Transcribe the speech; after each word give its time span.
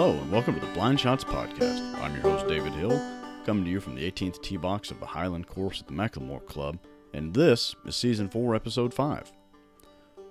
Hello, 0.00 0.16
and 0.16 0.32
welcome 0.32 0.54
to 0.54 0.60
the 0.64 0.72
Blind 0.72 0.98
Shots 0.98 1.24
Podcast. 1.24 1.94
I'm 2.00 2.14
your 2.14 2.22
host, 2.22 2.48
David 2.48 2.72
Hill, 2.72 2.98
coming 3.44 3.66
to 3.66 3.70
you 3.70 3.80
from 3.80 3.94
the 3.94 4.10
18th 4.10 4.40
tee 4.40 4.56
box 4.56 4.90
of 4.90 4.98
the 4.98 5.04
Highland 5.04 5.46
Course 5.46 5.78
at 5.78 5.88
the 5.88 5.92
McLemore 5.92 6.46
Club, 6.46 6.78
and 7.12 7.34
this 7.34 7.76
is 7.84 7.96
Season 7.96 8.26
4, 8.26 8.54
Episode 8.54 8.94
5. 8.94 9.30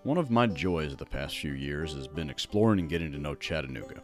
One 0.01 0.17
of 0.17 0.31
my 0.31 0.47
joys 0.47 0.93
of 0.93 0.97
the 0.97 1.05
past 1.05 1.37
few 1.37 1.51
years 1.51 1.93
has 1.93 2.07
been 2.07 2.31
exploring 2.31 2.79
and 2.79 2.89
getting 2.89 3.11
to 3.11 3.19
know 3.19 3.35
Chattanooga. 3.35 4.01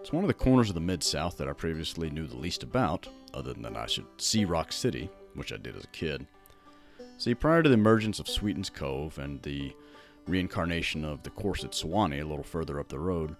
It's 0.00 0.12
one 0.12 0.22
of 0.22 0.28
the 0.28 0.34
corners 0.34 0.68
of 0.68 0.76
the 0.76 0.80
Mid 0.80 1.02
South 1.02 1.36
that 1.38 1.48
I 1.48 1.52
previously 1.52 2.08
knew 2.08 2.28
the 2.28 2.36
least 2.36 2.62
about, 2.62 3.08
other 3.34 3.52
than 3.54 3.62
that 3.62 3.76
I 3.76 3.86
should 3.86 4.06
see 4.18 4.44
Rock 4.44 4.70
City, 4.70 5.10
which 5.34 5.52
I 5.52 5.56
did 5.56 5.74
as 5.74 5.82
a 5.82 5.88
kid. 5.88 6.28
See, 7.18 7.34
prior 7.34 7.64
to 7.64 7.68
the 7.68 7.74
emergence 7.74 8.20
of 8.20 8.28
Sweetens 8.28 8.70
Cove 8.70 9.18
and 9.18 9.42
the 9.42 9.74
reincarnation 10.28 11.04
of 11.04 11.24
the 11.24 11.30
course 11.30 11.64
at 11.64 11.72
Sewanee 11.72 12.22
a 12.22 12.24
little 12.24 12.44
further 12.44 12.78
up 12.78 12.88
the 12.88 13.00
road, 13.00 13.34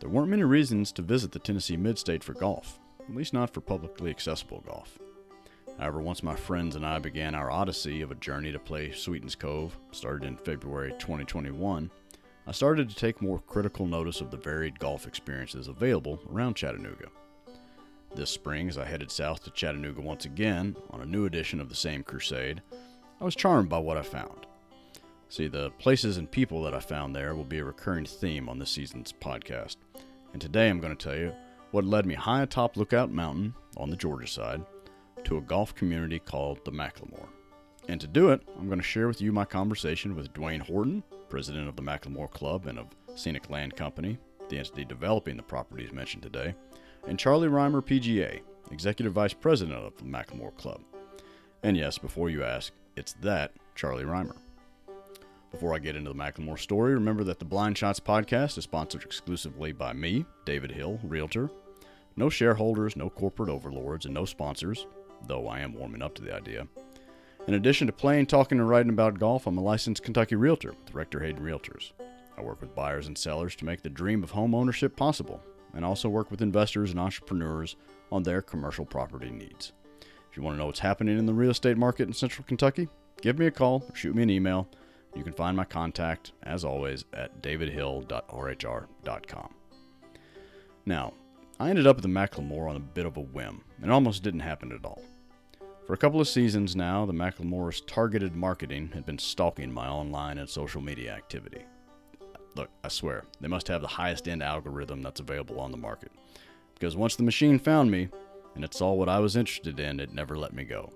there 0.00 0.08
weren't 0.08 0.28
many 0.28 0.44
reasons 0.44 0.92
to 0.92 1.02
visit 1.02 1.32
the 1.32 1.38
Tennessee 1.38 1.76
Midstate 1.76 2.22
for 2.22 2.32
golf, 2.32 2.78
at 3.00 3.14
least 3.14 3.32
not 3.32 3.52
for 3.52 3.60
publicly 3.60 4.10
accessible 4.10 4.62
golf. 4.66 4.98
However, 5.78 6.00
once 6.00 6.22
my 6.22 6.34
friends 6.34 6.76
and 6.76 6.84
I 6.84 6.98
began 6.98 7.34
our 7.34 7.50
odyssey 7.50 8.00
of 8.00 8.10
a 8.10 8.16
journey 8.16 8.52
to 8.52 8.58
play 8.58 8.92
Sweetens 8.92 9.34
Cove, 9.34 9.78
started 9.92 10.26
in 10.26 10.36
February 10.36 10.92
2021, 10.98 11.90
I 12.46 12.52
started 12.52 12.88
to 12.88 12.96
take 12.96 13.20
more 13.20 13.40
critical 13.40 13.86
notice 13.86 14.20
of 14.20 14.30
the 14.30 14.36
varied 14.36 14.78
golf 14.78 15.06
experiences 15.06 15.68
available 15.68 16.18
around 16.32 16.54
Chattanooga. 16.54 17.08
This 18.14 18.30
spring, 18.30 18.68
as 18.68 18.78
I 18.78 18.86
headed 18.86 19.10
south 19.10 19.44
to 19.44 19.50
Chattanooga 19.50 20.00
once 20.00 20.24
again 20.24 20.74
on 20.90 21.00
a 21.00 21.06
new 21.06 21.26
edition 21.26 21.60
of 21.60 21.68
the 21.68 21.74
same 21.74 22.02
crusade, 22.02 22.62
I 23.20 23.24
was 23.24 23.36
charmed 23.36 23.68
by 23.68 23.78
what 23.78 23.98
I 23.98 24.02
found. 24.02 24.47
See, 25.30 25.46
the 25.46 25.70
places 25.72 26.16
and 26.16 26.30
people 26.30 26.62
that 26.62 26.74
I 26.74 26.80
found 26.80 27.14
there 27.14 27.34
will 27.34 27.44
be 27.44 27.58
a 27.58 27.64
recurring 27.64 28.06
theme 28.06 28.48
on 28.48 28.58
this 28.58 28.70
season's 28.70 29.12
podcast. 29.12 29.76
And 30.32 30.40
today 30.40 30.70
I'm 30.70 30.80
going 30.80 30.96
to 30.96 31.02
tell 31.08 31.18
you 31.18 31.34
what 31.70 31.84
led 31.84 32.06
me 32.06 32.14
high 32.14 32.42
atop 32.42 32.78
Lookout 32.78 33.10
Mountain 33.10 33.54
on 33.76 33.90
the 33.90 33.96
Georgia 33.96 34.26
side 34.26 34.64
to 35.24 35.36
a 35.36 35.42
golf 35.42 35.74
community 35.74 36.18
called 36.18 36.64
the 36.64 36.72
McLemore. 36.72 37.28
And 37.88 38.00
to 38.00 38.06
do 38.06 38.30
it, 38.30 38.40
I'm 38.58 38.68
going 38.68 38.78
to 38.78 38.84
share 38.84 39.06
with 39.06 39.20
you 39.20 39.30
my 39.30 39.44
conversation 39.44 40.16
with 40.16 40.32
Dwayne 40.32 40.62
Horton, 40.62 41.02
president 41.28 41.68
of 41.68 41.76
the 41.76 41.82
McLemore 41.82 42.30
Club 42.30 42.66
and 42.66 42.78
of 42.78 42.86
Scenic 43.14 43.50
Land 43.50 43.76
Company, 43.76 44.18
the 44.48 44.58
entity 44.58 44.86
developing 44.86 45.36
the 45.36 45.42
properties 45.42 45.92
mentioned 45.92 46.22
today, 46.22 46.54
and 47.06 47.18
Charlie 47.18 47.48
Rymer, 47.48 47.82
PGA, 47.82 48.40
executive 48.70 49.12
vice 49.12 49.34
president 49.34 49.76
of 49.78 49.96
the 49.96 50.04
McLemore 50.04 50.56
Club. 50.56 50.80
And 51.62 51.76
yes, 51.76 51.98
before 51.98 52.30
you 52.30 52.44
ask, 52.44 52.72
it's 52.96 53.12
that 53.20 53.52
Charlie 53.74 54.04
Rymer. 54.06 54.36
Before 55.50 55.74
I 55.74 55.78
get 55.78 55.96
into 55.96 56.10
the 56.10 56.18
McLemore 56.18 56.58
story, 56.58 56.92
remember 56.92 57.24
that 57.24 57.38
the 57.38 57.44
Blind 57.44 57.78
Shots 57.78 57.98
podcast 57.98 58.58
is 58.58 58.64
sponsored 58.64 59.02
exclusively 59.02 59.72
by 59.72 59.94
me, 59.94 60.26
David 60.44 60.70
Hill, 60.70 61.00
Realtor. 61.02 61.50
No 62.16 62.28
shareholders, 62.28 62.96
no 62.96 63.08
corporate 63.08 63.48
overlords, 63.48 64.04
and 64.04 64.12
no 64.12 64.26
sponsors, 64.26 64.86
though 65.26 65.48
I 65.48 65.60
am 65.60 65.72
warming 65.72 66.02
up 66.02 66.14
to 66.16 66.22
the 66.22 66.34
idea. 66.34 66.68
In 67.46 67.54
addition 67.54 67.86
to 67.86 67.94
playing, 67.94 68.26
talking, 68.26 68.58
and 68.58 68.68
writing 68.68 68.92
about 68.92 69.18
golf, 69.18 69.46
I'm 69.46 69.56
a 69.56 69.62
licensed 69.62 70.02
Kentucky 70.02 70.36
Realtor 70.36 70.72
with 70.72 70.94
Rector 70.94 71.20
Hayden 71.20 71.42
Realtors. 71.42 71.92
I 72.36 72.42
work 72.42 72.60
with 72.60 72.74
buyers 72.74 73.06
and 73.06 73.16
sellers 73.16 73.56
to 73.56 73.64
make 73.64 73.80
the 73.82 73.88
dream 73.88 74.22
of 74.22 74.32
home 74.32 74.54
ownership 74.54 74.96
possible, 74.96 75.42
and 75.72 75.82
also 75.82 76.10
work 76.10 76.30
with 76.30 76.42
investors 76.42 76.90
and 76.90 77.00
entrepreneurs 77.00 77.76
on 78.12 78.22
their 78.22 78.42
commercial 78.42 78.84
property 78.84 79.30
needs. 79.30 79.72
If 80.30 80.36
you 80.36 80.42
want 80.42 80.56
to 80.56 80.58
know 80.58 80.66
what's 80.66 80.78
happening 80.78 81.18
in 81.18 81.24
the 81.24 81.32
real 81.32 81.50
estate 81.50 81.78
market 81.78 82.06
in 82.06 82.12
central 82.12 82.44
Kentucky, 82.46 82.86
give 83.22 83.38
me 83.38 83.46
a 83.46 83.50
call 83.50 83.82
or 83.88 83.94
shoot 83.94 84.14
me 84.14 84.22
an 84.22 84.30
email. 84.30 84.68
You 85.14 85.24
can 85.24 85.32
find 85.32 85.56
my 85.56 85.64
contact, 85.64 86.32
as 86.42 86.64
always, 86.64 87.04
at 87.12 87.42
davidhill.rhr.com. 87.42 89.54
Now, 90.86 91.12
I 91.60 91.70
ended 91.70 91.86
up 91.86 91.96
at 91.96 92.02
the 92.02 92.08
McLemore 92.08 92.70
on 92.70 92.76
a 92.76 92.80
bit 92.80 93.06
of 93.06 93.16
a 93.16 93.20
whim. 93.20 93.62
It 93.82 93.90
almost 93.90 94.22
didn't 94.22 94.40
happen 94.40 94.72
at 94.72 94.84
all. 94.84 95.02
For 95.86 95.94
a 95.94 95.98
couple 95.98 96.20
of 96.20 96.28
seasons 96.28 96.76
now, 96.76 97.06
the 97.06 97.12
McLemore's 97.12 97.80
targeted 97.80 98.36
marketing 98.36 98.90
had 98.92 99.06
been 99.06 99.18
stalking 99.18 99.72
my 99.72 99.88
online 99.88 100.38
and 100.38 100.48
social 100.48 100.82
media 100.82 101.14
activity. 101.14 101.64
Look, 102.54 102.68
I 102.84 102.88
swear, 102.88 103.24
they 103.40 103.48
must 103.48 103.68
have 103.68 103.80
the 103.80 103.88
highest 103.88 104.28
end 104.28 104.42
algorithm 104.42 105.02
that's 105.02 105.20
available 105.20 105.60
on 105.60 105.70
the 105.70 105.76
market. 105.76 106.12
Because 106.74 106.94
once 106.94 107.16
the 107.16 107.22
machine 107.22 107.58
found 107.58 107.90
me, 107.90 108.08
and 108.54 108.64
it 108.64 108.74
saw 108.74 108.92
what 108.92 109.08
I 109.08 109.18
was 109.18 109.36
interested 109.36 109.80
in, 109.80 109.98
it 109.98 110.12
never 110.12 110.36
let 110.36 110.52
me 110.52 110.64
go. 110.64 110.92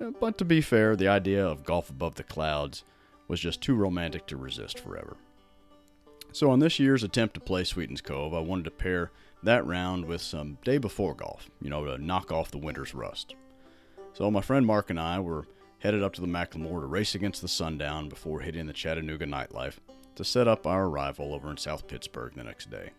Uh, 0.00 0.10
but 0.18 0.38
to 0.38 0.44
be 0.44 0.60
fair, 0.60 0.96
the 0.96 1.08
idea 1.08 1.46
of 1.46 1.64
golf 1.64 1.90
above 1.90 2.14
the 2.14 2.22
clouds 2.22 2.84
was 3.30 3.38
just 3.38 3.60
too 3.60 3.76
romantic 3.76 4.26
to 4.26 4.36
resist 4.36 4.80
forever. 4.80 5.16
So, 6.32 6.50
on 6.50 6.58
this 6.58 6.80
year's 6.80 7.04
attempt 7.04 7.34
to 7.34 7.40
play 7.40 7.62
Sweetens 7.62 8.00
Cove, 8.00 8.34
I 8.34 8.40
wanted 8.40 8.64
to 8.64 8.72
pair 8.72 9.12
that 9.44 9.64
round 9.64 10.04
with 10.04 10.20
some 10.20 10.58
day 10.64 10.78
before 10.78 11.14
golf, 11.14 11.48
you 11.62 11.70
know, 11.70 11.84
to 11.84 12.04
knock 12.04 12.32
off 12.32 12.50
the 12.50 12.58
winter's 12.58 12.92
rust. 12.92 13.36
So, 14.14 14.28
my 14.32 14.40
friend 14.40 14.66
Mark 14.66 14.90
and 14.90 14.98
I 14.98 15.20
were 15.20 15.46
headed 15.78 16.02
up 16.02 16.12
to 16.14 16.20
the 16.20 16.26
McLemore 16.26 16.80
to 16.80 16.86
race 16.86 17.14
against 17.14 17.40
the 17.40 17.46
sundown 17.46 18.08
before 18.08 18.40
hitting 18.40 18.66
the 18.66 18.72
Chattanooga 18.72 19.26
nightlife 19.26 19.76
to 20.16 20.24
set 20.24 20.48
up 20.48 20.66
our 20.66 20.86
arrival 20.86 21.32
over 21.32 21.52
in 21.52 21.56
South 21.56 21.86
Pittsburg 21.86 22.34
the 22.34 22.42
next 22.42 22.68
day. 22.68 22.90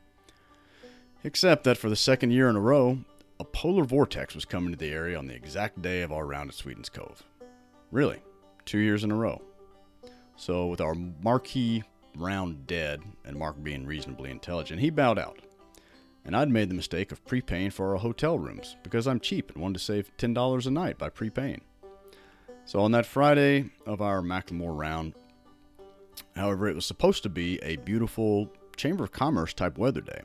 Except 1.25 1.65
that 1.65 1.77
for 1.77 1.89
the 1.89 1.95
second 1.97 2.31
year 2.31 2.49
in 2.49 2.55
a 2.55 2.61
row, 2.61 2.99
a 3.37 3.43
polar 3.43 3.83
vortex 3.83 4.33
was 4.33 4.45
coming 4.45 4.71
to 4.71 4.79
the 4.79 4.91
area 4.91 5.17
on 5.17 5.27
the 5.27 5.35
exact 5.35 5.81
day 5.81 6.01
of 6.03 6.13
our 6.13 6.25
round 6.25 6.49
at 6.49 6.55
Sweetens 6.55 6.89
Cove. 6.89 7.21
Really, 7.91 8.21
two 8.65 8.79
years 8.79 9.03
in 9.03 9.11
a 9.11 9.15
row. 9.15 9.41
So, 10.35 10.67
with 10.67 10.81
our 10.81 10.95
marquee 10.95 11.83
round 12.15 12.67
dead, 12.67 13.01
and 13.25 13.37
Mark 13.37 13.61
being 13.63 13.85
reasonably 13.85 14.31
intelligent, 14.31 14.81
he 14.81 14.89
bowed 14.89 15.19
out. 15.19 15.39
And 16.25 16.35
I'd 16.35 16.49
made 16.49 16.69
the 16.69 16.75
mistake 16.75 17.11
of 17.11 17.25
prepaying 17.25 17.71
for 17.71 17.91
our 17.91 17.97
hotel 17.97 18.37
rooms 18.37 18.75
because 18.83 19.07
I'm 19.07 19.19
cheap 19.19 19.51
and 19.51 19.61
wanted 19.61 19.79
to 19.79 19.85
save 19.85 20.15
$10 20.17 20.65
a 20.65 20.71
night 20.71 20.97
by 20.97 21.09
prepaying. 21.09 21.61
So, 22.65 22.79
on 22.79 22.91
that 22.91 23.05
Friday 23.05 23.69
of 23.85 24.01
our 24.01 24.21
McLemore 24.21 24.77
round, 24.77 25.13
however, 26.35 26.67
it 26.67 26.75
was 26.75 26.85
supposed 26.85 27.23
to 27.23 27.29
be 27.29 27.59
a 27.63 27.77
beautiful 27.77 28.51
Chamber 28.75 29.03
of 29.03 29.11
Commerce 29.11 29.53
type 29.53 29.77
weather 29.77 30.01
day. 30.01 30.21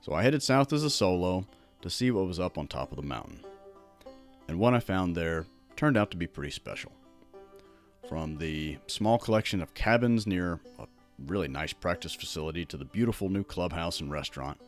So, 0.00 0.12
I 0.12 0.22
headed 0.22 0.42
south 0.42 0.72
as 0.72 0.84
a 0.84 0.90
solo 0.90 1.46
to 1.82 1.90
see 1.90 2.10
what 2.10 2.26
was 2.26 2.40
up 2.40 2.58
on 2.58 2.66
top 2.66 2.90
of 2.92 2.96
the 2.96 3.02
mountain. 3.02 3.40
And 4.48 4.58
what 4.58 4.74
I 4.74 4.80
found 4.80 5.16
there 5.16 5.46
turned 5.76 5.96
out 5.96 6.10
to 6.10 6.16
be 6.16 6.26
pretty 6.26 6.50
special. 6.50 6.92
From 8.08 8.38
the 8.38 8.78
small 8.86 9.18
collection 9.18 9.62
of 9.62 9.74
cabins 9.74 10.26
near 10.26 10.60
a 10.78 10.86
really 11.26 11.48
nice 11.48 11.72
practice 11.72 12.14
facility 12.14 12.64
to 12.66 12.76
the 12.76 12.84
beautiful 12.84 13.28
new 13.28 13.44
clubhouse 13.44 14.00
and 14.00 14.10
restaurant, 14.10 14.60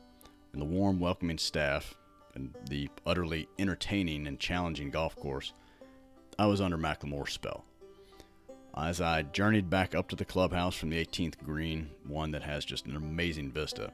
and 0.52 0.60
the 0.60 0.66
warm, 0.66 1.00
welcoming 1.00 1.38
staff, 1.38 1.94
and 2.34 2.54
the 2.68 2.88
utterly 3.06 3.48
entertaining 3.58 4.26
and 4.26 4.38
challenging 4.38 4.90
golf 4.90 5.16
course, 5.16 5.52
I 6.38 6.46
was 6.46 6.60
under 6.60 6.78
McLemore's 6.78 7.32
spell. 7.32 7.64
As 8.76 9.00
I 9.00 9.22
journeyed 9.22 9.68
back 9.68 9.94
up 9.94 10.08
to 10.08 10.16
the 10.16 10.24
clubhouse 10.24 10.74
from 10.74 10.90
the 10.90 11.04
18th 11.04 11.38
green, 11.44 11.90
one 12.06 12.30
that 12.30 12.42
has 12.42 12.64
just 12.64 12.86
an 12.86 12.96
amazing 12.96 13.50
vista, 13.50 13.92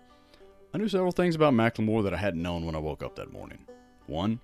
I 0.73 0.79
knew 0.79 0.89
several 0.89 1.13
things 1.13 1.35
about 1.35 1.55
McLemore 1.55 2.05
that 2.05 2.15
I 2.15 2.19
hadn't 2.19 2.43
known 2.43 2.65
when 2.65 2.75
I 2.75 2.79
woke 2.79 3.03
up 3.03 3.17
that 3.17 3.33
morning. 3.33 3.59
One, 4.07 4.41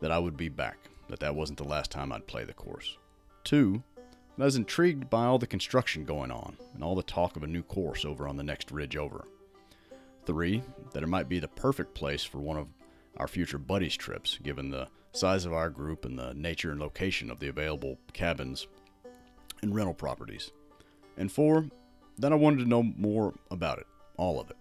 that 0.00 0.10
I 0.10 0.18
would 0.18 0.36
be 0.36 0.48
back, 0.48 0.78
that 1.08 1.20
that 1.20 1.34
wasn't 1.34 1.58
the 1.58 1.64
last 1.64 1.90
time 1.90 2.12
I'd 2.12 2.26
play 2.26 2.44
the 2.44 2.54
course. 2.54 2.96
Two, 3.44 3.82
that 4.38 4.44
I 4.44 4.46
was 4.46 4.56
intrigued 4.56 5.10
by 5.10 5.24
all 5.24 5.38
the 5.38 5.48
construction 5.48 6.04
going 6.04 6.30
on 6.30 6.56
and 6.72 6.84
all 6.84 6.94
the 6.94 7.02
talk 7.02 7.34
of 7.34 7.42
a 7.42 7.48
new 7.48 7.64
course 7.64 8.04
over 8.04 8.28
on 8.28 8.36
the 8.36 8.44
next 8.44 8.70
ridge 8.70 8.96
over. 8.96 9.24
Three, 10.26 10.62
that 10.92 11.02
it 11.02 11.08
might 11.08 11.28
be 11.28 11.40
the 11.40 11.48
perfect 11.48 11.92
place 11.92 12.22
for 12.22 12.38
one 12.38 12.56
of 12.56 12.68
our 13.16 13.26
future 13.26 13.58
buddies' 13.58 13.96
trips, 13.96 14.38
given 14.40 14.70
the 14.70 14.86
size 15.10 15.44
of 15.44 15.52
our 15.52 15.68
group 15.68 16.04
and 16.04 16.16
the 16.16 16.34
nature 16.34 16.70
and 16.70 16.78
location 16.78 17.32
of 17.32 17.40
the 17.40 17.48
available 17.48 17.98
cabins 18.12 18.68
and 19.60 19.74
rental 19.74 19.94
properties. 19.94 20.52
And 21.16 21.32
four, 21.32 21.66
that 22.18 22.32
I 22.32 22.36
wanted 22.36 22.58
to 22.58 22.68
know 22.68 22.84
more 22.84 23.34
about 23.50 23.80
it, 23.80 23.88
all 24.16 24.38
of 24.38 24.50
it. 24.50 24.56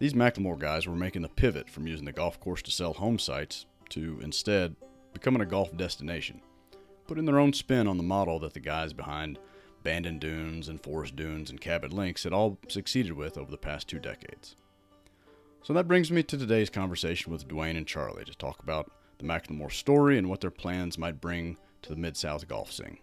These 0.00 0.12
McLemore 0.12 0.58
guys 0.58 0.86
were 0.86 0.94
making 0.94 1.22
the 1.22 1.30
pivot 1.30 1.70
from 1.70 1.86
using 1.86 2.04
the 2.04 2.12
golf 2.12 2.38
course 2.40 2.60
to 2.60 2.70
sell 2.70 2.92
home 2.92 3.18
sites 3.18 3.64
to 3.88 4.20
instead 4.22 4.76
becoming 5.14 5.40
a 5.40 5.46
golf 5.46 5.74
destination, 5.78 6.42
putting 7.12 7.26
their 7.26 7.38
own 7.38 7.52
spin 7.52 7.86
on 7.86 7.98
the 7.98 8.02
model 8.02 8.38
that 8.38 8.54
the 8.54 8.58
guys 8.58 8.94
behind 8.94 9.38
Bandon 9.82 10.18
Dunes 10.18 10.66
and 10.66 10.82
Forest 10.82 11.14
Dunes 11.14 11.50
and 11.50 11.60
Cabot 11.60 11.92
Links 11.92 12.24
had 12.24 12.32
all 12.32 12.56
succeeded 12.68 13.12
with 13.12 13.36
over 13.36 13.50
the 13.50 13.58
past 13.58 13.86
two 13.86 13.98
decades. 13.98 14.56
So 15.62 15.74
that 15.74 15.86
brings 15.86 16.10
me 16.10 16.22
to 16.22 16.38
today's 16.38 16.70
conversation 16.70 17.30
with 17.30 17.46
Dwayne 17.46 17.76
and 17.76 17.86
Charlie 17.86 18.24
to 18.24 18.34
talk 18.34 18.62
about 18.62 18.90
the 19.18 19.26
McLemore 19.26 19.70
story 19.70 20.16
and 20.16 20.30
what 20.30 20.40
their 20.40 20.50
plans 20.50 20.96
might 20.96 21.20
bring 21.20 21.58
to 21.82 21.90
the 21.90 22.00
Mid 22.00 22.16
South 22.16 22.48
golf 22.48 22.72
scene. 22.72 22.96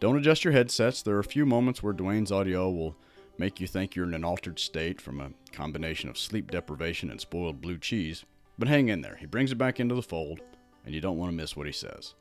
Don't 0.00 0.16
adjust 0.16 0.42
your 0.42 0.54
headsets. 0.54 1.02
There 1.02 1.16
are 1.16 1.20
a 1.20 1.24
few 1.24 1.44
moments 1.44 1.82
where 1.82 1.92
Dwayne's 1.92 2.32
audio 2.32 2.70
will 2.70 2.96
make 3.36 3.60
you 3.60 3.66
think 3.66 3.94
you're 3.94 4.06
in 4.06 4.14
an 4.14 4.24
altered 4.24 4.58
state 4.58 4.98
from 4.98 5.20
a 5.20 5.32
combination 5.52 6.08
of 6.08 6.16
sleep 6.16 6.50
deprivation 6.50 7.10
and 7.10 7.20
spoiled 7.20 7.60
blue 7.60 7.76
cheese. 7.76 8.24
But 8.58 8.68
hang 8.68 8.88
in 8.88 9.02
there, 9.02 9.16
he 9.16 9.26
brings 9.26 9.52
it 9.52 9.58
back 9.58 9.78
into 9.78 9.94
the 9.94 10.00
fold, 10.00 10.40
and 10.86 10.94
you 10.94 11.02
don't 11.02 11.18
want 11.18 11.30
to 11.30 11.36
miss 11.36 11.54
what 11.54 11.66
he 11.66 11.72
says. 11.72 12.14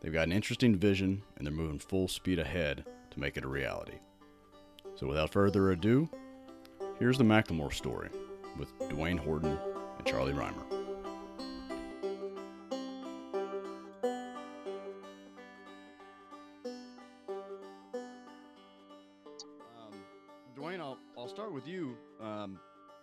They've 0.00 0.12
got 0.12 0.26
an 0.26 0.32
interesting 0.32 0.76
vision, 0.76 1.22
and 1.36 1.46
they're 1.46 1.52
moving 1.52 1.78
full 1.78 2.08
speed 2.08 2.38
ahead 2.38 2.84
to 3.10 3.20
make 3.20 3.36
it 3.36 3.44
a 3.44 3.48
reality. 3.48 3.98
So 4.94 5.06
without 5.06 5.32
further 5.32 5.70
ado, 5.70 6.08
here's 6.98 7.18
the 7.18 7.24
McLemore 7.24 7.72
story 7.72 8.08
with 8.58 8.76
Dwayne 8.88 9.18
Horton 9.18 9.58
and 9.98 10.06
Charlie 10.06 10.32
Rymer. 10.32 10.77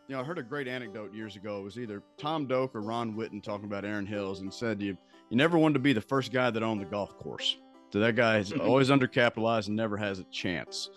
You 0.07 0.15
know, 0.15 0.21
I 0.21 0.23
heard 0.23 0.37
a 0.37 0.43
great 0.43 0.67
anecdote 0.67 1.13
years 1.13 1.35
ago. 1.35 1.59
It 1.59 1.63
was 1.63 1.79
either 1.79 2.03
Tom 2.17 2.45
Doak 2.45 2.75
or 2.75 2.81
Ron 2.81 3.15
Whitten 3.15 3.41
talking 3.41 3.65
about 3.65 3.85
Erin 3.85 4.05
Hills 4.05 4.41
and 4.41 4.53
said 4.53 4.81
you 4.81 4.97
you 5.31 5.37
never 5.37 5.57
wanted 5.57 5.73
to 5.73 5.79
be 5.79 5.93
the 5.93 6.01
first 6.01 6.31
guy 6.31 6.51
that 6.51 6.61
owned 6.61 6.79
the 6.79 6.85
golf 6.85 7.17
course. 7.17 7.57
So 7.91 7.99
that 7.99 8.15
guy 8.15 8.37
is 8.37 8.53
always 8.59 8.89
undercapitalized 8.89 9.67
and 9.67 9.75
never 9.75 9.97
has 9.97 10.19
a 10.19 10.23
chance. 10.25 10.91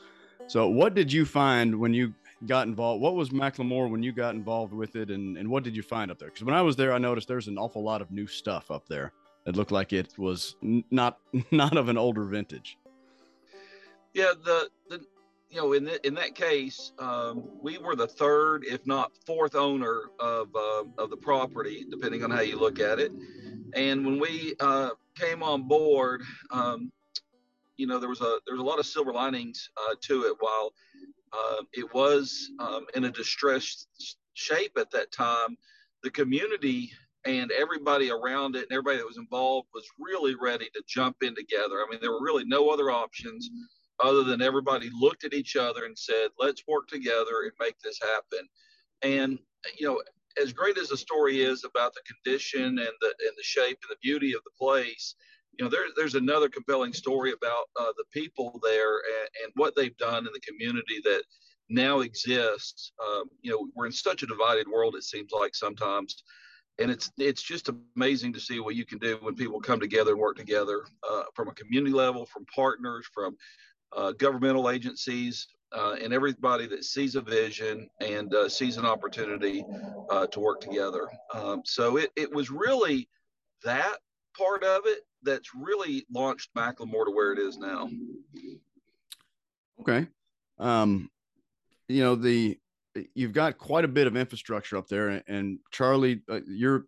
So 0.46 0.69
what 0.69 0.94
did 0.94 1.10
you 1.10 1.25
find 1.25 1.75
when 1.78 1.94
you 1.94 2.12
got 2.46 2.66
involved? 2.66 3.00
What 3.00 3.14
was 3.14 3.31
McLemore 3.31 3.90
when 3.90 4.02
you 4.02 4.12
got 4.12 4.34
involved 4.34 4.75
with 4.75 4.96
it, 4.96 5.10
and, 5.10 5.38
and 5.38 5.49
what 5.49 5.64
did 5.64 5.75
you 5.75 5.82
find 5.82 6.10
up 6.10 6.19
there? 6.19 6.28
Because 6.28 6.44
when 6.44 6.55
I 6.55 6.62
was 6.62 6.76
there, 6.76 6.93
I 6.93 6.99
noticed 6.99 7.28
there's 7.28 7.49
an 7.49 7.56
awful 7.58 7.82
lot 7.82 8.02
of 8.02 8.10
new 8.10 8.26
stuff 8.26 8.70
up 8.70 8.87
there 8.88 9.12
It 9.46 9.56
looked 9.56 9.72
like 9.72 9.94
it 9.94 10.19
was 10.19 10.56
n- 10.62 10.84
not 10.90 11.19
not 11.50 11.78
of 11.78 11.88
an 11.88 11.96
older 11.96 12.25
vintage. 12.25 12.76
Yeah, 14.12 14.32
the 14.44 14.69
the 14.90 15.00
you 15.50 15.56
know 15.61 15.73
in 15.73 15.85
the, 15.85 16.06
in 16.06 16.15
that 16.15 16.35
case, 16.35 16.93
um, 16.99 17.49
we 17.62 17.79
were 17.79 17.97
the 17.97 18.06
third, 18.06 18.65
if 18.65 18.87
not 18.87 19.12
fourth, 19.27 19.55
owner 19.55 20.11
of 20.21 20.49
uh, 20.55 20.85
of 20.99 21.11
the 21.11 21.17
property, 21.17 21.87
depending 21.91 22.23
on 22.25 22.31
how 22.31 22.41
you 22.41 22.59
look 22.59 22.81
at 22.81 22.99
it. 22.99 23.12
And 23.75 24.05
when 24.05 24.19
we 24.19 24.55
uh, 24.61 24.91
came 25.17 25.43
on 25.43 25.62
board, 25.62 26.23
um, 26.50 26.93
you 27.77 27.87
know 27.87 27.99
there 27.99 28.09
was 28.09 28.21
a 28.21 28.39
there 28.47 28.55
was 28.55 28.61
a 28.61 28.65
lot 28.65 28.79
of 28.79 28.87
silver 28.87 29.12
linings 29.12 29.71
uh, 29.77 29.95
to 30.03 30.25
it. 30.25 30.37
While 30.41 30.73
uh, 31.33 31.62
it 31.73 31.93
was 31.94 32.51
um, 32.59 32.87
in 32.94 33.05
a 33.05 33.11
distressed 33.11 33.89
shape 34.35 34.77
at 34.79 34.91
that 34.91 35.11
time, 35.12 35.56
the 36.03 36.11
community 36.11 36.93
and 37.25 37.51
everybody 37.51 38.11
around 38.11 38.55
it 38.55 38.62
and 38.62 38.73
everybody 38.73 38.99
that 38.99 39.06
was 39.06 39.19
involved 39.19 39.69
was 39.75 39.85
really 39.99 40.35
ready 40.35 40.67
to 40.75 40.83
jump 40.87 41.17
in 41.23 41.35
together. 41.35 41.85
I 41.85 41.87
mean, 41.91 41.99
there 42.01 42.12
were 42.12 42.23
really 42.23 42.44
no 42.44 42.71
other 42.71 42.91
options 42.91 43.51
other 44.00 44.23
than 44.25 44.43
everybody 44.43 44.91
looked 44.93 45.25
at 45.25 45.35
each 45.35 45.56
other 45.56 45.85
and 45.85 45.99
said, 45.99 46.31
"Let's 46.39 46.62
work 46.67 46.89
together 46.89 47.43
and 47.43 47.53
make 47.61 47.79
this 47.81 47.99
happen." 48.00 48.49
And 49.03 49.39
you 49.79 49.87
know, 49.87 50.03
as 50.41 50.53
great 50.53 50.79
as 50.79 50.89
the 50.89 50.97
story 50.97 51.41
is 51.41 51.65
about 51.65 51.95
the 51.95 52.03
condition 52.03 52.67
and 52.67 52.93
the 53.00 53.15
and 53.27 53.37
the 53.37 53.43
shape 53.43 53.79
and 53.83 53.91
the 53.91 53.97
beauty 54.03 54.35
of 54.35 54.43
the 54.45 54.50
place, 54.59 55.15
you 55.59 55.65
know, 55.65 55.71
there's 55.71 55.93
there's 55.97 56.15
another 56.15 56.49
compelling 56.49 56.93
story 56.93 57.33
about 57.33 57.67
uh, 57.79 57.93
the 57.97 58.05
people 58.12 58.61
there 58.62 58.95
and, 58.95 59.29
and, 59.45 59.53
what 59.56 59.75
they've 59.75 59.97
done 59.97 60.27
in 60.27 60.33
the 60.33 60.41
community 60.41 61.01
that 61.05 61.23
now 61.69 62.01
exists. 62.01 62.93
Um, 63.05 63.25
you 63.43 63.51
know, 63.51 63.69
we're 63.75 63.87
in 63.87 63.93
such 63.93 64.23
a 64.23 64.27
divided 64.27 64.69
world. 64.69 64.94
It 64.94 65.05
seems 65.05 65.33
like 65.33 65.55
sometimes, 65.55 66.23
and 66.79 66.91
it's 66.91 67.11
it's 67.19 67.43
just 67.43 67.71
amazing 67.97 68.33
to 68.35 68.41
see 68.41 68.61
what 68.61 68.77
you 68.77 68.85
can 68.85 68.99
do 68.99 69.19
when 69.21 69.35
people 69.35 69.61
come 69.61 69.81
together 69.81 70.12
and 70.12 70.21
work 70.21 70.37
together 70.37 70.85
uh, 71.09 71.25
from 71.35 71.49
a 71.49 71.55
community 71.55 71.94
level, 71.94 72.27
from 72.27 72.47
partners, 72.55 73.06
from 73.12 73.37
uh, 73.96 74.12
governmental 74.12 74.70
agencies, 74.70 75.49
uh, 75.73 75.96
and 76.02 76.12
everybody 76.12 76.67
that 76.67 76.85
sees 76.85 77.14
a 77.14 77.20
vision 77.20 77.88
and 78.00 78.35
uh, 78.35 78.49
sees 78.49 78.76
an 78.76 78.87
opportunity 78.87 79.64
uh, 80.11 80.26
to 80.29 80.40
work 80.40 80.61
together. 80.61 81.08
Um, 81.35 81.62
so 81.64 81.96
it, 81.96 82.11
it 82.17 82.32
was 82.32 82.50
really 82.50 83.08
that 83.64 83.96
part 84.37 84.62
of 84.64 84.82
it 84.87 85.00
that's 85.23 85.50
really 85.55 86.06
launched 86.12 86.55
McLemore 86.55 87.06
to 87.06 87.12
where 87.12 87.32
it 87.32 87.38
is 87.38 87.58
now. 87.58 87.88
Okay. 89.81 90.06
Um, 90.58 91.11
you 91.88 92.02
know, 92.02 92.14
the 92.14 92.58
you've 93.14 93.32
got 93.32 93.58
quite 93.58 93.84
a 93.84 93.88
bit 93.88 94.06
of 94.06 94.17
infrastructure 94.17 94.76
up 94.76 94.88
there, 94.88 95.08
and, 95.08 95.23
and 95.29 95.58
Charlie, 95.70 96.23
uh, 96.29 96.41
your 96.46 96.87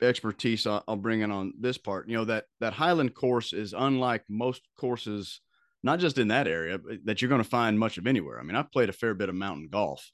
expertise 0.00 0.66
I'll, 0.66 0.82
I'll 0.88 0.96
bring 0.96 1.20
in 1.20 1.30
on 1.30 1.52
this 1.60 1.78
part. 1.78 2.08
You 2.08 2.16
know 2.16 2.24
that 2.24 2.46
that 2.60 2.72
Highland 2.72 3.14
course 3.14 3.52
is 3.52 3.72
unlike 3.72 4.24
most 4.28 4.62
courses 4.76 5.40
not 5.82 5.98
just 5.98 6.18
in 6.18 6.28
that 6.28 6.46
area, 6.46 6.78
that 7.04 7.20
you're 7.20 7.28
going 7.28 7.42
to 7.42 7.48
find 7.48 7.78
much 7.78 7.98
of 7.98 8.06
anywhere. 8.06 8.38
I 8.38 8.42
mean, 8.42 8.56
I've 8.56 8.70
played 8.70 8.88
a 8.88 8.92
fair 8.92 9.14
bit 9.14 9.28
of 9.28 9.34
mountain 9.34 9.68
golf. 9.70 10.10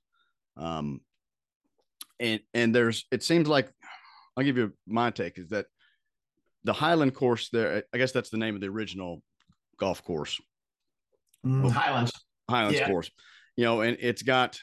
Um, 0.57 1.01
and, 2.19 2.41
and 2.55 2.75
there's, 2.75 3.07
it 3.11 3.23
seems 3.23 3.49
like, 3.49 3.71
I'll 4.37 4.45
give 4.45 4.57
you 4.57 4.73
my 4.87 5.11
take 5.11 5.39
is 5.39 5.49
that 5.49 5.67
the 6.65 6.73
Highland 6.73 7.15
course 7.15 7.49
there, 7.51 7.83
I 7.93 7.99
guess 7.99 8.13
that's 8.13 8.31
the 8.31 8.39
name 8.39 8.55
of 8.55 8.61
the 8.61 8.69
original 8.69 9.23
golf 9.79 10.03
course. 10.05 10.41
Mm, 11.45 11.71
Highlands. 11.71 12.13
Highlands 12.49 12.79
yeah. 12.79 12.89
course, 12.89 13.11
you 13.57 13.65
know, 13.65 13.83
and 13.83 13.97
it's 14.01 14.23
got, 14.23 14.59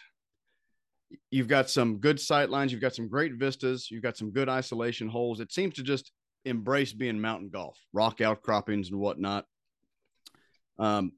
you've 1.29 1.47
got 1.47 1.69
some 1.69 1.99
good 1.99 2.19
sight 2.19 2.49
lines. 2.49 2.71
You've 2.71 2.81
got 2.81 2.95
some 2.95 3.07
great 3.07 3.33
vistas. 3.35 3.89
You've 3.91 4.03
got 4.03 4.17
some 4.17 4.31
good 4.31 4.49
isolation 4.49 5.07
holes. 5.07 5.39
It 5.39 5.53
seems 5.53 5.75
to 5.75 5.83
just 5.83 6.11
embrace 6.45 6.93
being 6.93 7.21
mountain 7.21 7.49
golf, 7.49 7.77
rock 7.93 8.21
outcroppings 8.21 8.89
and 8.89 8.99
whatnot. 8.99 9.45
Um, 10.77 11.11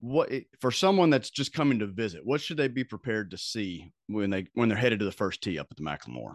what 0.00 0.30
for 0.60 0.70
someone 0.70 1.10
that's 1.10 1.30
just 1.30 1.52
coming 1.52 1.80
to 1.80 1.86
visit, 1.86 2.24
what 2.24 2.40
should 2.40 2.56
they 2.56 2.68
be 2.68 2.84
prepared 2.84 3.30
to 3.32 3.38
see 3.38 3.92
when 4.06 4.30
they 4.30 4.46
when 4.54 4.68
they're 4.68 4.78
headed 4.78 5.00
to 5.00 5.04
the 5.04 5.12
first 5.12 5.42
tee 5.42 5.58
up 5.58 5.66
at 5.70 5.76
the 5.76 5.82
McLemore? 5.82 6.34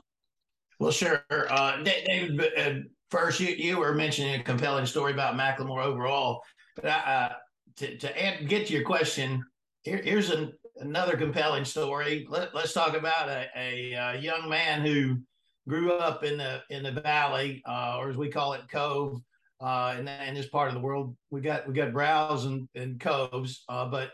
Well, 0.80 0.92
sure. 0.92 1.24
Uh, 1.30 1.84
David, 1.84 2.42
uh, 2.58 2.74
first 3.10 3.40
you, 3.40 3.50
you 3.50 3.78
were 3.78 3.94
mentioning 3.94 4.40
a 4.40 4.44
compelling 4.44 4.86
story 4.86 5.14
about 5.14 5.36
McLemore 5.36 5.84
overall, 5.84 6.42
but 6.76 6.88
I, 6.88 6.90
uh, 6.90 7.34
to 7.78 7.98
to 7.98 8.22
add, 8.22 8.50
get 8.50 8.68
to 8.68 8.74
your 8.74 8.84
question, 8.84 9.44
here, 9.84 10.02
here's 10.04 10.30
an, 10.30 10.52
another 10.78 11.16
compelling 11.16 11.66
story. 11.66 12.26
Let, 12.30 12.54
us 12.56 12.74
talk 12.74 12.96
about 12.98 13.30
a, 13.30 13.48
a, 13.56 13.94
a, 13.94 13.96
uh, 13.96 14.14
young 14.14 14.50
man 14.50 14.82
who 14.82 15.20
grew 15.68 15.94
up 15.94 16.24
in 16.24 16.38
the 16.38 16.62
in 16.70 16.84
the 16.84 16.92
valley, 16.92 17.62
uh, 17.66 17.98
or 17.98 18.10
as 18.10 18.18
we 18.18 18.30
call 18.30 18.54
it, 18.54 18.62
Cove, 18.70 19.22
uh, 19.64 19.96
in, 19.98 20.08
in 20.08 20.36
this 20.36 20.50
part 20.50 20.68
of 20.68 20.74
the 20.74 20.82
world. 20.82 21.16
We 21.32 21.42
got 21.42 21.68
we 21.68 21.74
got 21.74 21.94
brows 21.94 22.46
and, 22.46 22.68
and 22.76 23.00
coves, 23.00 23.64
uh, 23.70 23.86
but 23.86 24.12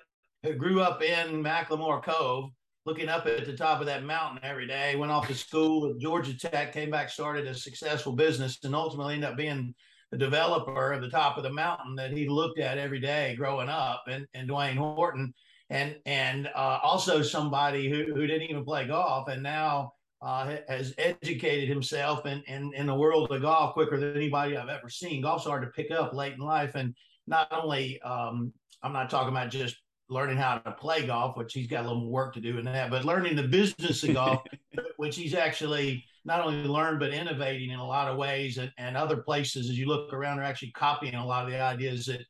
grew 0.58 0.82
up 0.82 1.02
in 1.02 1.44
McLemore 1.44 2.04
Cove, 2.04 2.52
looking 2.86 3.10
up 3.10 3.26
at 3.26 3.46
the 3.46 3.58
top 3.58 3.80
of 3.82 3.88
that 3.88 4.04
mountain 4.04 4.40
every 4.44 4.68
day. 4.68 4.96
Went 4.96 5.12
off 5.12 5.28
to 5.28 5.34
school 5.34 5.90
at 5.90 6.00
Georgia 6.00 6.38
Tech, 6.38 6.72
came 6.72 6.92
back, 6.92 7.10
started 7.10 7.48
a 7.48 7.56
successful 7.56 8.14
business, 8.14 8.60
and 8.64 8.76
ultimately 8.76 9.16
ended 9.16 9.32
up 9.32 9.38
being 9.38 9.74
the 10.12 10.18
developer 10.18 10.92
of 10.92 11.02
the 11.02 11.10
top 11.10 11.38
of 11.38 11.44
the 11.44 11.52
mountain 11.52 11.96
that 11.96 12.12
he 12.12 12.30
looked 12.30 12.60
at 12.60 12.78
every 12.78 13.00
day 13.00 13.36
growing 13.36 13.70
up. 13.70 14.04
And 14.08 14.28
and 14.36 14.48
Dwayne 14.48 14.78
Horton, 14.78 15.34
and 15.72 15.96
and 16.06 16.48
uh, 16.56 16.80
also 16.84 17.24
somebody 17.24 17.90
who 17.90 18.14
who 18.14 18.28
didn't 18.28 18.50
even 18.50 18.64
play 18.64 18.86
golf, 18.86 19.28
and 19.30 19.42
now 19.42 19.94
uh, 20.22 20.58
has 20.68 20.94
educated 20.98 21.70
himself 21.70 22.26
in, 22.26 22.42
in, 22.48 22.74
in 22.74 22.88
the 22.88 22.96
world 22.96 23.32
of 23.32 23.42
golf 23.42 23.74
quicker 23.74 23.98
than 23.98 24.16
anybody 24.16 24.58
I've 24.58 24.70
ever 24.70 24.90
seen. 24.90 25.22
Golf's 25.22 25.46
hard 25.46 25.64
to 25.64 25.70
pick 25.70 25.92
up 25.92 26.14
late 26.14 26.34
in 26.34 26.40
life. 26.40 26.76
And 26.76 26.94
not 27.26 27.48
only, 27.52 28.02
um, 28.02 28.52
I'm 28.84 28.92
not 28.94 29.10
talking 29.10 29.30
about 29.30 29.50
just 29.50 29.78
learning 30.10 30.38
how 30.38 30.58
to 30.58 30.72
play 30.72 31.06
golf, 31.06 31.38
which 31.38 31.54
he's 31.54 31.68
got 31.68 31.86
a 31.86 31.88
little 31.88 32.02
more 32.02 32.12
work 32.12 32.34
to 32.34 32.42
do 32.42 32.58
in 32.58 32.66
that, 32.66 32.90
but 32.90 33.06
learning 33.06 33.36
the 33.36 33.44
business 33.44 34.04
of 34.04 34.14
golf, 34.14 34.42
which 34.98 35.16
he's 35.16 35.34
actually 35.34 36.04
not 36.26 36.46
only 36.46 36.68
learned, 36.68 37.00
but 37.00 37.14
innovating 37.14 37.70
in 37.70 37.80
a 37.80 37.88
lot 37.88 38.10
of 38.10 38.18
ways. 38.18 38.58
And, 38.58 38.72
and 38.78 38.98
other 38.98 39.18
places, 39.18 39.70
as 39.70 39.78
you 39.78 39.86
look 39.86 40.12
around, 40.12 40.40
are 40.40 40.44
actually 40.44 40.72
copying 40.72 41.16
a 41.16 41.26
lot 41.26 41.46
of 41.46 41.52
the 41.52 41.62
ideas 41.62 42.08
that 42.08 42.26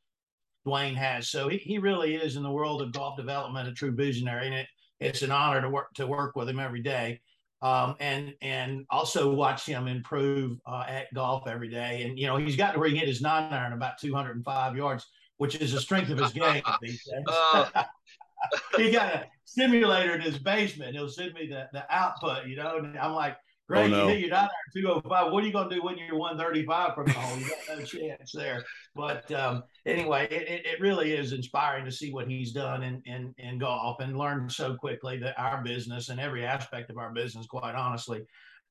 Dwayne 0.68 0.96
has. 0.96 1.30
So 1.30 1.48
he, 1.48 1.58
he 1.58 1.80
really 1.80 2.16
is 2.16 2.36
in 2.36 2.44
the 2.44 2.52
world 2.52 2.84
of 2.84 2.94
golf 2.94 3.18
development, 3.18 3.68
a 3.68 3.74
true 3.74 3.96
visionary. 3.96 4.46
And 4.46 4.56
it, 4.56 4.68
it's 5.00 5.24
an 5.24 5.32
honor 5.32 5.62
to 5.62 5.70
work 5.70 5.92
to 5.96 6.06
work 6.06 6.36
with 6.36 6.50
him 6.50 6.60
every 6.60 6.84
day 6.84 7.20
um, 7.62 7.96
and 8.00 8.34
and 8.42 8.86
also 8.90 9.34
watch 9.34 9.66
him 9.66 9.88
improve 9.88 10.60
uh, 10.66 10.86
at 10.88 11.14
golf 11.14 11.48
every 11.48 11.70
day. 11.70 12.04
And 12.04 12.18
you 12.18 12.28
know, 12.28 12.38
he's 12.38 12.56
got 12.56 12.74
to 12.74 12.80
where 12.80 12.90
he 12.90 12.98
hit 12.98 13.08
his 13.08 13.22
nine 13.22 13.52
iron 13.52 13.74
about 13.74 13.98
205 14.00 14.78
yards, 14.78 15.06
which 15.38 15.56
is 15.56 15.74
the 15.74 15.80
strength 15.80 16.10
of 16.10 16.20
his 16.20 16.32
game. 16.32 16.62
uh. 17.28 17.70
he 18.78 18.92
got 18.92 19.14
a 19.14 19.28
simulator 19.46 20.16
in 20.16 20.22
his 20.22 20.38
basement. 20.38 20.96
He'll 20.96 21.10
send 21.10 21.34
me 21.34 21.48
the, 21.48 21.68
the 21.74 21.86
output, 21.94 22.48
you 22.48 22.56
know, 22.56 22.78
and 22.78 22.98
I'm 22.98 23.14
like, 23.14 23.38
Great, 23.70 23.86
oh, 23.86 23.88
no. 23.88 24.08
you 24.08 24.16
your 24.16 24.30
nine 24.32 24.50
iron 24.76 24.84
205. 25.04 25.32
What 25.32 25.44
are 25.44 25.46
you 25.46 25.54
going 25.54 25.70
to 25.70 25.76
do 25.76 25.84
when 25.84 25.96
you're 25.96 26.18
135 26.18 26.96
from 26.96 27.06
the 27.06 27.12
hole? 27.14 27.38
You 27.38 27.50
got 27.50 27.78
no 27.78 27.86
chance 27.86 28.32
there. 28.32 28.64
But 28.96 29.32
um, 29.32 29.62
anyway, 29.86 30.28
it, 30.32 30.66
it 30.66 30.82
really 30.82 31.14
is 31.14 31.34
inspiring 31.34 31.86
to 31.86 31.92
see 31.92 32.12
what 32.12 32.28
he's 32.28 32.52
done 32.52 32.82
in, 32.82 33.04
in, 33.06 33.36
in 33.38 33.60
golf 33.60 34.00
and 34.00 34.18
learn 34.18 34.50
so 34.50 34.74
quickly 34.74 35.20
that 35.20 35.40
our 35.40 35.64
business 35.64 36.10
and 36.10 36.20
every 36.20 36.44
aspect 36.44 36.90
of 36.90 36.98
our 36.98 37.14
business, 37.14 37.46
quite 37.46 37.76
honestly. 37.76 38.24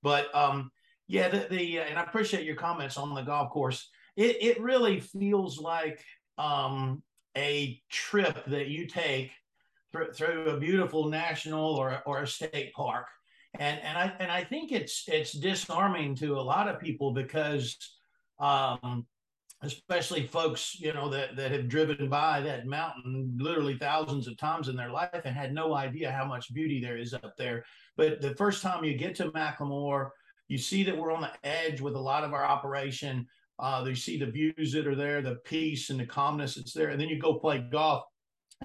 But 0.02 0.35
um, 0.35 0.73
yeah, 1.07 1.28
the, 1.28 1.47
the 1.49 1.78
and 1.78 1.97
I 1.97 2.02
appreciate 2.02 2.45
your 2.45 2.57
comments 2.57 2.97
on 2.97 3.14
the 3.14 3.23
golf 3.23 3.50
course. 3.50 3.88
It, 4.17 4.43
it 4.43 4.61
really 4.61 4.99
feels 4.99 5.61
like 5.61 6.02
um, 6.38 7.05
a 7.37 7.81
trip 7.88 8.47
that 8.47 8.67
you 8.67 8.88
take 8.88 9.31
through, 9.93 10.11
through 10.12 10.50
a 10.50 10.59
beautiful 10.59 11.09
national 11.09 11.76
or, 11.76 12.02
or 12.05 12.23
a 12.23 12.26
state 12.26 12.73
park 12.73 13.07
and 13.59 13.81
and 13.81 13.99
I 13.99 14.12
and 14.21 14.31
I 14.31 14.45
think 14.45 14.73
it's 14.73 15.05
it's 15.09 15.33
disarming 15.33 16.14
to 16.17 16.38
a 16.38 16.40
lot 16.40 16.69
of 16.69 16.81
people 16.81 17.12
because 17.12 17.76
um, 18.38 19.07
especially 19.62 20.26
folks 20.26 20.78
you 20.78 20.93
know 20.93 21.09
that 21.09 21.37
that 21.37 21.50
have 21.50 21.69
driven 21.69 22.09
by 22.09 22.40
that 22.43 22.67
mountain 22.67 23.37
literally 23.38 23.76
thousands 23.78 24.28
of 24.28 24.37
times 24.37 24.69
in 24.69 24.76
their 24.76 24.90
life 24.90 25.23
and 25.25 25.35
had 25.35 25.55
no 25.55 25.75
idea 25.75 26.12
how 26.12 26.25
much 26.25 26.52
beauty 26.52 26.81
there 26.81 26.99
is 26.99 27.14
up 27.14 27.37
there. 27.37 27.64
But 27.97 28.21
the 28.21 28.37
first 28.37 28.62
time 28.62 28.85
you 28.85 28.97
get 28.97 29.14
to 29.17 29.31
McLemore 29.33 30.11
you 30.49 30.57
see 30.57 30.83
that 30.85 30.97
we're 30.97 31.12
on 31.12 31.21
the 31.21 31.31
edge 31.45 31.81
with 31.81 31.95
a 31.95 32.00
lot 32.00 32.25
of 32.25 32.33
our 32.33 32.45
operation. 32.45 33.26
Uh, 33.59 33.85
you 33.87 33.95
see 33.95 34.19
the 34.19 34.26
views 34.26 34.73
that 34.73 34.87
are 34.87 34.95
there 34.95 35.21
the 35.21 35.37
peace 35.45 35.90
and 35.90 36.00
the 36.00 36.07
calmness 36.07 36.55
that's 36.55 36.73
there. 36.73 36.88
And 36.88 37.00
then 37.00 37.09
you 37.09 37.19
go 37.19 37.35
play 37.35 37.59
golf 37.59 38.05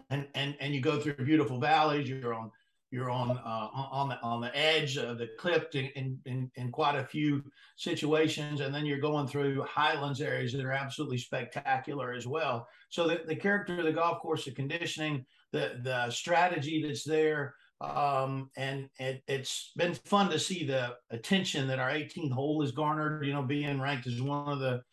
and 0.09 0.27
and 0.33 0.55
and 0.59 0.73
you 0.73 0.81
go 0.81 0.99
through 0.99 1.15
beautiful 1.25 1.59
valleys 1.59 2.09
you're 2.09 2.33
on 2.33 2.51
you're 2.93 3.09
on 3.09 3.31
uh, 3.31 3.67
on 3.73 4.09
the 4.09 4.21
on 4.21 4.39
the 4.39 4.55
edge 4.55 4.97
of 4.97 5.17
the 5.17 5.27
cliff 5.39 5.65
in, 5.73 6.19
in 6.25 6.51
in 6.55 6.71
quite 6.71 6.95
a 6.95 7.03
few 7.03 7.43
situations, 7.75 8.61
and 8.61 8.73
then 8.73 8.85
you're 8.85 8.99
going 8.99 9.27
through 9.27 9.63
highlands 9.63 10.21
areas 10.21 10.53
that 10.53 10.63
are 10.63 10.71
absolutely 10.71 11.17
spectacular 11.17 12.13
as 12.13 12.27
well. 12.27 12.67
So 12.89 13.07
the, 13.07 13.21
the 13.25 13.35
character 13.35 13.79
of 13.79 13.85
the 13.85 13.91
golf 13.91 14.21
course, 14.21 14.45
the 14.45 14.51
conditioning, 14.51 15.25
the 15.51 15.79
the 15.81 16.11
strategy 16.11 16.85
that's 16.85 17.03
there, 17.03 17.55
um, 17.81 18.51
and 18.57 18.87
it, 18.99 19.23
has 19.27 19.71
been 19.75 19.95
fun 20.05 20.29
to 20.29 20.37
see 20.37 20.63
the 20.63 20.95
attention 21.09 21.67
that 21.69 21.79
our 21.79 21.89
18th 21.89 22.31
hole 22.31 22.61
has 22.61 22.71
garnered. 22.71 23.25
You 23.25 23.33
know, 23.33 23.41
being 23.41 23.81
ranked 23.81 24.05
as 24.05 24.21
one 24.21 24.53
of 24.53 24.59
the 24.59 24.83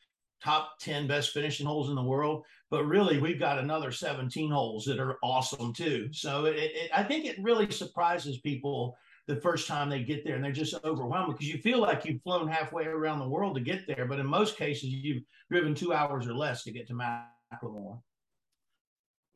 top 0.43 0.79
10 0.81 1.07
best 1.07 1.33
finishing 1.33 1.67
holes 1.67 1.91
in 1.91 1.95
the 1.95 2.03
world 2.03 2.45
but 2.71 2.85
really 2.85 3.19
we've 3.19 3.41
got 3.41 3.59
another 3.59 3.91
17 3.91 4.51
holes 4.51 4.85
that 4.85 5.01
are 5.01 5.19
awesome 5.23 5.73
too. 5.73 6.09
So 6.13 6.47
it, 6.47 6.57
it, 6.57 6.91
i 6.95 7.03
think 7.03 7.25
it 7.27 7.43
really 7.43 7.71
surprises 7.71 8.39
people 8.39 8.97
the 9.27 9.37
first 9.37 9.69
time 9.69 9.89
they 9.89 10.03
get 10.03 10.25
there 10.25 10.35
and 10.35 10.45
they're 10.45 10.53
just 10.53 10.75
overwhelmed 10.85 11.33
because 11.33 11.49
you 11.49 11.59
feel 11.59 11.81
like 11.81 12.05
you've 12.05 12.23
flown 12.23 12.49
halfway 12.49 12.85
around 12.87 13.21
the 13.21 13.29
world 13.29 13.55
to 13.55 13.61
get 13.61 13.87
there 13.87 14.07
but 14.07 14.19
in 14.19 14.27
most 14.27 14.57
cases 14.57 14.91
you've 14.91 15.23
driven 15.51 15.75
two 15.75 15.93
hours 15.93 16.27
or 16.27 16.35
less 16.35 16.65
to 16.65 16.73
get 16.73 16.87
to 16.89 16.95
McLemore. 16.95 18.01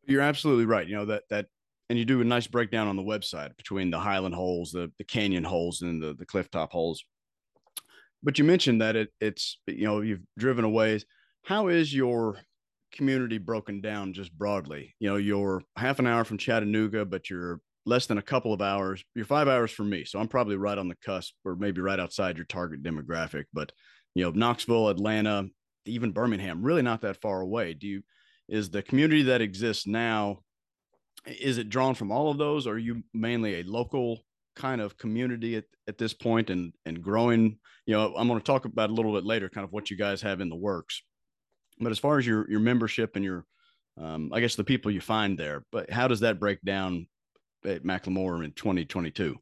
you're 0.07 0.21
absolutely 0.21 0.67
right. 0.67 0.87
You 0.87 0.97
know 0.97 1.05
that 1.07 1.25
that 1.31 1.47
and 1.91 1.99
you 1.99 2.05
do 2.05 2.21
a 2.21 2.25
nice 2.25 2.47
breakdown 2.47 2.89
on 2.89 2.97
the 2.97 3.03
website 3.03 3.57
between 3.57 3.91
the 3.91 3.99
highland 3.99 4.35
holes 4.35 4.71
the, 4.73 4.91
the 4.99 5.05
canyon 5.05 5.45
holes 5.45 5.83
and 5.83 6.03
the, 6.03 6.15
the 6.15 6.27
cliff 6.27 6.51
top 6.51 6.73
holes. 6.73 7.05
But 8.23 8.39
you 8.39 8.45
mentioned 8.45 8.81
that 8.81 8.97
it, 8.97 9.11
it's 9.21 9.59
you 9.67 9.85
know 9.85 10.01
you've 10.01 10.23
driven 10.39 10.65
away 10.65 11.01
how 11.45 11.69
is 11.69 11.95
your 11.95 12.39
community 12.95 13.39
broken 13.39 13.81
down 13.81 14.13
just 14.13 14.33
broadly. 14.33 14.95
You 14.99 15.11
know 15.11 15.17
you're 15.17 15.63
half 15.77 15.99
an 15.99 16.07
hour 16.07 16.25
from 16.25 16.39
chattanooga 16.39 17.05
but 17.05 17.29
you're 17.29 17.61
less 17.87 18.07
than 18.07 18.17
a 18.17 18.23
couple 18.23 18.55
of 18.55 18.63
hours 18.63 19.05
you're 19.15 19.27
five 19.27 19.49
hours 19.49 19.71
from 19.71 19.91
me. 19.91 20.05
So 20.05 20.19
i'm 20.19 20.29
probably 20.29 20.57
right 20.57 20.79
on 20.79 20.89
the 20.89 20.97
cusp 21.05 21.35
or 21.45 21.57
maybe 21.57 21.81
right 21.81 22.01
outside 22.01 22.37
your 22.37 22.47
target 22.47 22.83
demographic. 22.83 23.45
But 23.53 23.73
you 24.15 24.25
know 24.25 24.31
knoxville 24.31 24.89
atlanta 24.89 25.47
even 25.85 26.13
birmingham 26.13 26.63
really 26.63 26.83
not 26.83 27.03
that 27.03 27.21
far 27.21 27.41
away. 27.41 27.75
Do 27.75 27.87
you 27.87 28.03
is 28.49 28.71
the 28.71 28.83
community 28.83 29.25
that 29.25 29.43
exists 29.43 29.87
now 29.87 30.39
is 31.27 31.59
it 31.59 31.71
drawn 31.71 31.95
from 31.95 32.13
all 32.13 32.31
of 32.31 32.37
those? 32.39 32.67
Or 32.67 32.75
are 32.75 32.79
you 32.79 33.03
mainly 33.15 33.61
a 33.61 33.65
local 33.65 34.21
kind 34.57 34.81
of 34.81 34.99
community 34.99 35.57
at, 35.57 35.65
at 35.89 35.99
this 35.99 36.15
point 36.15 36.51
and 36.51 36.73
and 36.87 37.03
growing? 37.03 37.59
You 37.87 37.95
know 37.95 38.15
i'm 38.17 38.29
going 38.29 38.41
to 38.41 38.45
talk 38.45 38.65
about 38.65 38.91
a 38.91 38.95
little 38.95 39.13
bit 39.13 39.25
later 39.25 39.49
kind 39.49 39.65
of 39.65 39.73
what 39.73 39.91
you 39.91 39.97
guys 39.97 40.23
have 40.23 40.41
in 40.41 40.49
the 40.49 40.57
works 40.57 41.03
but 41.79 41.93
as 41.93 41.99
far 41.99 42.19
as 42.19 42.27
your 42.27 42.49
your 42.51 42.61
membership 42.61 43.17
and 43.17 43.25
your 43.25 43.45
um, 44.01 44.31
i 44.33 44.41
guess 44.41 44.55
the 44.55 44.65
people 44.65 44.91
you 44.91 45.01
find 45.01 45.39
there 45.39 45.65
but 45.73 45.91
how 45.91 46.09
does 46.09 46.21
that 46.21 46.41
break 46.41 46.61
down 46.63 47.07
at 47.65 47.83
McLemore 47.83 48.45
in 48.45 48.53
2022 48.53 49.37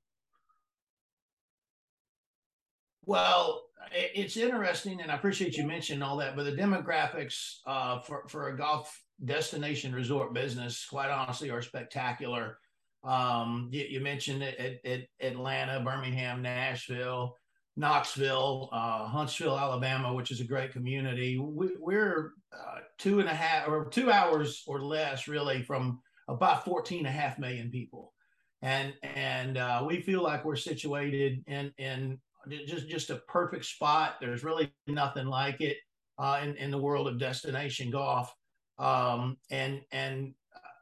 well 3.05 3.63
it's 3.93 4.37
interesting 4.37 5.01
and 5.01 5.11
i 5.11 5.15
appreciate 5.15 5.57
you 5.57 5.67
mentioning 5.67 6.03
all 6.03 6.17
that 6.17 6.37
but 6.37 6.45
the 6.45 6.53
demographics 6.53 7.57
uh, 7.67 7.99
for, 8.01 8.25
for 8.29 8.49
a 8.49 8.57
golf 8.57 9.03
destination 9.25 9.95
resort 9.95 10.35
business 10.35 10.87
quite 10.87 11.11
honestly 11.11 11.51
are 11.51 11.63
spectacular. 11.63 12.59
Um, 13.05 13.69
you, 13.73 13.85
you, 13.89 14.01
mentioned 14.01 14.43
it 14.43 14.81
at, 14.85 15.07
Atlanta, 15.21 15.81
Birmingham, 15.81 16.43
Nashville, 16.43 17.37
Knoxville, 17.77 18.69
uh, 18.73 19.07
Huntsville, 19.07 19.59
Alabama, 19.59 20.13
which 20.13 20.31
is 20.31 20.41
a 20.41 20.45
great 20.45 20.73
community. 20.73 21.39
We, 21.39 21.95
are 21.95 22.33
uh, 22.53 22.79
two 22.99 23.21
and 23.21 23.29
a 23.29 23.35
half 23.35 23.69
or 23.69 23.87
two 23.87 24.11
hours 24.11 24.63
or 24.67 24.83
less, 24.83 25.27
really, 25.27 25.63
from 25.63 26.01
about 26.29 26.65
14 26.65 26.99
and 26.99 27.07
a 27.07 27.11
half 27.11 27.39
million 27.39 27.71
people. 27.71 28.13
And 28.61 28.93
and 29.03 29.57
uh, 29.59 29.83
we 29.87 30.01
feel 30.03 30.23
like 30.23 30.45
we're 30.45 30.55
situated 30.55 31.43
in 31.49 31.73
in 31.79 32.21
just 32.67 32.89
just 32.89 33.11
a 33.11 33.17
perfect 33.27 33.65
spot. 33.65 34.17
There's 34.21 34.45
really 34.45 34.73
nothing 34.87 35.27
like 35.27 35.61
it 35.61 35.79
uh, 36.19 36.41
in 36.43 36.55
in 36.57 36.71
the 36.71 36.79
world 36.79 37.09
of 37.09 37.19
destination 37.19 37.91
golf. 37.91 38.33
Um, 38.79 39.39
and 39.51 39.81
and 39.91 40.35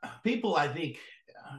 uh, 0.02 0.08
people, 0.24 0.56
I 0.56 0.68
think, 0.68 0.98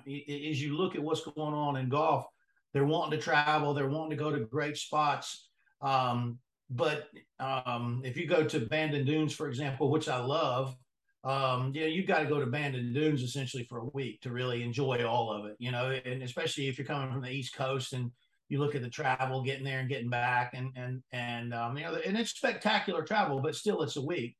as 0.05 0.61
you 0.61 0.77
look 0.77 0.95
at 0.95 1.01
what's 1.01 1.23
going 1.23 1.53
on 1.53 1.77
in 1.77 1.89
golf, 1.89 2.25
they're 2.73 2.85
wanting 2.85 3.19
to 3.19 3.23
travel, 3.23 3.73
they're 3.73 3.89
wanting 3.89 4.17
to 4.17 4.23
go 4.23 4.31
to 4.31 4.45
great 4.45 4.77
spots. 4.77 5.49
Um, 5.81 6.39
but 6.69 7.09
um, 7.39 8.01
if 8.05 8.15
you 8.15 8.27
go 8.27 8.43
to 8.45 8.61
Bandon 8.61 9.05
Dunes, 9.05 9.33
for 9.33 9.47
example, 9.47 9.91
which 9.91 10.07
I 10.07 10.19
love, 10.19 10.75
um, 11.23 11.71
you 11.75 11.81
know, 11.81 11.87
you've 11.87 12.07
got 12.07 12.19
to 12.19 12.25
go 12.25 12.39
to 12.39 12.45
Bandon 12.45 12.93
Dunes 12.93 13.21
essentially 13.21 13.65
for 13.65 13.79
a 13.79 13.85
week 13.85 14.21
to 14.21 14.31
really 14.31 14.63
enjoy 14.63 15.05
all 15.05 15.31
of 15.31 15.45
it, 15.45 15.55
you 15.59 15.71
know, 15.71 15.91
and 16.05 16.23
especially 16.23 16.67
if 16.67 16.77
you're 16.77 16.87
coming 16.87 17.11
from 17.11 17.21
the 17.21 17.29
East 17.29 17.55
Coast 17.55 17.93
and 17.93 18.11
you 18.49 18.59
look 18.59 18.75
at 18.75 18.81
the 18.81 18.89
travel, 18.89 19.43
getting 19.43 19.63
there 19.63 19.79
and 19.79 19.89
getting 19.89 20.09
back, 20.09 20.53
and 20.53 20.71
and 20.75 21.01
and 21.13 21.53
um, 21.53 21.77
you 21.77 21.83
know, 21.85 21.95
and 22.05 22.17
it's 22.17 22.31
spectacular 22.31 23.01
travel, 23.01 23.39
but 23.39 23.55
still, 23.55 23.81
it's 23.81 23.95
a 23.95 24.01
week. 24.01 24.35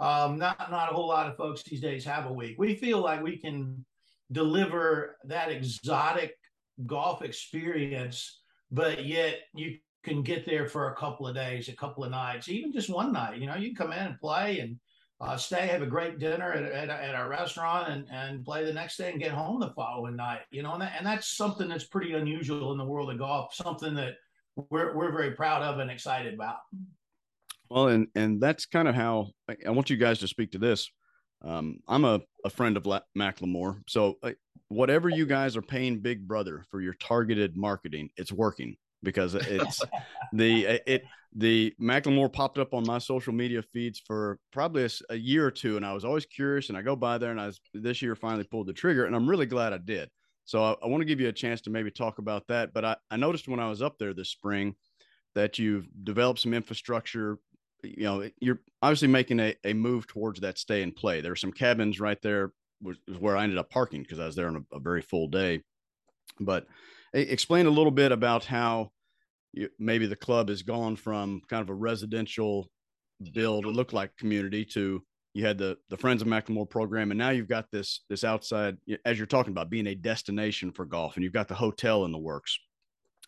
Um, 0.00 0.36
not 0.36 0.70
not 0.70 0.90
a 0.90 0.94
whole 0.94 1.06
lot 1.06 1.28
of 1.28 1.36
folks 1.36 1.62
these 1.62 1.80
days 1.80 2.04
have 2.04 2.26
a 2.26 2.32
week. 2.32 2.56
We 2.58 2.74
feel 2.74 3.00
like 3.00 3.22
we 3.22 3.36
can 3.36 3.84
deliver 4.32 5.16
that 5.24 5.50
exotic 5.52 6.34
golf 6.86 7.22
experience, 7.22 8.40
but 8.70 9.04
yet 9.04 9.40
you 9.54 9.78
can 10.02 10.22
get 10.22 10.44
there 10.46 10.66
for 10.66 10.88
a 10.88 10.96
couple 10.96 11.26
of 11.26 11.34
days, 11.34 11.68
a 11.68 11.76
couple 11.76 12.04
of 12.04 12.10
nights, 12.10 12.48
even 12.48 12.72
just 12.72 12.90
one 12.90 13.12
night. 13.12 13.38
You 13.38 13.46
know, 13.46 13.54
you 13.54 13.74
come 13.74 13.92
in 13.92 13.98
and 13.98 14.18
play 14.18 14.60
and 14.60 14.78
uh, 15.20 15.36
stay, 15.36 15.68
have 15.68 15.82
a 15.82 15.86
great 15.86 16.18
dinner 16.18 16.52
at, 16.52 16.64
at, 16.64 16.90
at, 16.90 17.14
a 17.14 17.28
restaurant, 17.28 17.92
and, 17.92 18.06
and 18.10 18.44
play 18.44 18.64
the 18.64 18.72
next 18.72 18.96
day 18.96 19.10
and 19.10 19.20
get 19.20 19.30
home 19.30 19.60
the 19.60 19.70
following 19.70 20.16
night. 20.16 20.40
You 20.50 20.64
know, 20.64 20.72
and, 20.72 20.82
that, 20.82 20.94
and 20.98 21.06
that's 21.06 21.36
something 21.36 21.68
that's 21.68 21.84
pretty 21.84 22.14
unusual 22.14 22.72
in 22.72 22.78
the 22.78 22.84
world 22.84 23.10
of 23.10 23.18
golf. 23.18 23.54
Something 23.54 23.94
that 23.94 24.14
we're 24.56 24.96
we're 24.96 25.12
very 25.12 25.30
proud 25.30 25.62
of 25.62 25.78
and 25.78 25.90
excited 25.90 26.34
about. 26.34 26.56
Well, 27.70 27.88
and 27.88 28.08
and 28.16 28.40
that's 28.40 28.66
kind 28.66 28.88
of 28.88 28.96
how 28.96 29.28
I 29.64 29.70
want 29.70 29.90
you 29.90 29.96
guys 29.96 30.18
to 30.18 30.28
speak 30.28 30.52
to 30.52 30.58
this. 30.58 30.90
Um, 31.44 31.78
I'm 31.88 32.04
a, 32.04 32.20
a 32.44 32.50
friend 32.50 32.76
of 32.76 32.86
La- 32.86 33.00
McLemore. 33.16 33.80
So 33.88 34.18
uh, 34.22 34.32
whatever 34.72 35.08
you 35.08 35.26
guys 35.26 35.56
are 35.56 35.62
paying 35.62 36.00
Big 36.00 36.26
Brother 36.26 36.64
for 36.70 36.80
your 36.80 36.94
targeted 36.94 37.56
marketing, 37.56 38.10
it's 38.16 38.32
working 38.32 38.76
because 39.02 39.34
it's 39.34 39.82
the 40.32 40.66
uh, 40.66 40.78
it 40.86 41.04
the 41.34 41.74
McLemore 41.80 42.32
popped 42.32 42.58
up 42.58 42.74
on 42.74 42.84
my 42.86 42.98
social 42.98 43.32
media 43.32 43.62
feeds 43.62 44.00
for 44.06 44.38
probably 44.52 44.84
a, 44.84 44.90
a, 45.10 45.16
year 45.16 45.46
or 45.46 45.50
two, 45.50 45.76
and 45.76 45.86
I 45.86 45.92
was 45.94 46.04
always 46.04 46.26
curious. 46.26 46.68
And 46.68 46.76
I 46.76 46.82
go 46.82 46.94
by 46.94 47.18
there, 47.18 47.30
and 47.30 47.40
I 47.40 47.46
was 47.46 47.60
this 47.72 48.02
year 48.02 48.14
finally 48.14 48.44
pulled 48.44 48.66
the 48.66 48.72
trigger, 48.72 49.06
and 49.06 49.16
I'm 49.16 49.28
really 49.28 49.46
glad 49.46 49.72
I 49.72 49.78
did. 49.78 50.10
So 50.44 50.62
I, 50.62 50.74
I 50.82 50.88
want 50.88 51.00
to 51.00 51.06
give 51.06 51.20
you 51.20 51.28
a 51.28 51.32
chance 51.32 51.62
to 51.62 51.70
maybe 51.70 51.90
talk 51.90 52.18
about 52.18 52.46
that. 52.48 52.74
But 52.74 52.84
I, 52.84 52.96
I 53.10 53.16
noticed 53.16 53.48
when 53.48 53.60
I 53.60 53.68
was 53.68 53.80
up 53.80 53.98
there 53.98 54.12
this 54.12 54.30
spring 54.30 54.74
that 55.34 55.58
you've 55.58 55.88
developed 56.04 56.40
some 56.40 56.52
infrastructure 56.52 57.38
you 57.82 58.04
know, 58.04 58.28
you're 58.40 58.60
obviously 58.80 59.08
making 59.08 59.40
a, 59.40 59.54
a 59.64 59.72
move 59.72 60.06
towards 60.06 60.40
that 60.40 60.58
stay 60.58 60.82
and 60.82 60.94
play. 60.94 61.20
There 61.20 61.32
are 61.32 61.36
some 61.36 61.52
cabins 61.52 62.00
right 62.00 62.20
there, 62.22 62.52
was, 62.82 62.96
where 63.18 63.36
I 63.36 63.44
ended 63.44 63.58
up 63.58 63.70
parking 63.70 64.02
because 64.02 64.18
I 64.18 64.26
was 64.26 64.36
there 64.36 64.48
on 64.48 64.64
a, 64.72 64.76
a, 64.76 64.80
very 64.80 65.02
full 65.02 65.28
day. 65.28 65.62
But 66.40 66.66
explain 67.12 67.66
a 67.66 67.70
little 67.70 67.90
bit 67.90 68.12
about 68.12 68.44
how 68.44 68.90
you, 69.52 69.68
maybe 69.78 70.06
the 70.06 70.16
club 70.16 70.48
has 70.48 70.62
gone 70.62 70.96
from 70.96 71.42
kind 71.48 71.62
of 71.62 71.70
a 71.70 71.74
residential 71.74 72.70
build, 73.34 73.66
it 73.66 73.70
looked 73.70 73.92
like 73.92 74.16
community, 74.16 74.64
to 74.66 75.02
you 75.34 75.46
had 75.46 75.58
the 75.58 75.78
the 75.88 75.96
Friends 75.96 76.22
of 76.22 76.28
McLemore 76.28 76.68
program, 76.68 77.10
and 77.10 77.18
now 77.18 77.30
you've 77.30 77.48
got 77.48 77.70
this 77.70 78.00
this 78.10 78.24
outside, 78.24 78.76
as 79.04 79.18
you're 79.18 79.26
talking 79.26 79.52
about, 79.52 79.70
being 79.70 79.86
a 79.86 79.94
destination 79.94 80.72
for 80.72 80.84
golf, 80.84 81.16
and 81.16 81.24
you've 81.24 81.32
got 81.32 81.48
the 81.48 81.54
hotel 81.54 82.04
in 82.04 82.12
the 82.12 82.18
works 82.18 82.58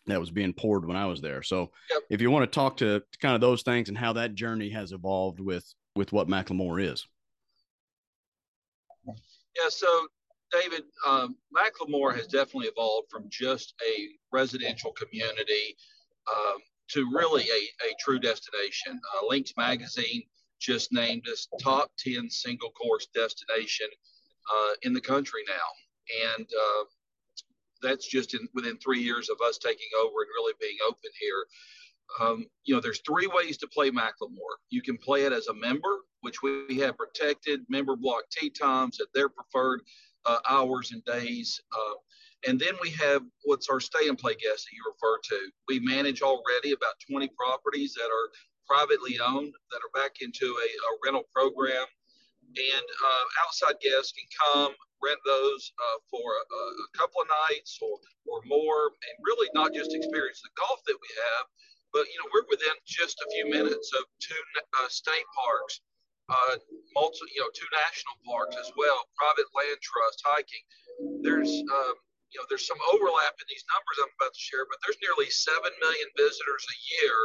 that 0.07 0.19
was 0.19 0.29
being 0.29 0.53
poured 0.53 0.85
when 0.85 0.97
I 0.97 1.07
was 1.07 1.19
there. 1.21 1.41
So 1.41 1.71
yep. 1.91 2.03
if 2.11 2.21
you 2.21 2.29
want 2.29 2.43
to 2.43 2.55
talk 2.55 2.77
to, 2.77 3.01
kind 3.19 3.33
of 3.33 3.41
those 3.41 3.63
things 3.63 3.89
and 3.89 3.97
how 3.97 4.13
that 4.13 4.35
journey 4.35 4.69
has 4.69 4.91
evolved 4.91 5.39
with 5.39 5.65
with 5.95 6.11
what 6.11 6.27
McLemore 6.27 6.83
is. 6.83 7.05
Yeah, 9.57 9.69
so 9.69 10.07
David, 10.51 10.83
um, 11.05 11.35
McLemore 11.55 12.15
has 12.15 12.27
definitely 12.27 12.67
evolved 12.67 13.09
from 13.09 13.25
just 13.29 13.73
a 13.87 14.09
residential 14.31 14.91
community 14.91 15.75
um, 16.29 16.57
to 16.89 17.09
really 17.11 17.43
a, 17.43 17.87
a 17.87 17.95
true 17.99 18.19
destination. 18.19 18.99
Uh, 19.15 19.27
Links 19.27 19.53
Magazine 19.57 20.23
just 20.59 20.91
named 20.91 21.27
us 21.31 21.47
top 21.61 21.91
10 21.99 22.29
single 22.29 22.71
course 22.71 23.07
destination 23.13 23.87
uh, 24.53 24.73
in 24.83 24.93
the 24.93 25.01
country 25.01 25.41
now. 25.47 26.33
And 26.35 26.45
uh, 26.45 26.83
that's 27.81 28.07
just 28.07 28.33
in 28.33 28.47
within 28.53 28.77
three 28.77 29.01
years 29.01 29.29
of 29.29 29.37
us 29.45 29.57
taking 29.57 29.87
over 29.99 30.21
and 30.21 30.29
really 30.35 30.53
being 30.59 30.77
open 30.87 31.11
here. 31.19 31.45
Um, 32.19 32.45
you 32.63 32.73
know, 32.75 32.81
there's 32.81 33.01
three 33.05 33.27
ways 33.27 33.57
to 33.57 33.67
play 33.67 33.89
McLemore. 33.89 34.57
You 34.69 34.81
can 34.81 34.97
play 34.97 35.23
it 35.23 35.33
as 35.33 35.47
a 35.47 35.53
member, 35.53 36.01
which 36.25 36.41
we 36.41 36.79
have 36.79 36.97
protected 36.97 37.61
member 37.69 37.95
block 37.95 38.23
tee 38.31 38.49
times 38.49 38.99
at 38.99 39.07
their 39.13 39.29
preferred 39.29 39.81
uh, 40.25 40.39
hours 40.49 40.91
and 40.91 41.05
days. 41.05 41.61
Uh, 41.71 41.93
and 42.49 42.59
then 42.59 42.73
we 42.81 42.89
have 42.89 43.21
what's 43.43 43.69
our 43.69 43.79
stay 43.79 44.09
and 44.09 44.17
play 44.17 44.33
guests 44.33 44.65
that 44.65 44.73
you 44.73 44.81
refer 44.89 45.19
to. 45.29 45.51
We 45.67 45.79
manage 45.81 46.23
already 46.23 46.73
about 46.73 46.97
20 47.07 47.29
properties 47.37 47.93
that 47.93 48.09
are 48.09 48.29
privately 48.65 49.19
owned 49.21 49.53
that 49.69 49.81
are 49.85 50.01
back 50.01 50.17
into 50.21 50.45
a, 50.45 50.67
a 50.67 50.91
rental 51.05 51.29
program. 51.31 51.85
And 52.57 52.85
uh, 53.05 53.25
outside 53.45 53.77
guests 53.81 54.13
can 54.17 54.25
come 54.33 54.73
rent 55.03 55.21
those 55.25 55.73
uh, 55.77 55.97
for 56.09 56.25
a, 56.25 56.43
a, 56.49 56.97
couple 56.97 57.21
of 57.21 57.27
nights 57.51 57.77
or, 57.81 58.01
or 58.25 58.41
more, 58.49 58.89
and 58.89 59.15
really 59.21 59.49
not 59.53 59.73
just 59.73 59.93
experience 59.93 60.41
the 60.41 60.49
golf 60.57 60.79
that 60.87 60.97
we 60.97 61.11
have, 61.13 61.45
but 61.91 62.07
you 62.07 62.17
know 62.19 62.27
we're 62.33 62.47
within 62.49 62.75
just 62.87 63.19
a 63.19 63.31
few 63.31 63.49
minutes 63.49 63.91
of 63.95 64.03
two 64.19 64.43
uh, 64.79 64.87
state 64.87 65.27
parks, 65.35 65.81
uh, 66.29 66.57
multi, 66.97 67.21
you 67.37 67.41
know, 67.41 67.51
two 67.53 67.69
national 67.69 68.17
parks 68.25 68.57
as 68.57 68.69
well, 68.73 69.05
private 69.13 69.49
land 69.53 69.77
trust, 69.81 70.17
hiking. 70.25 70.65
There's 71.21 71.51
um, 71.51 71.95
you 72.33 72.41
know 72.41 72.45
there's 72.49 72.65
some 72.65 72.81
overlap 72.89 73.37
in 73.37 73.47
these 73.47 73.65
numbers 73.69 73.97
I'm 74.01 74.13
about 74.17 74.33
to 74.33 74.41
share, 74.41 74.65
but 74.65 74.81
there's 74.81 74.97
nearly 75.05 75.29
seven 75.29 75.69
million 75.77 76.09
visitors 76.17 76.65
a 76.65 76.77
year. 76.97 77.17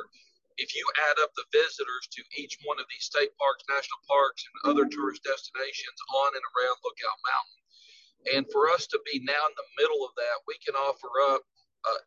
If 0.60 0.76
you 0.76 0.84
add 1.08 1.16
up 1.24 1.32
the 1.32 1.48
visitors 1.56 2.04
to 2.12 2.20
each 2.36 2.60
one 2.68 2.76
of 2.76 2.84
these 2.92 3.08
state 3.08 3.32
parks, 3.40 3.64
national 3.72 4.04
parks, 4.04 4.44
and 4.44 4.54
other 4.68 4.84
tourist 4.84 5.24
destinations 5.24 5.98
on 6.12 6.36
and 6.36 6.44
around 6.52 6.76
Lookout 6.84 7.20
Mountain, 7.24 7.60
and 8.36 8.44
for 8.52 8.68
us 8.68 8.84
to 8.92 9.00
be 9.08 9.24
now 9.24 9.40
in 9.48 9.56
the 9.56 9.70
middle 9.80 10.04
of 10.04 10.12
that, 10.20 10.44
we 10.44 10.60
can 10.60 10.76
offer 10.76 11.08
up 11.32 11.40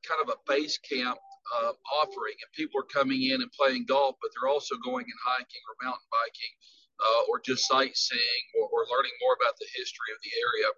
kind 0.06 0.22
of 0.22 0.30
a 0.30 0.38
base 0.46 0.78
camp 0.78 1.18
uh, 1.58 1.74
offering, 1.98 2.38
and 2.38 2.50
people 2.54 2.78
are 2.78 2.94
coming 2.94 3.34
in 3.34 3.42
and 3.42 3.52
playing 3.58 3.90
golf, 3.90 4.16
but 4.22 4.30
they're 4.30 4.52
also 4.52 4.78
going 4.86 5.10
and 5.10 5.22
hiking 5.26 5.64
or 5.66 5.74
mountain 5.82 6.06
biking 6.14 6.54
uh, 7.00 7.24
or 7.30 7.40
just 7.40 7.68
sightseeing 7.68 8.44
or, 8.60 8.70
or, 8.70 8.86
learning 8.92 9.12
more 9.22 9.36
about 9.40 9.58
the 9.60 9.68
history 9.76 10.10
of 10.14 10.20
the 10.24 10.32
area. 10.38 10.70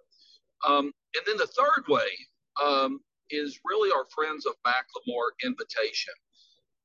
Um, 0.66 0.92
and 1.14 1.22
then 1.26 1.36
the 1.36 1.46
third 1.46 1.84
way 1.88 2.08
um, 2.62 3.00
is 3.30 3.60
really 3.64 3.92
our 3.92 4.06
friends 4.14 4.46
of 4.46 4.54
McLemore 4.66 5.30
invitation. 5.44 6.14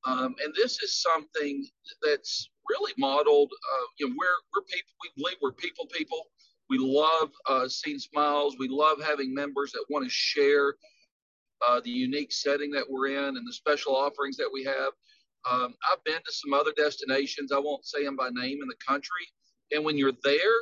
Um, 0.06 0.36
and 0.44 0.54
this 0.56 0.82
is 0.82 1.02
something 1.02 1.66
that's 2.02 2.50
really 2.70 2.94
modeled. 2.98 3.52
Uh, 3.52 3.86
you 4.00 4.10
know, 4.10 4.16
we're 4.18 4.40
we're 4.54 4.66
people. 4.66 4.94
We 5.02 5.10
believe 5.16 5.38
we're 5.42 5.52
people 5.54 5.86
people. 5.92 6.26
We 6.70 6.78
love 6.80 7.32
uh, 7.48 7.68
seeing 7.68 8.00
smiles. 8.00 8.56
We 8.58 8.68
love 8.68 9.02
having 9.02 9.34
members 9.34 9.72
that 9.74 9.86
want 9.90 10.06
to 10.06 10.10
share 10.10 10.76
uh, 11.68 11.82
the 11.82 11.92
unique 11.92 12.32
setting 12.32 12.72
that 12.72 12.86
we're 12.90 13.08
in 13.08 13.38
and 13.38 13.48
the 13.48 13.54
special 13.54 13.96
offerings 13.96 14.38
that 14.38 14.50
we 14.52 14.64
have. 14.64 14.94
Um, 15.50 15.74
I've 15.92 16.04
been 16.04 16.22
to 16.24 16.32
some 16.32 16.54
other 16.54 16.72
destinations. 16.76 17.52
I 17.52 17.60
won't 17.60 17.86
say 17.86 18.04
them 18.04 18.16
by 18.16 18.30
name 18.30 18.60
in 18.62 18.68
the 18.68 18.76
country. 18.86 19.26
And 19.72 19.84
when 19.84 19.98
you're 19.98 20.14
there, 20.24 20.58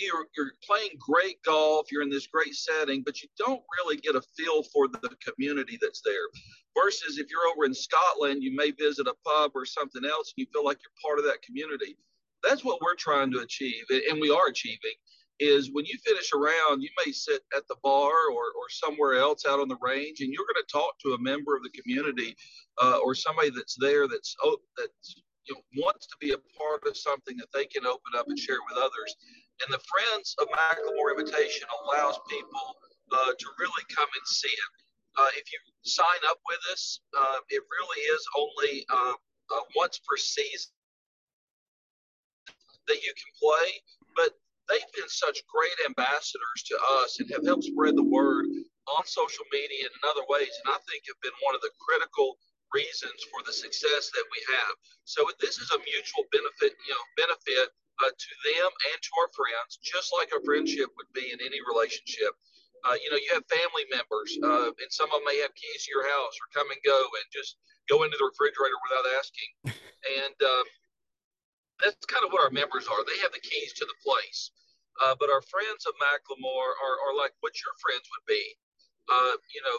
you're, 0.00 0.26
you're 0.36 0.52
playing 0.66 0.90
great 0.98 1.42
golf. 1.44 1.90
You're 1.90 2.02
in 2.02 2.10
this 2.10 2.26
great 2.26 2.54
setting, 2.54 3.02
but 3.04 3.22
you 3.22 3.28
don't 3.38 3.62
really 3.78 3.96
get 3.96 4.16
a 4.16 4.22
feel 4.36 4.62
for 4.64 4.88
the 4.88 5.10
community 5.24 5.78
that's 5.80 6.02
there. 6.04 6.28
Versus 6.76 7.18
if 7.18 7.28
you're 7.30 7.48
over 7.54 7.64
in 7.64 7.74
Scotland, 7.74 8.42
you 8.42 8.54
may 8.54 8.70
visit 8.72 9.06
a 9.06 9.14
pub 9.26 9.52
or 9.54 9.64
something 9.64 10.04
else 10.04 10.32
and 10.36 10.44
you 10.44 10.46
feel 10.52 10.64
like 10.64 10.78
you're 10.82 11.02
part 11.02 11.18
of 11.18 11.24
that 11.24 11.42
community 11.42 11.96
that's 12.42 12.64
what 12.64 12.80
we're 12.80 12.94
trying 12.94 13.30
to 13.32 13.40
achieve, 13.40 13.84
and 13.90 14.20
we 14.20 14.30
are 14.30 14.48
achieving. 14.48 14.94
Is 15.40 15.70
when 15.72 15.84
you 15.84 15.96
finish 16.04 16.30
a 16.34 16.38
round, 16.38 16.82
you 16.82 16.90
may 17.04 17.12
sit 17.12 17.42
at 17.56 17.62
the 17.68 17.76
bar 17.82 18.10
or, 18.32 18.44
or 18.58 18.68
somewhere 18.70 19.14
else 19.14 19.46
out 19.46 19.60
on 19.60 19.68
the 19.68 19.78
range, 19.80 20.20
and 20.20 20.32
you're 20.32 20.46
going 20.46 20.64
to 20.66 20.72
talk 20.72 20.98
to 21.04 21.14
a 21.14 21.18
member 21.20 21.54
of 21.54 21.62
the 21.62 21.70
community 21.70 22.34
uh, 22.82 22.98
or 23.04 23.14
somebody 23.14 23.50
that's 23.50 23.76
there 23.78 24.08
that's 24.08 24.34
oh, 24.42 24.58
that's 24.76 25.22
you 25.46 25.54
know, 25.54 25.84
wants 25.84 26.06
to 26.06 26.16
be 26.20 26.32
a 26.32 26.42
part 26.58 26.82
of 26.86 26.96
something 26.96 27.36
that 27.36 27.48
they 27.54 27.64
can 27.64 27.86
open 27.86 28.12
up 28.16 28.26
and 28.28 28.38
share 28.38 28.58
with 28.68 28.76
others. 28.76 29.14
And 29.64 29.72
the 29.72 29.80
Friends 29.86 30.34
of 30.38 30.46
McLemore 30.48 31.18
Invitation 31.18 31.66
allows 31.82 32.18
people 32.28 32.76
uh, 33.12 33.32
to 33.32 33.46
really 33.58 33.84
come 33.94 34.08
and 34.12 34.26
see 34.26 34.48
it. 34.52 34.72
Uh, 35.18 35.30
if 35.34 35.50
you 35.52 35.58
sign 35.82 36.22
up 36.28 36.38
with 36.46 36.60
us, 36.70 37.00
uh, 37.18 37.38
it 37.48 37.62
really 37.66 38.02
is 38.14 38.22
only 38.36 38.86
uh, 38.90 39.14
uh, 39.54 39.60
once 39.74 39.98
per 40.06 40.16
season 40.16 40.70
that 42.86 43.02
you 43.02 43.12
can 43.16 43.30
play, 43.40 43.68
but 44.14 44.38
they've 44.68 44.92
been 44.94 45.08
such 45.08 45.40
great 45.48 45.74
ambassadors 45.88 46.60
to 46.68 46.76
us 47.00 47.18
and 47.18 47.28
have 47.32 47.44
helped 47.44 47.64
spread 47.64 47.96
the 47.96 48.04
word 48.04 48.46
on 48.96 49.02
social 49.04 49.44
media 49.52 49.88
and 49.88 49.92
in 49.92 50.02
other 50.08 50.24
ways. 50.28 50.52
And 50.64 50.76
I 50.76 50.78
think 50.88 51.04
have 51.08 51.20
been 51.24 51.36
one 51.44 51.56
of 51.56 51.64
the 51.64 51.72
critical 51.80 52.36
reasons 52.72 53.16
for 53.32 53.40
the 53.44 53.52
success 53.52 54.12
that 54.12 54.26
we 54.28 54.40
have. 54.60 54.74
So 55.08 55.24
this 55.40 55.56
is 55.56 55.72
a 55.72 55.80
mutual 55.80 56.28
benefit, 56.32 56.76
you 56.76 56.92
know, 56.92 57.04
benefit 57.16 57.72
uh, 58.04 58.12
to 58.12 58.32
them 58.44 58.70
and 58.92 58.98
to 59.00 59.10
our 59.24 59.30
friends, 59.32 59.80
just 59.80 60.12
like 60.12 60.30
a 60.36 60.40
friendship 60.44 60.92
would 60.96 61.10
be 61.16 61.32
in 61.32 61.40
any 61.40 61.58
relationship. 61.64 62.36
Uh, 62.86 62.94
you 63.02 63.10
know, 63.10 63.18
you 63.18 63.26
have 63.34 63.42
family 63.50 63.82
members, 63.90 64.30
uh, 64.38 64.70
and 64.70 64.90
some 64.94 65.10
of 65.10 65.18
them 65.18 65.26
may 65.26 65.42
have 65.42 65.50
keys 65.58 65.82
to 65.82 65.90
your 65.90 66.06
house 66.06 66.34
or 66.38 66.46
come 66.54 66.70
and 66.70 66.78
go 66.86 66.94
and 67.18 67.26
just 67.34 67.58
go 67.90 68.06
into 68.06 68.14
the 68.20 68.28
refrigerator 68.28 68.78
without 68.86 69.06
asking. 69.18 69.50
And 69.98 70.38
uh, 70.38 70.62
that's 71.80 72.04
kind 72.06 72.24
of 72.26 72.32
what 72.32 72.42
our 72.42 72.50
members 72.50 72.86
are. 72.86 73.00
They 73.06 73.18
have 73.22 73.32
the 73.32 73.42
keys 73.42 73.72
to 73.78 73.84
the 73.86 73.98
place. 74.02 74.50
Uh, 74.98 75.14
but 75.18 75.30
our 75.30 75.42
friends 75.42 75.86
of 75.86 75.94
McLemore 76.02 76.74
are, 76.82 76.96
are 77.06 77.14
like 77.14 77.30
what 77.40 77.54
your 77.62 77.74
friends 77.78 78.02
would 78.10 78.26
be. 78.26 78.42
Uh, 79.08 79.38
you 79.54 79.62
know, 79.62 79.78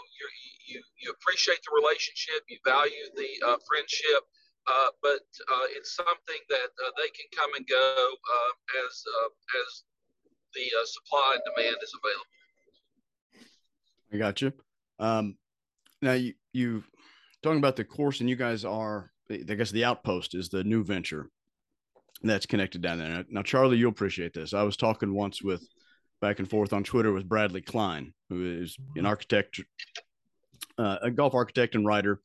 you 0.66 0.82
you 0.98 1.12
appreciate 1.12 1.60
the 1.62 1.76
relationship, 1.76 2.42
you 2.48 2.58
value 2.66 3.06
the 3.16 3.30
uh, 3.46 3.58
friendship, 3.68 4.26
uh, 4.66 4.90
but 5.04 5.22
uh, 5.52 5.68
it's 5.76 5.96
something 5.96 6.42
that 6.50 6.72
uh, 6.82 6.92
they 6.98 7.10
can 7.14 7.28
come 7.36 7.54
and 7.56 7.68
go 7.68 8.10
as 8.88 9.04
as 9.62 9.84
the 10.56 10.66
supply 10.86 11.36
and 11.36 11.44
demand 11.56 11.78
is 11.84 11.94
available. 11.94 12.26
I 14.12 14.18
got 14.18 14.42
you. 14.42 14.52
Um, 14.98 15.38
now 16.02 16.14
you 16.14 16.34
you 16.54 16.84
talking 17.44 17.60
about 17.60 17.76
the 17.76 17.86
course, 17.86 18.22
and 18.22 18.30
you 18.30 18.36
guys 18.36 18.66
are, 18.66 19.12
I 19.30 19.38
guess, 19.38 19.70
the 19.70 19.86
outpost 19.86 20.34
is 20.34 20.50
the 20.50 20.64
new 20.64 20.84
venture 20.84 21.30
that's 22.22 22.46
connected 22.46 22.82
down 22.82 22.98
there. 22.98 23.26
Now, 23.30 23.44
Charlie, 23.44 23.78
you'll 23.78 23.92
appreciate 23.92 24.34
this. 24.34 24.54
I 24.54 24.64
was 24.64 24.78
talking 24.78 25.14
once 25.14 25.42
with 25.42 25.66
back 26.22 26.40
and 26.40 26.50
forth 26.50 26.74
on 26.74 26.84
Twitter 26.84 27.14
with 27.14 27.30
Bradley 27.30 27.62
Klein, 27.62 28.14
who 28.30 28.62
is 28.62 28.76
an 28.96 29.06
architect, 29.06 29.62
uh, 30.78 30.98
a 31.02 31.12
golf 31.12 31.34
architect 31.34 31.76
and 31.76 31.86
writer. 31.86 32.20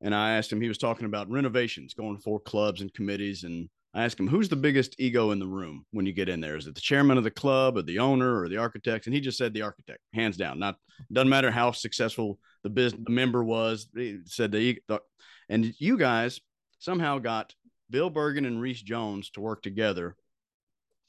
And 0.00 0.14
I 0.14 0.32
asked 0.32 0.52
him, 0.52 0.60
he 0.60 0.68
was 0.68 0.78
talking 0.78 1.06
about 1.06 1.30
renovations, 1.30 1.94
going 1.94 2.18
for 2.18 2.40
clubs 2.40 2.80
and 2.80 2.92
committees. 2.94 3.44
And 3.44 3.68
I 3.94 4.04
asked 4.04 4.18
him, 4.18 4.28
who's 4.28 4.48
the 4.48 4.56
biggest 4.56 4.96
ego 4.98 5.30
in 5.30 5.38
the 5.38 5.46
room 5.46 5.84
when 5.92 6.06
you 6.06 6.12
get 6.12 6.28
in 6.28 6.40
there? 6.40 6.56
Is 6.56 6.66
it 6.66 6.74
the 6.74 6.80
chairman 6.80 7.18
of 7.18 7.24
the 7.24 7.30
club 7.30 7.76
or 7.76 7.82
the 7.82 7.98
owner 7.98 8.40
or 8.40 8.48
the 8.48 8.56
architect? 8.56 9.06
And 9.06 9.14
he 9.14 9.20
just 9.20 9.38
said 9.38 9.52
the 9.52 9.62
architect, 9.62 10.00
hands 10.12 10.36
down. 10.36 10.58
Not 10.58 10.76
doesn't 11.12 11.28
matter 11.28 11.50
how 11.50 11.72
successful 11.72 12.38
the 12.62 12.70
business 12.70 13.02
the 13.04 13.12
member 13.12 13.44
was. 13.44 13.88
He 13.94 14.20
said 14.24 14.52
the, 14.52 14.78
the 14.88 15.00
and 15.48 15.74
you 15.78 15.96
guys 15.98 16.40
somehow 16.78 17.18
got 17.18 17.54
Bill 17.90 18.10
Bergin 18.10 18.46
and 18.46 18.60
Rees 18.60 18.82
Jones 18.82 19.30
to 19.30 19.40
work 19.40 19.62
together 19.62 20.16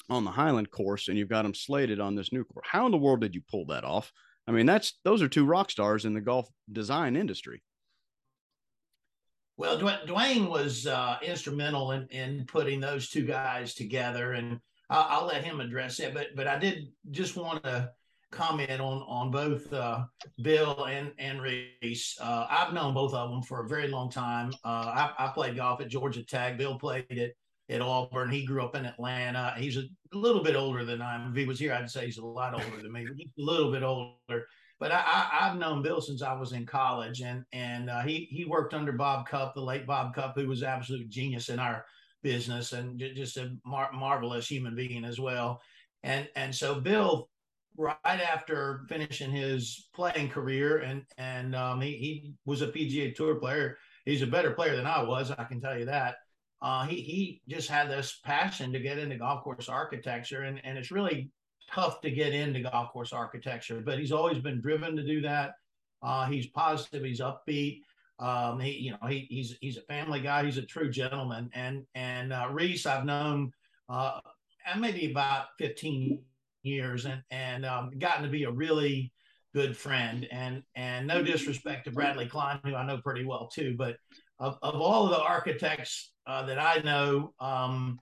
on 0.10 0.24
the 0.24 0.32
Highland 0.32 0.72
course, 0.72 1.08
and 1.08 1.18
you've 1.18 1.30
got 1.30 1.44
them 1.44 1.54
slated 1.54 2.00
on 2.00 2.16
this 2.16 2.32
new 2.32 2.44
course. 2.44 2.68
How 2.70 2.86
in 2.86 2.92
the 2.92 2.98
world 2.98 3.22
did 3.22 3.36
you 3.36 3.42
pull 3.50 3.66
that 3.68 3.84
off? 3.84 4.12
I 4.48 4.52
mean, 4.52 4.66
that's 4.66 5.00
those 5.04 5.22
are 5.22 5.28
two 5.28 5.46
rock 5.46 5.72
stars 5.72 6.06
in 6.06 6.14
the 6.14 6.22
golf 6.22 6.48
design 6.72 7.16
industry. 7.16 7.64
Well, 9.58 9.80
Dwayne 9.80 10.50
was 10.50 10.86
uh, 10.86 11.18
instrumental 11.24 11.92
in, 11.94 12.08
in 12.08 12.46
putting 12.46 12.80
those 12.80 13.10
two 13.10 13.26
guys 13.26 13.74
together, 13.74 14.34
and 14.34 14.60
I'll, 14.90 15.22
I'll 15.22 15.26
let 15.28 15.44
him 15.44 15.62
address 15.62 16.00
it. 16.00 16.14
But 16.14 16.36
but 16.36 16.48
I 16.48 16.60
did 16.60 16.90
just 17.10 17.36
want 17.36 17.64
to 17.64 17.92
comment 18.32 18.82
on 18.82 19.04
on 19.08 19.32
both 19.32 19.72
uh, 19.74 20.04
Bill 20.42 20.86
and 20.86 21.12
and 21.18 21.42
Rees. 21.42 22.16
Uh, 22.20 22.48
I've 22.50 22.74
known 22.74 22.94
both 22.94 23.14
of 23.14 23.30
them 23.30 23.42
for 23.44 23.64
a 23.64 23.68
very 23.68 23.88
long 23.88 24.10
time. 24.10 24.52
Uh, 24.64 25.10
I, 25.10 25.12
I, 25.18 25.28
played 25.34 25.56
golf 25.56 25.82
at 25.82 25.88
Georgia 25.88 26.24
Tech. 26.24 26.58
Bill 26.58 26.78
played 26.78 27.06
it 27.10 27.36
at 27.70 27.82
Auburn. 27.82 28.30
He 28.30 28.46
grew 28.46 28.64
up 28.64 28.76
in 28.76 28.86
Atlanta. 28.86 29.54
He's 29.58 29.78
a 29.78 29.84
little 30.14 30.44
bit 30.44 30.56
older 30.56 30.86
than 30.86 31.02
I 31.02 31.16
am. 31.16 31.32
If 31.32 31.36
he 31.36 31.46
was 31.46 31.60
here, 31.60 31.74
I'd 31.74 31.90
say 31.90 32.06
he's 32.06 32.18
a 32.18 32.26
lot 32.26 32.54
older 32.54 32.82
than 32.82 32.92
me, 32.92 33.06
just 33.06 33.38
a 33.40 33.42
little 33.42 33.72
bit 33.72 33.84
older. 33.84 34.48
But 34.80 34.92
I, 34.92 35.28
have 35.32 35.58
known 35.58 35.82
Bill 35.82 36.02
since 36.02 36.22
I 36.22 36.34
was 36.34 36.52
in 36.52 36.66
college, 36.66 37.22
and 37.22 37.44
and 37.54 37.90
uh, 37.90 38.02
he 38.02 38.28
he 38.32 38.46
worked 38.46 38.74
under 38.74 38.92
Bob 38.92 39.28
Cupp, 39.28 39.56
the 39.56 39.62
late 39.62 39.88
Bob 39.88 40.14
Cupp, 40.14 40.36
who 40.36 40.48
was 40.48 40.64
absolute 40.64 41.10
genius 41.10 41.50
in 41.50 41.60
our 41.60 41.86
business 42.26 42.74
and 42.74 43.00
just 43.00 43.38
a 43.38 43.56
mar- 43.66 43.92
marvelous 43.94 44.48
human 44.48 44.76
being 44.76 45.06
as 45.06 45.20
well. 45.20 45.62
And 46.04 46.28
and 46.36 46.54
so 46.54 46.82
Bill 46.82 47.30
right 47.78 47.96
after 48.04 48.86
finishing 48.88 49.32
his 49.32 49.88
playing 49.94 50.30
career, 50.30 50.80
and 50.80 51.04
and 51.18 51.56
um, 51.56 51.82
he 51.82 51.92
he 51.98 52.34
was 52.46 52.62
a 52.62 52.68
PGA 52.68 53.16
Tour 53.16 53.36
player. 53.36 53.78
He's 54.06 54.22
a 54.22 54.28
better 54.28 54.52
player 54.52 54.76
than 54.76 54.86
I 54.86 55.02
was, 55.02 55.32
I 55.32 55.44
can 55.46 55.62
tell 55.62 55.78
you 55.78 55.86
that. 55.86 56.16
Uh, 56.62 56.86
he 56.86 57.02
he 57.02 57.42
just 57.48 57.70
had 57.70 57.90
this 57.90 58.20
passion 58.24 58.72
to 58.74 58.80
get 58.80 58.98
into 58.98 59.18
golf 59.18 59.44
course 59.44 59.70
architecture, 59.70 60.44
and 60.44 60.62
and 60.64 60.78
it's 60.78 60.92
really 60.92 61.32
tough 61.72 62.02
to 62.02 62.12
get 62.12 62.34
into 62.34 62.62
golf 62.62 62.92
course 62.92 63.14
architecture, 63.14 63.82
but 63.84 64.00
he's 64.00 64.12
always 64.12 64.40
been 64.40 64.62
driven 64.62 64.96
to 64.96 65.06
do 65.06 65.22
that. 65.22 65.54
Uh, 66.02 66.28
he's 66.28 66.48
positive, 66.48 67.04
he's 67.04 67.22
upbeat. 67.22 67.82
Um, 68.20 68.60
he, 68.60 68.72
you 68.72 68.92
know, 68.92 69.08
he, 69.08 69.28
he's 69.30 69.58
he's 69.60 69.78
a 69.78 69.82
family 69.82 70.22
guy. 70.22 70.46
He's 70.46 70.58
a 70.58 70.66
true 70.66 70.90
gentleman. 70.90 71.50
And 71.54 71.86
and 71.96 72.32
uh, 72.32 72.48
Rees, 72.52 72.86
I've 72.86 73.06
known 73.06 73.52
uh, 73.90 74.20
maybe 74.80 75.12
about 75.12 75.48
15 75.58 76.22
years 76.66 77.06
and, 77.06 77.22
and 77.32 77.66
um, 77.66 77.92
gotten 77.98 78.24
to 78.24 78.30
be 78.30 78.44
a 78.44 78.52
really 78.52 79.12
good 79.54 79.78
friend. 79.78 80.28
And, 80.32 80.64
and 80.76 81.08
no 81.08 81.24
disrespect 81.24 81.86
to 81.86 81.92
Bradley 81.92 82.28
Klein, 82.28 82.60
who 82.66 82.76
I 82.76 82.86
know 82.86 82.98
pretty 82.98 83.26
well 83.26 83.48
too, 83.48 83.76
but 83.78 83.96
of, 84.40 84.58
of 84.62 84.76
all 84.76 85.06
of 85.06 85.12
the 85.12 85.22
architects 85.22 86.12
uh, 86.28 86.46
that 86.48 86.60
I 86.60 86.80
know, 86.80 87.34
um, 87.40 88.00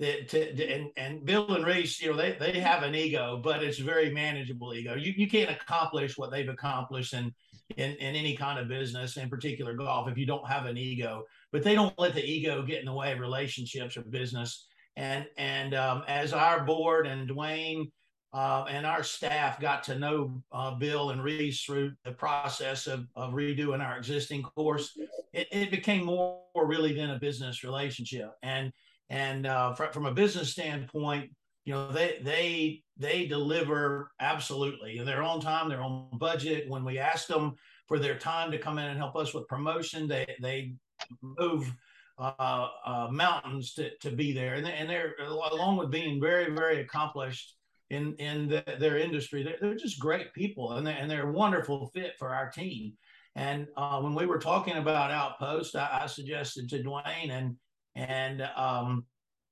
that 0.00 0.28
to, 0.30 0.72
and, 0.72 0.90
and 0.96 1.24
Bill 1.24 1.54
and 1.54 1.64
Rees, 1.64 2.00
you 2.00 2.10
know, 2.10 2.16
they, 2.16 2.36
they 2.40 2.58
have 2.58 2.82
an 2.82 2.94
ego, 2.94 3.40
but 3.42 3.62
it's 3.62 3.80
a 3.80 3.84
very 3.84 4.10
manageable 4.10 4.74
ego. 4.74 4.94
You, 4.94 5.12
you 5.16 5.28
can't 5.28 5.50
accomplish 5.50 6.16
what 6.16 6.30
they've 6.30 6.48
accomplished 6.48 7.12
in, 7.14 7.32
in, 7.76 7.92
in 7.92 8.16
any 8.16 8.36
kind 8.36 8.58
of 8.58 8.68
business, 8.68 9.16
in 9.16 9.28
particular 9.28 9.74
golf, 9.74 10.08
if 10.08 10.18
you 10.18 10.26
don't 10.26 10.48
have 10.48 10.66
an 10.66 10.78
ego. 10.78 11.22
But 11.52 11.62
they 11.62 11.74
don't 11.74 11.96
let 11.98 12.14
the 12.14 12.24
ego 12.24 12.62
get 12.62 12.80
in 12.80 12.86
the 12.86 12.92
way 12.92 13.12
of 13.12 13.20
relationships 13.20 13.96
or 13.96 14.02
business. 14.02 14.66
And 14.96 15.26
and 15.36 15.74
um, 15.74 16.02
as 16.08 16.32
our 16.32 16.64
board 16.64 17.06
and 17.06 17.28
Dwayne 17.28 17.90
uh, 18.34 18.64
and 18.68 18.84
our 18.84 19.04
staff 19.04 19.60
got 19.60 19.84
to 19.84 19.96
know 19.96 20.42
uh, 20.50 20.74
Bill 20.74 21.10
and 21.10 21.22
Rees 21.22 21.62
through 21.62 21.92
the 22.04 22.10
process 22.10 22.88
of, 22.88 23.06
of 23.14 23.32
redoing 23.32 23.80
our 23.80 23.96
existing 23.96 24.42
course, 24.42 24.98
it, 25.32 25.46
it 25.52 25.70
became 25.70 26.04
more 26.04 26.40
really 26.56 26.92
than 26.92 27.10
a 27.10 27.18
business 27.18 27.62
relationship. 27.62 28.32
And 28.42 28.72
and 29.08 29.46
uh, 29.46 29.74
fr- 29.74 29.92
from 29.92 30.06
a 30.06 30.12
business 30.12 30.50
standpoint, 30.50 31.30
you 31.64 31.74
know 31.74 31.92
they 31.92 32.18
they 32.22 32.82
they 32.96 33.26
deliver 33.26 34.10
absolutely. 34.18 35.00
They're 35.04 35.22
on 35.22 35.40
time, 35.40 35.68
they're 35.68 35.80
on 35.80 36.08
budget. 36.18 36.68
When 36.68 36.84
we 36.84 36.98
ask 36.98 37.28
them 37.28 37.52
for 37.86 38.00
their 38.00 38.18
time 38.18 38.50
to 38.50 38.58
come 38.58 38.78
in 38.78 38.86
and 38.86 38.98
help 38.98 39.14
us 39.14 39.32
with 39.32 39.46
promotion, 39.46 40.08
they 40.08 40.26
they 40.42 40.74
move 41.22 41.72
uh, 42.18 42.68
uh, 42.84 43.08
mountains 43.12 43.74
to, 43.74 43.90
to 43.98 44.10
be 44.10 44.32
there, 44.32 44.54
and, 44.54 44.66
they, 44.66 44.72
and 44.72 44.90
they're 44.90 45.14
along 45.24 45.76
with 45.76 45.92
being 45.92 46.20
very 46.20 46.52
very 46.52 46.80
accomplished 46.80 47.54
in 47.94 48.14
in 48.16 48.48
the, 48.48 48.64
their 48.78 48.98
industry. 48.98 49.42
They're, 49.42 49.56
they're, 49.60 49.74
just 49.74 49.98
great 49.98 50.32
people, 50.34 50.72
and 50.72 50.86
they're, 50.86 50.96
and 50.96 51.10
they're 51.10 51.28
a 51.28 51.32
wonderful 51.32 51.90
fit 51.94 52.14
for 52.18 52.28
our 52.28 52.50
team. 52.50 52.92
And 53.36 53.66
uh, 53.76 54.00
when 54.00 54.14
we 54.14 54.26
were 54.26 54.38
talking 54.38 54.76
about 54.76 55.10
Outpost, 55.10 55.74
I, 55.76 56.00
I 56.02 56.06
suggested 56.06 56.68
to 56.70 56.82
Dwayne 56.82 57.30
and 57.30 57.56
and 57.96 58.42
um, 58.56 59.04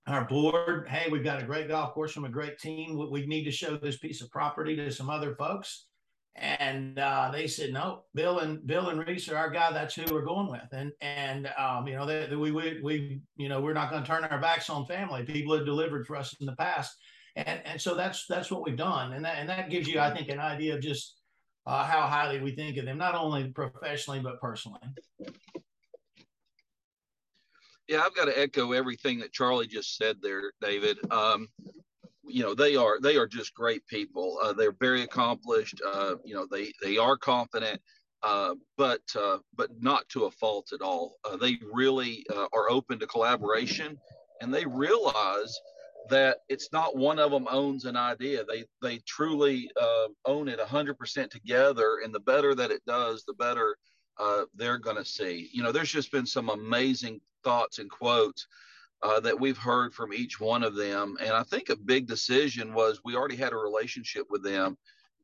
our 0.06 0.24
board, 0.24 0.88
hey, 0.88 1.08
we've 1.10 1.24
got 1.24 1.42
a 1.42 1.46
great 1.46 1.68
golf 1.68 1.94
course 1.94 2.12
from 2.12 2.24
a 2.24 2.28
great 2.30 2.58
team. 2.58 2.98
We 3.10 3.26
need 3.26 3.44
to 3.44 3.52
show 3.52 3.76
this 3.76 3.98
piece 3.98 4.20
of 4.20 4.30
property 4.30 4.74
to 4.76 4.90
some 4.90 5.08
other 5.08 5.34
folks. 5.36 5.86
And 6.34 6.98
uh, 6.98 7.30
they 7.30 7.46
said, 7.46 7.72
no, 7.72 8.04
Bill 8.14 8.38
and 8.38 8.66
Bill 8.66 8.88
and 8.88 9.06
Rees 9.06 9.28
are 9.28 9.36
our 9.36 9.50
guy. 9.50 9.70
That's 9.70 9.94
who 9.94 10.04
we're 10.10 10.24
going 10.24 10.50
with. 10.50 10.66
And 10.72 10.90
and 11.00 11.50
um, 11.58 11.86
you 11.86 11.94
know, 11.94 12.06
we, 12.38 12.50
we 12.50 12.80
we 12.82 13.20
you 13.36 13.48
know 13.50 13.60
we're 13.60 13.74
not 13.74 13.90
going 13.90 14.02
to 14.02 14.08
turn 14.08 14.24
our 14.24 14.40
backs 14.40 14.70
on 14.70 14.86
family. 14.86 15.24
People 15.24 15.54
have 15.54 15.66
delivered 15.66 16.06
for 16.06 16.16
us 16.16 16.34
in 16.40 16.46
the 16.46 16.56
past, 16.56 16.96
and 17.36 17.60
and 17.64 17.80
so 17.80 17.94
that's 17.94 18.26
that's 18.26 18.50
what 18.50 18.64
we've 18.64 18.76
done. 18.76 19.12
And 19.14 19.24
that 19.24 19.38
and 19.38 19.48
that 19.48 19.70
gives 19.70 19.88
you, 19.88 20.00
I 20.00 20.14
think, 20.14 20.28
an 20.28 20.38
idea 20.38 20.74
of 20.74 20.80
just 20.80 21.16
uh, 21.66 21.84
how 21.84 22.02
highly 22.02 22.40
we 22.40 22.54
think 22.54 22.76
of 22.76 22.84
them, 22.84 22.98
not 22.98 23.14
only 23.14 23.48
professionally 23.48 24.20
but 24.20 24.40
personally. 24.40 24.80
Yeah, 27.88 28.02
I've 28.04 28.14
got 28.14 28.26
to 28.26 28.38
echo 28.38 28.72
everything 28.72 29.18
that 29.20 29.32
Charlie 29.32 29.66
just 29.66 29.96
said 29.96 30.16
there, 30.22 30.52
David. 30.60 30.98
Um, 31.10 31.48
you 32.24 32.42
know, 32.42 32.54
they 32.54 32.76
are 32.76 33.00
they 33.00 33.16
are 33.16 33.26
just 33.26 33.54
great 33.54 33.86
people. 33.86 34.38
Uh, 34.42 34.52
they're 34.52 34.76
very 34.80 35.02
accomplished. 35.02 35.80
Uh, 35.86 36.14
you 36.24 36.34
know, 36.34 36.46
they 36.50 36.72
they 36.82 36.96
are 36.96 37.16
confident, 37.16 37.80
uh, 38.22 38.54
but 38.76 39.02
uh, 39.18 39.38
but 39.56 39.70
not 39.80 40.08
to 40.10 40.24
a 40.24 40.30
fault 40.30 40.72
at 40.72 40.80
all. 40.80 41.16
Uh, 41.24 41.36
they 41.36 41.58
really 41.72 42.24
uh, 42.34 42.46
are 42.52 42.70
open 42.70 42.98
to 43.00 43.06
collaboration, 43.06 43.98
and 44.40 44.54
they 44.54 44.64
realize 44.64 45.58
that 46.10 46.38
it's 46.48 46.72
not 46.72 46.96
one 46.96 47.18
of 47.18 47.30
them 47.30 47.46
owns 47.50 47.84
an 47.84 47.96
idea. 47.96 48.44
They 48.44 48.64
they 48.80 48.98
truly 49.06 49.70
own 50.24 50.48
it 50.48 50.58
100% 50.58 51.30
together, 51.30 52.00
and 52.04 52.14
the 52.14 52.20
better 52.20 52.54
that 52.54 52.70
it 52.70 52.82
does, 52.86 53.24
the 53.24 53.34
better 53.34 53.76
they're 54.54 54.78
going 54.78 54.96
to 54.96 55.04
see. 55.04 55.48
You 55.52 55.62
know, 55.62 55.72
there's 55.72 55.92
just 55.92 56.12
been 56.12 56.26
some 56.26 56.48
amazing 56.48 57.20
thoughts 57.44 57.78
and 57.78 57.90
quotes 57.90 58.46
uh, 59.02 59.20
that 59.20 59.38
we've 59.38 59.58
heard 59.58 59.92
from 59.92 60.12
each 60.12 60.40
one 60.40 60.62
of 60.62 60.74
them. 60.74 61.16
And 61.20 61.30
I 61.30 61.42
think 61.42 61.68
a 61.68 61.76
big 61.76 62.06
decision 62.06 62.72
was 62.72 63.00
we 63.04 63.16
already 63.16 63.36
had 63.36 63.52
a 63.52 63.56
relationship 63.56 64.26
with 64.30 64.44
them. 64.44 64.78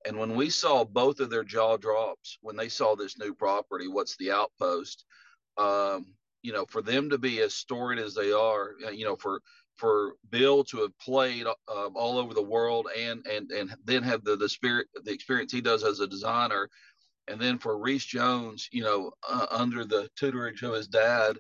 And 0.07 0.19
when 0.19 0.35
we 0.35 0.51
saw 0.51 0.85
both 0.85 1.21
of 1.21 1.31
their 1.31 1.45
jaw 1.45 1.77
drops, 1.77 2.39
when 2.41 2.57
they 2.57 2.69
saw 2.69 2.95
this 2.95 3.19
new 3.19 3.35
property, 3.35 3.89
what's 3.89 4.17
the 4.17 4.33
outpost? 4.33 5.05
Um, 5.57 6.15
you 6.43 6.53
know, 6.53 6.65
for 6.67 6.83
them 6.83 7.11
to 7.11 7.19
be 7.19 7.41
as 7.41 7.55
storied 7.55 7.99
as 7.99 8.15
they 8.15 8.33
are, 8.33 8.75
uh, 8.87 8.91
you 8.91 9.05
know, 9.05 9.17
for 9.17 9.43
for 9.79 10.15
Bill 10.31 10.65
to 10.65 10.79
have 10.79 10.99
played 10.99 11.47
uh, 11.47 11.89
all 11.95 12.19
over 12.19 12.35
the 12.35 12.43
world 12.43 12.89
and 12.97 13.25
and 13.27 13.51
and 13.51 13.75
then 13.85 14.03
have 14.03 14.25
the 14.25 14.37
the 14.37 14.49
spirit 14.49 14.89
the 15.05 15.13
experience 15.13 15.53
he 15.53 15.61
does 15.61 15.85
as 15.85 16.01
a 16.01 16.07
designer, 16.07 16.69
and 17.29 17.41
then 17.41 17.59
for 17.59 17.79
Rees 17.79 18.05
Jones, 18.05 18.69
you 18.73 18.83
know, 18.83 19.13
uh, 19.29 19.47
under 19.51 19.85
the 19.85 20.09
tutorage 20.21 20.63
of 20.63 20.75
his 20.75 20.89
dad, 20.89 21.39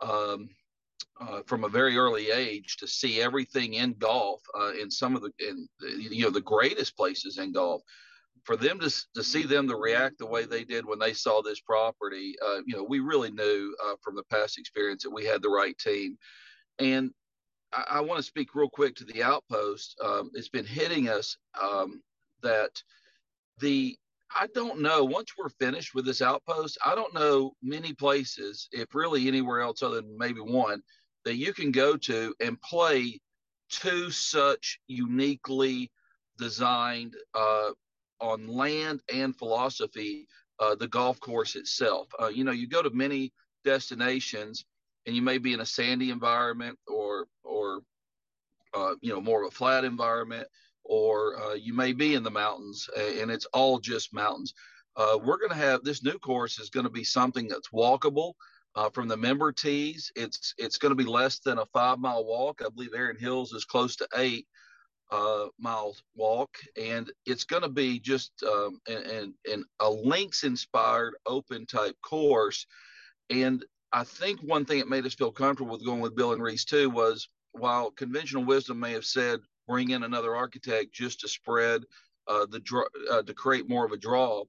um, 0.00 0.48
uh, 1.20 1.42
from 1.46 1.64
a 1.64 1.68
very 1.68 1.96
early 1.96 2.30
age 2.30 2.76
to 2.78 2.86
see 2.86 3.20
everything 3.20 3.74
in 3.74 3.92
golf 3.94 4.40
uh, 4.58 4.72
in 4.72 4.90
some 4.90 5.14
of 5.14 5.22
the 5.22 5.32
in 5.38 5.68
you 6.10 6.22
know 6.22 6.30
the 6.30 6.40
greatest 6.40 6.96
places 6.96 7.38
in 7.38 7.52
golf 7.52 7.82
for 8.44 8.56
them 8.56 8.80
to, 8.80 8.90
to 9.14 9.22
see 9.22 9.42
them 9.42 9.68
to 9.68 9.76
react 9.76 10.18
the 10.18 10.26
way 10.26 10.46
they 10.46 10.64
did 10.64 10.86
when 10.86 10.98
they 10.98 11.12
saw 11.12 11.42
this 11.42 11.60
property 11.60 12.34
uh, 12.46 12.60
you 12.64 12.74
know 12.74 12.82
we 12.82 13.00
really 13.00 13.30
knew 13.30 13.74
uh, 13.84 13.94
from 14.00 14.14
the 14.14 14.24
past 14.30 14.58
experience 14.58 15.02
that 15.02 15.10
we 15.10 15.24
had 15.24 15.42
the 15.42 15.48
right 15.48 15.76
team. 15.78 16.16
And 16.78 17.10
i, 17.72 17.84
I 17.90 18.00
want 18.00 18.18
to 18.18 18.22
speak 18.22 18.54
real 18.54 18.70
quick 18.70 18.94
to 18.96 19.04
the 19.04 19.22
outpost 19.22 19.98
um, 20.04 20.30
it's 20.34 20.48
been 20.48 20.66
hitting 20.66 21.08
us 21.08 21.36
um, 21.60 22.02
that 22.42 22.82
the 23.58 23.96
I 24.34 24.46
don't 24.54 24.80
know. 24.80 25.04
Once 25.04 25.32
we're 25.36 25.48
finished 25.48 25.94
with 25.94 26.04
this 26.04 26.22
outpost, 26.22 26.78
I 26.84 26.94
don't 26.94 27.12
know 27.12 27.52
many 27.62 27.92
places, 27.92 28.68
if 28.70 28.94
really 28.94 29.26
anywhere 29.26 29.60
else 29.60 29.82
other 29.82 29.96
than 29.96 30.16
maybe 30.16 30.40
one, 30.40 30.82
that 31.24 31.36
you 31.36 31.52
can 31.52 31.72
go 31.72 31.96
to 31.96 32.34
and 32.40 32.60
play 32.62 33.20
two 33.70 34.10
such 34.10 34.78
uniquely 34.86 35.90
designed 36.38 37.14
uh, 37.34 37.70
on 38.20 38.46
land 38.46 39.00
and 39.12 39.36
philosophy 39.36 40.26
uh, 40.60 40.74
the 40.74 40.88
golf 40.88 41.18
course 41.20 41.56
itself. 41.56 42.08
Uh, 42.20 42.28
you 42.28 42.44
know, 42.44 42.52
you 42.52 42.68
go 42.68 42.82
to 42.82 42.90
many 42.90 43.32
destinations 43.64 44.64
and 45.06 45.16
you 45.16 45.22
may 45.22 45.38
be 45.38 45.52
in 45.52 45.60
a 45.60 45.66
sandy 45.66 46.10
environment 46.10 46.78
or 46.86 47.26
or 47.44 47.80
uh, 48.74 48.94
you 49.00 49.12
know 49.12 49.20
more 49.20 49.42
of 49.42 49.48
a 49.48 49.56
flat 49.56 49.84
environment 49.84 50.46
or 50.84 51.40
uh, 51.40 51.54
you 51.54 51.74
may 51.74 51.92
be 51.92 52.14
in 52.14 52.22
the 52.22 52.30
mountains 52.30 52.88
and 52.96 53.30
it's 53.30 53.46
all 53.46 53.78
just 53.78 54.14
mountains. 54.14 54.54
Uh, 54.96 55.18
we're 55.22 55.38
going 55.38 55.50
to 55.50 55.56
have 55.56 55.82
this 55.84 56.02
new 56.02 56.18
course 56.18 56.58
is 56.58 56.70
going 56.70 56.84
to 56.84 56.90
be 56.90 57.04
something 57.04 57.46
that's 57.46 57.68
walkable 57.68 58.32
uh, 58.74 58.90
from 58.90 59.08
the 59.08 59.16
member 59.16 59.52
tees. 59.52 60.10
It's 60.16 60.54
it's 60.58 60.78
going 60.78 60.90
to 60.90 60.96
be 60.96 61.08
less 61.08 61.38
than 61.38 61.58
a 61.58 61.66
five 61.66 61.98
mile 61.98 62.24
walk. 62.24 62.60
I 62.64 62.68
believe 62.68 62.94
Erin 62.94 63.16
Hills 63.18 63.52
is 63.52 63.64
close 63.64 63.96
to 63.96 64.08
eight 64.16 64.46
uh, 65.10 65.46
mile 65.58 65.94
walk, 66.14 66.50
and 66.80 67.10
it's 67.26 67.44
going 67.44 67.62
to 67.62 67.68
be 67.68 67.98
just 67.98 68.32
um, 68.44 68.80
and, 68.88 69.34
and 69.50 69.64
a 69.80 69.90
links 69.90 70.44
inspired 70.44 71.14
open 71.26 71.66
type 71.66 71.96
course. 72.02 72.66
And 73.28 73.64
I 73.92 74.04
think 74.04 74.40
one 74.40 74.64
thing 74.64 74.78
that 74.78 74.88
made 74.88 75.06
us 75.06 75.14
feel 75.14 75.32
comfortable 75.32 75.72
with 75.72 75.84
going 75.84 76.00
with 76.00 76.16
Bill 76.16 76.32
and 76.32 76.42
Rees 76.42 76.64
too 76.64 76.90
was 76.90 77.28
while 77.52 77.90
conventional 77.90 78.44
wisdom 78.44 78.78
may 78.78 78.92
have 78.92 79.04
said 79.04 79.40
bring 79.66 79.90
in 79.90 80.02
another 80.02 80.34
architect 80.34 80.92
just 80.92 81.20
to 81.20 81.28
spread 81.28 81.82
uh, 82.28 82.46
the 82.50 82.60
draw, 82.60 82.84
uh, 83.10 83.22
to 83.22 83.34
create 83.34 83.68
more 83.68 83.84
of 83.84 83.92
a 83.92 83.96
draw. 83.96 84.44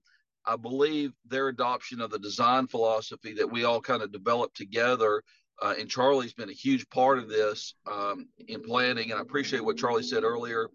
I 0.46 0.56
believe 0.56 1.12
their 1.28 1.50
adoption 1.50 2.02
of 2.02 2.10
the 2.10 2.20
design 2.20 2.68
philosophy 2.68 3.34
that 3.34 3.50
we 3.50 3.64
all 3.64 3.82
kind 3.82 4.02
of 4.02 4.12
developed 4.12 4.58
together, 4.58 5.24
uh, 5.62 5.76
and 5.80 5.90
Charlie's 5.90 6.34
been 6.34 6.50
a 6.50 6.54
huge 6.54 6.90
part 6.90 7.20
of 7.20 7.30
this 7.30 7.76
um, 7.92 8.28
in 8.48 8.62
planning. 8.62 9.12
And 9.12 9.20
I 9.20 9.22
appreciate 9.22 9.64
what 9.64 9.78
Charlie 9.78 10.02
said 10.02 10.24
earlier 10.24 10.70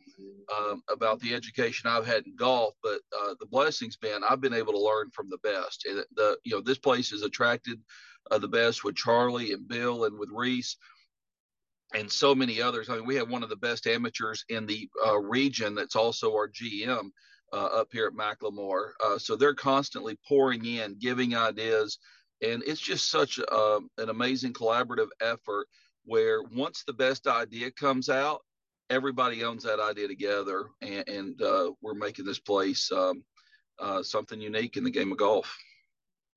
um, 0.56 0.82
about 0.88 1.18
the 1.18 1.34
education 1.34 1.90
I've 1.90 2.06
had 2.06 2.24
in 2.26 2.36
golf. 2.36 2.74
But 2.82 3.00
uh, 3.20 3.34
the 3.40 3.46
blessing's 3.46 3.96
been 3.96 4.22
I've 4.28 4.40
been 4.40 4.54
able 4.54 4.72
to 4.72 4.78
learn 4.80 5.10
from 5.10 5.28
the 5.28 5.38
best. 5.38 5.86
And 5.86 6.04
the 6.14 6.38
you 6.44 6.52
know 6.52 6.60
this 6.60 6.78
place 6.78 7.10
has 7.10 7.22
attracted 7.22 7.80
uh, 8.30 8.38
the 8.38 8.48
best 8.48 8.84
with 8.84 8.96
Charlie 8.96 9.52
and 9.52 9.68
Bill 9.68 10.04
and 10.04 10.18
with 10.18 10.30
Rees 10.32 10.76
and 11.94 12.10
so 12.10 12.34
many 12.34 12.60
others. 12.60 12.88
I 12.88 12.96
mean, 12.96 13.06
we 13.06 13.16
have 13.16 13.30
one 13.30 13.42
of 13.42 13.48
the 13.48 13.56
best 13.56 13.86
amateurs 13.86 14.44
in 14.48 14.66
the 14.66 14.88
uh, 15.06 15.18
region 15.18 15.74
that's 15.74 15.96
also 15.96 16.32
our 16.32 16.48
GM 16.48 17.10
uh, 17.52 17.66
up 17.66 17.88
here 17.92 18.06
at 18.06 18.12
McLemore. 18.12 18.90
Uh, 19.04 19.18
so 19.18 19.36
they're 19.36 19.54
constantly 19.54 20.18
pouring 20.26 20.64
in, 20.64 20.98
giving 20.98 21.36
ideas. 21.36 21.98
And 22.42 22.62
it's 22.66 22.80
just 22.80 23.10
such 23.10 23.38
a, 23.38 23.54
um, 23.54 23.88
an 23.98 24.10
amazing 24.10 24.52
collaborative 24.52 25.08
effort 25.20 25.68
where 26.04 26.42
once 26.42 26.82
the 26.86 26.92
best 26.92 27.26
idea 27.26 27.70
comes 27.70 28.08
out, 28.08 28.42
everybody 28.90 29.42
owns 29.42 29.64
that 29.64 29.80
idea 29.80 30.08
together. 30.08 30.66
And, 30.82 31.08
and 31.08 31.42
uh, 31.42 31.70
we're 31.80 31.94
making 31.94 32.24
this 32.24 32.40
place 32.40 32.90
um, 32.92 33.22
uh, 33.78 34.02
something 34.02 34.40
unique 34.40 34.76
in 34.76 34.84
the 34.84 34.90
game 34.90 35.12
of 35.12 35.18
golf. 35.18 35.56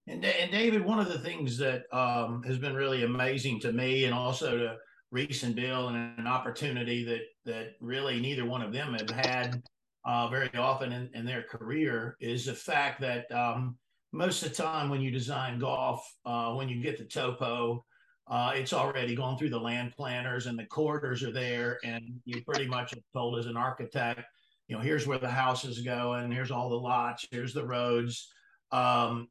And, 0.10 0.26
and 0.26 0.52
David, 0.52 0.84
one 0.84 1.00
of 1.00 1.08
the 1.08 1.20
things 1.20 1.56
that 1.60 1.84
um, 1.94 2.42
has 2.42 2.58
been 2.58 2.74
really 2.74 3.04
amazing 3.04 3.60
to 3.60 3.72
me 3.72 4.06
and 4.06 4.14
also 4.14 4.58
to 4.58 4.76
Rees 5.12 5.44
and 5.44 5.56
Bill 5.56 5.90
and 5.90 6.18
an 6.18 6.26
opportunity 6.26 7.04
that 7.04 7.22
that 7.46 7.74
really 7.80 8.20
neither 8.20 8.44
one 8.44 8.64
of 8.64 8.74
them 8.74 8.96
have 8.96 9.10
had 9.12 9.62
uh, 10.06 10.28
very 10.28 10.50
often 10.56 10.92
in, 10.92 11.10
in, 11.14 11.26
their 11.26 11.44
career 11.44 12.18
is 12.20 12.46
the 12.46 12.54
fact 12.54 13.00
that 13.02 13.32
um, 13.32 13.78
most 14.12 14.42
of 14.42 14.50
the 14.50 14.56
time 14.56 14.90
when 14.90 15.02
you 15.02 15.12
design 15.12 15.60
golf, 15.60 16.04
uh, 16.26 16.54
when 16.54 16.70
you 16.70 16.82
get 16.82 16.98
the 16.98 17.06
topo, 17.06 17.86
uh, 18.28 18.52
it's 18.56 18.74
already 18.74 19.16
gone 19.16 19.38
through 19.38 19.50
the 19.50 19.60
land 19.60 19.94
planners 19.96 20.48
and 20.48 20.58
the 20.58 20.66
corridors 20.66 21.22
are 21.22 21.32
there, 21.32 21.78
and 21.84 22.04
you 22.26 22.44
pretty 22.44 22.68
much 22.68 22.96
told 23.14 23.38
as 23.38 23.46
an 23.46 23.58
architect, 23.58 24.24
you 24.68 24.76
know, 24.76 24.82
here's 24.82 25.06
where 25.06 25.20
the 25.20 25.30
houses 25.30 25.82
go, 25.82 26.14
and 26.14 26.34
here's 26.34 26.52
all 26.52 26.70
the 26.70 26.76
lots, 26.76 27.28
here's 27.30 27.54
the 27.54 27.66
roads. 27.66 28.32
Um, 28.72 29.28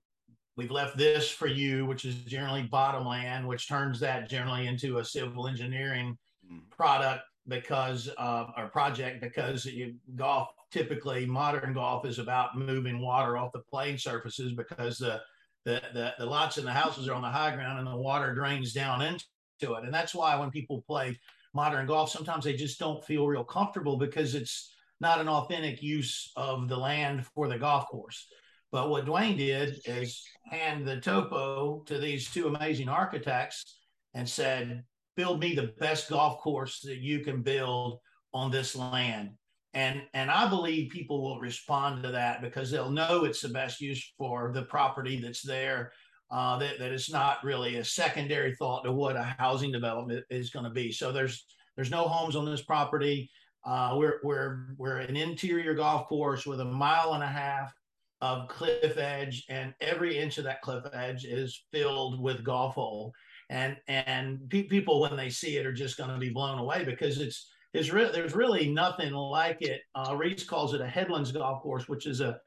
we've 0.59 0.73
left 0.73 0.99
this 0.99 1.31
for 1.31 1.47
you, 1.47 1.87
which 1.87 2.05
is 2.05 2.17
generally 2.17 2.65
bottom 2.65 3.07
land, 3.07 3.47
which 3.47 3.69
turns 3.69 4.01
that 4.01 4.29
generally 4.29 4.67
into 4.67 4.99
a 4.99 5.05
civil 5.05 5.47
engineering 5.47 6.19
mm. 6.53 6.61
product 6.69 7.23
because 7.47 8.11
uh, 8.19 8.47
or 8.57 8.67
project 8.67 9.23
because 9.23 9.65
you, 9.65 9.95
golf 10.17 10.49
typically 10.71 11.25
modern 11.25 11.73
golf 11.73 12.05
is 12.05 12.19
about 12.19 12.59
moving 12.59 13.01
water 13.01 13.39
off 13.39 13.53
the 13.53 13.61
playing 13.71 13.97
surfaces 13.97 14.53
because 14.53 14.99
the, 14.99 15.21
the 15.65 15.81
the 15.95 16.13
the 16.19 16.27
lots 16.27 16.59
and 16.59 16.67
the 16.67 16.73
houses 16.73 17.09
are 17.09 17.15
on 17.15 17.23
the 17.23 17.29
high 17.29 17.55
ground 17.55 17.79
and 17.79 17.89
the 17.89 17.97
water 17.97 18.35
drains 18.35 18.75
down 18.75 19.01
into 19.01 19.75
it 19.75 19.85
and 19.85 19.95
that's 19.95 20.15
why 20.15 20.37
when 20.37 20.51
people 20.51 20.85
play 20.87 21.19
modern 21.55 21.87
golf 21.87 22.11
sometimes 22.11 22.45
they 22.45 22.53
just 22.53 22.79
don't 22.79 23.03
feel 23.03 23.27
real 23.27 23.45
comfortable 23.45 23.97
because 23.97 24.35
it's 24.35 24.75
not 25.01 25.21
an 25.21 25.29
authentic 25.29 25.83
use 25.83 26.31
of 26.37 26.69
the 26.69 26.77
land 26.77 27.25
for 27.35 27.49
the 27.49 27.59
golf 27.59 27.87
course 27.89 28.27
but 28.73 28.91
what 28.91 29.07
dwayne 29.07 29.37
did 29.37 29.81
is 29.85 30.23
hand 30.51 30.87
the 30.87 31.01
topo 31.01 31.83
to 31.87 31.99
these 31.99 32.31
two 32.31 32.49
amazing 32.49 32.89
architects 32.89 33.79
and 34.15 34.29
said 34.29 34.85
build 35.19 35.41
me 35.41 35.53
the 35.53 35.75
best 35.81 36.09
golf 36.09 36.39
course 36.39 36.81
that 36.81 36.99
you 36.99 37.19
can 37.19 37.43
build 37.43 37.99
on 38.33 38.53
this 38.53 38.77
land. 38.77 39.31
And 39.75 40.03
and 40.15 40.31
i 40.31 40.49
believe 40.49 40.91
people 40.91 41.23
will 41.23 41.41
respond 41.41 42.03
to 42.05 42.13
that 42.13 42.41
because 42.41 42.71
they'll 42.71 42.91
know 42.91 43.25
it's 43.25 43.43
the 43.43 43.49
best 43.49 43.81
use 43.81 44.15
for 44.17 44.53
the 44.55 44.63
property 44.63 45.21
that's 45.21 45.43
there. 45.43 45.93
Uh, 46.31 46.59
that, 46.59 46.79
that 46.79 46.93
it's 46.93 47.11
not 47.11 47.43
really 47.43 47.77
a 47.77 47.85
secondary 47.85 48.55
thought 48.55 48.85
to 48.85 48.93
what 48.93 49.17
a 49.17 49.35
housing 49.39 49.73
development 49.73 50.23
is 50.29 50.51
going 50.51 50.65
to 50.65 50.71
be. 50.71 50.93
So 50.93 51.11
there's 51.11 51.47
there's 51.75 51.91
no 51.91 52.07
homes 52.07 52.37
on 52.37 52.45
this 52.45 52.63
property. 52.63 53.31
Uh, 53.67 53.95
we're 53.97 54.21
we're 54.23 54.75
we're 54.77 54.99
an 54.99 55.17
interior 55.17 55.75
golf 55.75 56.07
course 56.07 56.47
with 56.47 56.61
a 56.61 56.65
mile 56.65 57.15
and 57.15 57.25
a 57.25 57.29
half 57.29 57.73
of 58.21 58.49
cliff 58.49 58.97
edge 58.97 59.45
and 59.49 59.75
every 59.81 60.19
inch 60.19 60.39
of 60.39 60.45
that 60.45 60.63
cliff 60.63 60.85
edge 60.93 61.25
is 61.25 61.65
filled 61.73 62.21
with 62.21 62.45
golf 62.45 62.75
hole 62.75 63.13
and 63.51 63.77
and 63.87 64.49
pe- 64.51 64.65
people 64.65 65.01
when 65.01 65.17
they 65.17 65.31
see 65.31 65.57
it 65.57 65.67
are 65.67 65.73
just 65.73 65.97
going 65.97 66.11
to 66.11 66.19
be 66.19 66.31
blown 66.31 66.59
away 66.59 66.85
because 66.85 67.19
it's 67.21 67.51
is 67.75 67.93
re- 67.93 68.11
there's 68.13 68.35
really 68.35 68.69
nothing 68.71 69.13
like 69.13 69.61
it. 69.61 69.83
Uh, 69.95 70.15
Rees 70.17 70.45
calls 70.45 70.75
it 70.75 70.81
a 70.81 70.87
headlands 70.87 71.33
golf 71.33 71.63
course, 71.63 71.89
which 71.89 72.07
is 72.07 72.21
a 72.21 72.41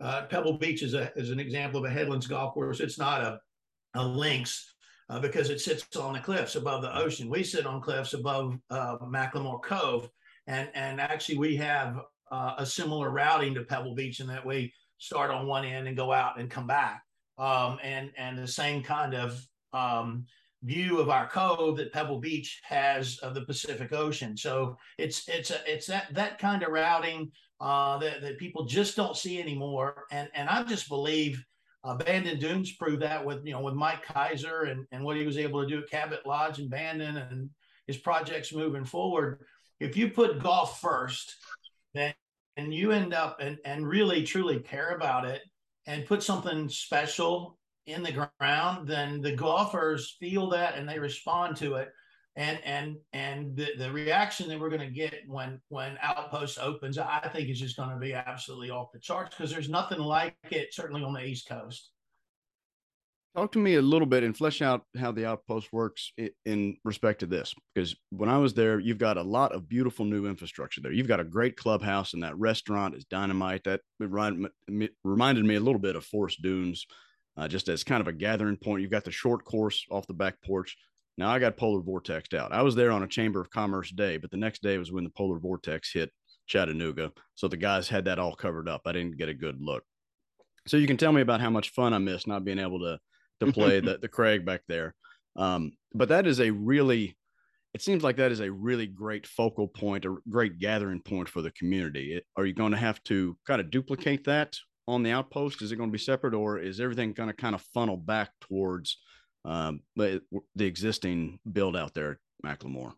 uh, 0.00 0.26
Pebble 0.26 0.58
Beach 0.58 0.82
is 0.82 0.94
a 0.94 1.12
is 1.16 1.30
an 1.30 1.40
example 1.40 1.80
of 1.80 1.90
a 1.90 1.92
headlands 1.92 2.26
golf 2.26 2.54
course. 2.54 2.80
It's 2.80 2.98
not 2.98 3.20
a 3.20 3.40
a 3.94 4.04
links 4.04 4.74
uh, 5.10 5.20
because 5.20 5.50
it 5.50 5.60
sits 5.60 5.96
on 5.96 6.12
the 6.12 6.20
cliffs 6.20 6.54
above 6.54 6.82
the 6.82 6.96
ocean. 6.96 7.30
We 7.30 7.42
sit 7.42 7.66
on 7.66 7.80
cliffs 7.80 8.14
above 8.14 8.58
uh, 8.70 8.98
McLemore 8.98 9.62
Cove, 9.62 10.08
and 10.46 10.68
and 10.74 11.00
actually 11.00 11.38
we 11.38 11.56
have 11.56 12.00
uh, 12.30 12.54
a 12.58 12.66
similar 12.66 13.10
routing 13.10 13.54
to 13.54 13.64
Pebble 13.64 13.94
Beach 13.94 14.20
in 14.20 14.26
that 14.28 14.44
we 14.44 14.72
start 14.98 15.30
on 15.30 15.46
one 15.46 15.64
end 15.64 15.88
and 15.88 15.96
go 15.96 16.12
out 16.12 16.38
and 16.38 16.50
come 16.50 16.66
back, 16.66 17.02
um, 17.38 17.78
and 17.82 18.10
and 18.16 18.38
the 18.38 18.46
same 18.46 18.82
kind 18.82 19.14
of 19.14 19.40
um, 19.72 20.26
view 20.62 20.98
of 20.98 21.08
our 21.08 21.28
cove 21.28 21.76
that 21.76 21.92
Pebble 21.92 22.20
Beach 22.20 22.60
has 22.64 23.18
of 23.18 23.34
the 23.34 23.42
Pacific 23.42 23.92
Ocean. 23.92 24.36
So 24.36 24.76
it's 24.98 25.28
it's 25.28 25.50
a, 25.50 25.60
it's 25.66 25.86
that 25.86 26.12
that 26.14 26.38
kind 26.38 26.62
of 26.62 26.70
routing 26.70 27.30
uh, 27.60 27.98
that 27.98 28.20
that 28.22 28.38
people 28.38 28.64
just 28.64 28.96
don't 28.96 29.16
see 29.16 29.40
anymore. 29.40 30.04
And 30.10 30.28
and 30.34 30.48
I 30.48 30.62
just 30.64 30.88
believe 30.88 31.44
uh, 31.84 31.94
Bandon 31.94 32.38
Dunes 32.38 32.72
proved 32.72 33.02
that 33.02 33.24
with 33.24 33.44
you 33.44 33.52
know 33.52 33.60
with 33.60 33.74
Mike 33.74 34.04
Keiser 34.04 34.70
and 34.70 34.86
and 34.92 35.04
what 35.04 35.16
he 35.16 35.26
was 35.26 35.38
able 35.38 35.62
to 35.62 35.68
do 35.68 35.78
at 35.78 35.90
Cabot 35.90 36.26
Lodge 36.26 36.58
and 36.58 36.70
Bandon 36.70 37.16
and 37.16 37.50
his 37.86 37.96
projects 37.96 38.52
moving 38.52 38.84
forward. 38.84 39.44
If 39.80 39.96
you 39.96 40.10
put 40.10 40.42
golf 40.42 40.80
first, 40.80 41.36
and 42.58 42.74
you 42.74 42.90
end 42.90 43.14
up 43.14 43.38
and 43.40 43.56
and 43.64 43.88
really 43.88 44.24
truly 44.24 44.58
care 44.58 44.90
about 44.90 45.24
it 45.24 45.40
and 45.86 46.04
put 46.04 46.22
something 46.22 46.68
special 46.68 47.56
in 47.86 48.02
the 48.02 48.28
ground, 48.40 48.86
then 48.86 49.22
the 49.22 49.34
golfers 49.34 50.16
feel 50.20 50.50
that 50.50 50.76
and 50.76 50.86
they 50.86 50.98
respond 50.98 51.56
to 51.56 51.76
it. 51.76 51.88
And 52.36 52.60
and 52.64 52.96
and 53.12 53.56
the, 53.56 53.68
the 53.78 53.90
reaction 53.90 54.48
that 54.48 54.60
we're 54.60 54.68
going 54.68 54.86
to 54.86 54.94
get 54.94 55.14
when 55.26 55.60
when 55.68 55.96
Outpost 56.02 56.58
opens, 56.58 56.98
I 56.98 57.30
think 57.32 57.48
is 57.48 57.58
just 57.58 57.76
going 57.76 57.90
to 57.90 57.96
be 57.96 58.12
absolutely 58.12 58.70
off 58.70 58.92
the 58.92 59.00
charts 59.00 59.34
because 59.36 59.50
there's 59.50 59.68
nothing 59.68 59.98
like 59.98 60.36
it, 60.50 60.74
certainly 60.74 61.02
on 61.02 61.14
the 61.14 61.24
East 61.24 61.48
Coast. 61.48 61.90
Talk 63.38 63.52
to 63.52 63.60
me 63.60 63.76
a 63.76 63.82
little 63.82 64.04
bit 64.04 64.24
and 64.24 64.36
flesh 64.36 64.60
out 64.62 64.82
how 64.98 65.12
the 65.12 65.24
outpost 65.24 65.72
works 65.72 66.12
in 66.44 66.76
respect 66.84 67.20
to 67.20 67.26
this. 67.26 67.54
Because 67.72 67.94
when 68.10 68.28
I 68.28 68.36
was 68.36 68.52
there, 68.52 68.80
you've 68.80 68.98
got 68.98 69.16
a 69.16 69.22
lot 69.22 69.52
of 69.52 69.68
beautiful 69.68 70.04
new 70.04 70.26
infrastructure 70.26 70.80
there. 70.80 70.90
You've 70.90 71.06
got 71.06 71.20
a 71.20 71.24
great 71.24 71.56
clubhouse, 71.56 72.14
and 72.14 72.24
that 72.24 72.36
restaurant 72.36 72.96
is 72.96 73.04
dynamite. 73.04 73.62
That 73.62 73.82
reminded 75.04 75.44
me 75.44 75.54
a 75.54 75.60
little 75.60 75.78
bit 75.78 75.94
of 75.94 76.04
Forest 76.04 76.42
Dunes 76.42 76.84
uh, 77.36 77.46
just 77.46 77.68
as 77.68 77.84
kind 77.84 78.00
of 78.00 78.08
a 78.08 78.12
gathering 78.12 78.56
point. 78.56 78.82
You've 78.82 78.90
got 78.90 79.04
the 79.04 79.12
short 79.12 79.44
course 79.44 79.86
off 79.88 80.08
the 80.08 80.14
back 80.14 80.42
porch. 80.44 80.76
Now 81.16 81.30
I 81.30 81.38
got 81.38 81.56
polar 81.56 81.80
vortex 81.80 82.34
out. 82.34 82.50
I 82.50 82.62
was 82.62 82.74
there 82.74 82.90
on 82.90 83.04
a 83.04 83.08
Chamber 83.08 83.40
of 83.40 83.50
Commerce 83.50 83.92
day, 83.92 84.16
but 84.16 84.32
the 84.32 84.36
next 84.36 84.62
day 84.62 84.78
was 84.78 84.90
when 84.90 85.04
the 85.04 85.10
polar 85.10 85.38
vortex 85.38 85.92
hit 85.92 86.10
Chattanooga. 86.48 87.12
So 87.36 87.46
the 87.46 87.56
guys 87.56 87.88
had 87.88 88.06
that 88.06 88.18
all 88.18 88.34
covered 88.34 88.68
up. 88.68 88.82
I 88.84 88.90
didn't 88.90 89.16
get 89.16 89.28
a 89.28 89.34
good 89.34 89.60
look. 89.60 89.84
So 90.66 90.76
you 90.76 90.88
can 90.88 90.96
tell 90.96 91.12
me 91.12 91.20
about 91.20 91.40
how 91.40 91.50
much 91.50 91.70
fun 91.70 91.94
I 91.94 91.98
missed 91.98 92.26
not 92.26 92.44
being 92.44 92.58
able 92.58 92.80
to 92.80 92.98
to 93.40 93.52
play 93.52 93.80
the 93.80 93.98
the 93.98 94.08
Craig 94.08 94.44
back 94.44 94.62
there. 94.68 94.94
Um, 95.36 95.72
but 95.94 96.08
that 96.08 96.26
is 96.26 96.40
a 96.40 96.50
really 96.50 97.16
it 97.74 97.82
seems 97.82 98.02
like 98.02 98.16
that 98.16 98.32
is 98.32 98.40
a 98.40 98.50
really 98.50 98.86
great 98.86 99.26
focal 99.26 99.68
point, 99.68 100.04
a 100.04 100.16
great 100.28 100.58
gathering 100.58 101.00
point 101.00 101.28
for 101.28 101.42
the 101.42 101.50
community. 101.52 102.14
It, 102.14 102.24
are 102.36 102.46
you 102.46 102.54
going 102.54 102.72
to 102.72 102.78
have 102.78 103.02
to 103.04 103.36
kind 103.46 103.60
of 103.60 103.70
duplicate 103.70 104.24
that 104.24 104.56
on 104.86 105.02
the 105.02 105.10
outpost? 105.10 105.62
Is 105.62 105.70
it 105.70 105.76
going 105.76 105.90
to 105.90 105.92
be 105.92 105.98
separate, 105.98 106.34
or 106.34 106.58
is 106.58 106.80
everything 106.80 107.12
going 107.12 107.28
to 107.28 107.36
kind 107.36 107.54
of 107.54 107.62
funnel 107.74 107.96
back 107.96 108.30
towards 108.40 108.96
um, 109.44 109.80
the, 109.96 110.22
the 110.56 110.64
existing 110.64 111.38
build 111.52 111.76
out 111.76 111.94
there 111.94 112.20
at 112.44 112.58
McLemore? 112.58 112.94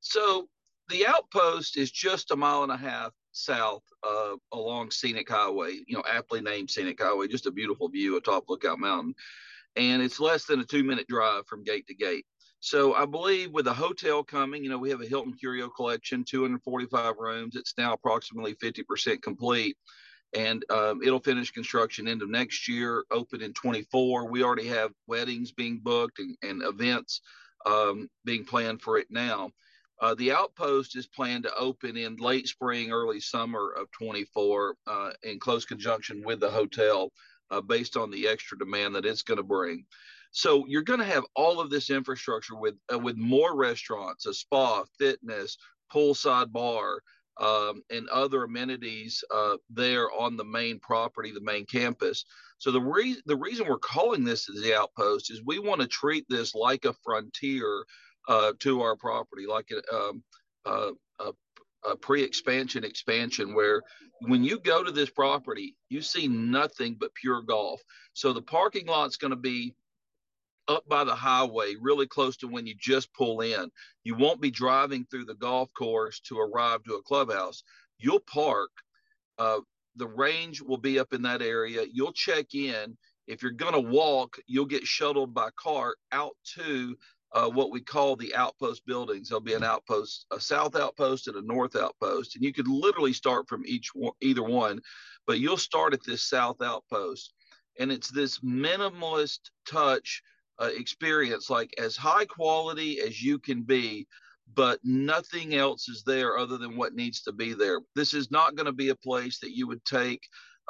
So 0.00 0.48
the 0.88 1.06
outpost 1.06 1.76
is 1.76 1.90
just 1.90 2.30
a 2.30 2.36
mile 2.36 2.62
and 2.62 2.72
a 2.72 2.76
half 2.76 3.12
south 3.32 3.82
uh, 4.02 4.36
along 4.52 4.90
Scenic 4.90 5.28
Highway, 5.28 5.80
you 5.86 5.96
know, 5.96 6.04
aptly 6.10 6.40
named 6.40 6.70
Scenic 6.70 7.00
Highway, 7.00 7.28
just 7.28 7.46
a 7.46 7.50
beautiful 7.50 7.88
view 7.88 8.16
atop 8.16 8.44
Lookout 8.48 8.78
Mountain. 8.78 9.14
And 9.78 10.02
it's 10.02 10.20
less 10.20 10.44
than 10.44 10.60
a 10.60 10.64
two 10.64 10.84
minute 10.84 11.06
drive 11.08 11.46
from 11.46 11.64
gate 11.64 11.86
to 11.86 11.94
gate. 11.94 12.26
So 12.60 12.94
I 12.94 13.06
believe 13.06 13.52
with 13.52 13.66
the 13.66 13.72
hotel 13.72 14.24
coming, 14.24 14.64
you 14.64 14.70
know, 14.70 14.78
we 14.78 14.90
have 14.90 15.00
a 15.00 15.06
Hilton 15.06 15.34
Curio 15.34 15.68
collection, 15.68 16.24
245 16.24 17.14
rooms. 17.18 17.54
It's 17.54 17.74
now 17.78 17.92
approximately 17.92 18.54
50% 18.54 19.22
complete 19.22 19.76
and 20.34 20.64
um, 20.70 21.00
it'll 21.02 21.20
finish 21.20 21.50
construction 21.50 22.08
end 22.08 22.22
of 22.22 22.28
next 22.28 22.68
year, 22.68 23.04
open 23.10 23.40
in 23.40 23.52
24. 23.54 24.28
We 24.28 24.42
already 24.42 24.66
have 24.68 24.90
weddings 25.06 25.52
being 25.52 25.78
booked 25.78 26.18
and, 26.18 26.36
and 26.42 26.62
events 26.62 27.20
um, 27.64 28.08
being 28.24 28.44
planned 28.44 28.82
for 28.82 28.98
it 28.98 29.06
now. 29.10 29.50
Uh, 30.00 30.14
the 30.14 30.32
outpost 30.32 30.96
is 30.96 31.06
planned 31.06 31.44
to 31.44 31.54
open 31.56 31.96
in 31.96 32.16
late 32.16 32.46
spring, 32.46 32.92
early 32.92 33.20
summer 33.20 33.72
of 33.72 33.90
24 33.92 34.76
uh, 34.86 35.10
in 35.24 35.40
close 35.40 35.64
conjunction 35.64 36.22
with 36.24 36.40
the 36.40 36.50
hotel 36.50 37.10
uh, 37.50 37.60
based 37.60 37.96
on 37.96 38.10
the 38.10 38.28
extra 38.28 38.58
demand 38.58 38.94
that 38.94 39.06
it's 39.06 39.22
going 39.22 39.38
to 39.38 39.44
bring. 39.44 39.84
So 40.30 40.64
you're 40.68 40.82
going 40.82 41.00
to 41.00 41.06
have 41.06 41.24
all 41.34 41.60
of 41.60 41.70
this 41.70 41.90
infrastructure 41.90 42.54
with 42.56 42.74
uh, 42.92 42.98
with 42.98 43.16
more 43.16 43.56
restaurants, 43.56 44.26
a 44.26 44.34
spa, 44.34 44.84
fitness, 44.98 45.56
poolside 45.92 46.52
bar, 46.52 47.00
um, 47.40 47.82
and 47.90 48.08
other 48.08 48.44
amenities 48.44 49.22
uh, 49.34 49.56
there 49.70 50.10
on 50.12 50.36
the 50.36 50.44
main 50.44 50.78
property, 50.80 51.32
the 51.32 51.40
main 51.40 51.64
campus. 51.66 52.24
So 52.58 52.70
the 52.70 52.80
re- 52.80 53.22
the 53.26 53.36
reason 53.36 53.66
we're 53.68 53.78
calling 53.78 54.24
this 54.24 54.46
the 54.46 54.74
outpost 54.74 55.30
is 55.30 55.42
we 55.44 55.58
want 55.58 55.80
to 55.80 55.86
treat 55.86 56.26
this 56.28 56.54
like 56.54 56.84
a 56.84 56.94
frontier 57.04 57.84
uh, 58.28 58.52
to 58.60 58.82
our 58.82 58.96
property, 58.96 59.46
like 59.46 59.70
a, 59.70 59.94
um, 59.94 60.22
a, 60.66 60.90
a, 61.20 61.32
a 61.88 61.96
pre-expansion 61.96 62.84
expansion, 62.84 63.54
where 63.54 63.82
when 64.20 64.44
you 64.44 64.58
go 64.60 64.82
to 64.82 64.90
this 64.90 65.10
property, 65.10 65.76
you 65.88 66.02
see 66.02 66.28
nothing 66.28 66.96
but 66.98 67.14
pure 67.14 67.42
golf. 67.42 67.80
So 68.12 68.32
the 68.32 68.42
parking 68.42 68.86
lot's 68.86 69.16
going 69.16 69.30
to 69.30 69.36
be 69.36 69.74
up 70.68 70.86
by 70.88 71.04
the 71.04 71.14
highway, 71.14 71.74
really 71.80 72.06
close 72.06 72.36
to 72.38 72.46
when 72.46 72.66
you 72.66 72.74
just 72.78 73.12
pull 73.14 73.40
in. 73.40 73.70
You 74.04 74.14
won't 74.14 74.40
be 74.40 74.50
driving 74.50 75.06
through 75.06 75.24
the 75.24 75.34
golf 75.34 75.72
course 75.72 76.20
to 76.20 76.38
arrive 76.38 76.82
to 76.84 76.94
a 76.94 77.02
clubhouse. 77.02 77.62
You'll 77.98 78.20
park. 78.20 78.70
Uh, 79.38 79.60
the 79.96 80.06
range 80.06 80.60
will 80.60 80.78
be 80.78 80.98
up 80.98 81.12
in 81.12 81.22
that 81.22 81.42
area. 81.42 81.84
You'll 81.90 82.12
check 82.12 82.54
in. 82.54 82.96
If 83.26 83.42
you're 83.42 83.52
going 83.52 83.74
to 83.74 83.80
walk, 83.80 84.38
you'll 84.46 84.64
get 84.64 84.86
shuttled 84.86 85.34
by 85.34 85.50
car 85.56 85.96
out 86.12 86.36
to 86.54 86.96
uh, 87.32 87.48
what 87.48 87.70
we 87.70 87.80
call 87.80 88.16
the 88.16 88.34
outpost 88.34 88.86
buildings. 88.86 89.28
There'll 89.28 89.40
be 89.40 89.54
an 89.54 89.64
outpost, 89.64 90.26
a 90.30 90.40
south 90.40 90.76
outpost, 90.76 91.28
and 91.28 91.36
a 91.36 91.42
north 91.42 91.76
outpost, 91.76 92.36
and 92.36 92.44
you 92.44 92.52
could 92.52 92.68
literally 92.68 93.12
start 93.12 93.48
from 93.48 93.64
each 93.66 93.90
one, 93.94 94.12
either 94.20 94.42
one, 94.42 94.80
but 95.26 95.40
you'll 95.40 95.56
start 95.56 95.92
at 95.92 96.04
this 96.04 96.22
south 96.22 96.62
outpost, 96.62 97.34
and 97.78 97.92
it's 97.92 98.10
this 98.10 98.38
minimalist 98.38 99.40
touch 99.66 100.22
uh, 100.58 100.70
experience, 100.76 101.50
like 101.50 101.72
as 101.78 101.96
high 101.96 102.24
quality 102.24 103.00
as 103.00 103.22
you 103.22 103.38
can 103.38 103.62
be, 103.62 104.06
but 104.54 104.80
nothing 104.82 105.54
else 105.54 105.88
is 105.88 106.02
there 106.04 106.38
other 106.38 106.56
than 106.56 106.76
what 106.76 106.94
needs 106.94 107.22
to 107.22 107.32
be 107.32 107.52
there. 107.52 107.80
This 107.94 108.14
is 108.14 108.30
not 108.30 108.56
going 108.56 108.66
to 108.66 108.72
be 108.72 108.88
a 108.88 108.96
place 108.96 109.38
that 109.40 109.54
you 109.54 109.68
would 109.68 109.84
take, 109.84 110.22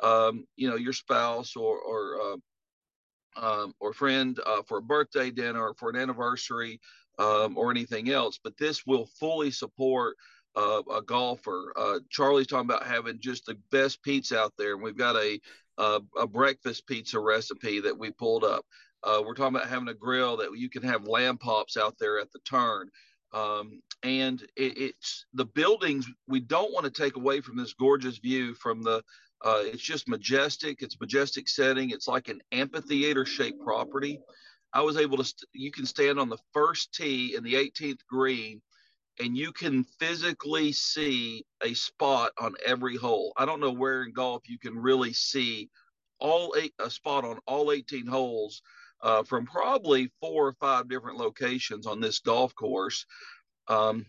um, 0.03 0.45
you 0.57 0.69
know, 0.69 0.77
your 0.77 0.93
spouse 0.93 1.55
or 1.57 1.79
or 1.79 2.21
uh, 2.21 2.37
um, 3.37 3.75
or 3.81 3.93
friend 3.93 4.39
uh, 4.47 4.63
for 4.67 4.79
a 4.79 4.83
birthday 4.83 5.31
dinner 5.31 5.69
or 5.69 5.75
for 5.75 5.91
an 5.91 5.97
anniversary 5.97 6.81
um, 7.19 7.57
or 7.57 7.71
anything 7.71 8.11
else. 8.11 8.39
But 8.43 8.57
this 8.59 8.87
will 8.87 9.07
fully 9.19 9.51
support 9.51 10.17
uh, 10.57 10.83
a 10.93 11.03
golfer. 11.03 11.73
Uh, 11.77 11.99
Charlie's 12.11 12.47
talking 12.47 12.69
about 12.69 12.87
having 12.87 13.21
just 13.21 13.47
the 13.47 13.59
best 13.71 14.03
pizza 14.03 14.39
out 14.39 14.55
there, 14.59 14.75
and 14.75 14.83
we've 14.83 14.97
got 14.97 15.17
a 15.17 15.41
a, 15.79 16.01
a 16.19 16.27
breakfast 16.27 16.87
pizza 16.87 17.19
recipe 17.19 17.81
that 17.81 17.97
we 17.97 18.11
pulled 18.11 18.45
up. 18.45 18.65
Uh, 19.05 19.23
we're 19.25 19.35
talking 19.35 19.55
about 19.55 19.69
having 19.69 19.89
a 19.89 19.95
grill 19.95 20.37
that 20.37 20.51
you 20.57 20.69
can 20.69 20.83
have 20.83 21.07
lamb 21.07 21.39
pops 21.39 21.77
out 21.77 21.95
there 21.99 22.19
at 22.19 22.31
the 22.33 22.41
turn. 22.41 22.91
Um, 23.33 23.81
and 24.03 24.43
it, 24.57 24.77
it's 24.77 25.27
the 25.35 25.45
buildings 25.45 26.09
we 26.27 26.41
don't 26.41 26.73
want 26.73 26.85
to 26.85 26.91
take 26.91 27.17
away 27.17 27.41
from 27.41 27.57
this 27.57 27.75
gorgeous 27.75 28.19
view 28.19 28.55
from 28.55 28.83
the 28.83 29.03
uh, 29.45 29.63
it's 29.65 29.83
just 29.83 30.09
majestic. 30.09 30.83
It's 30.83 31.01
majestic 31.01 31.49
setting. 31.49 31.91
It's 31.91 32.09
like 32.09 32.29
an 32.29 32.41
amphitheater 32.53 33.25
shaped 33.25 33.63
property. 33.63 34.21
I 34.73 34.83
was 34.83 34.97
able 34.97 35.17
to, 35.19 35.25
st- 35.25 35.49
you 35.53 35.71
can 35.71 35.87
stand 35.87 36.19
on 36.19 36.29
the 36.29 36.39
first 36.53 36.93
tee 36.93 37.35
in 37.37 37.43
the 37.43 37.55
18th 37.55 38.01
green 38.09 38.61
and 39.21 39.37
you 39.37 39.53
can 39.53 39.85
physically 39.99 40.73
see 40.73 41.45
a 41.63 41.75
spot 41.75 42.33
on 42.39 42.55
every 42.65 42.97
hole. 42.97 43.33
I 43.37 43.45
don't 43.47 43.61
know 43.61 43.73
where 43.73 44.05
in 44.05 44.13
golf 44.13 44.49
you 44.49 44.59
can 44.59 44.79
really 44.79 45.13
see 45.13 45.71
all 46.21 46.55
eight, 46.57 46.75
a 46.79 46.91
spot 46.91 47.25
on 47.25 47.39
all 47.47 47.73
18 47.73 48.07
holes 48.07 48.63
uh, 49.03 49.23
from 49.23 49.47
probably 49.47 50.11
four 50.21 50.49
or 50.49 50.53
five 50.55 50.89
different 50.89 51.19
locations 51.19 51.87
on 51.87 52.01
this 52.01 52.19
golf 52.21 52.55
course. 52.55 53.07
Um, 53.69 54.07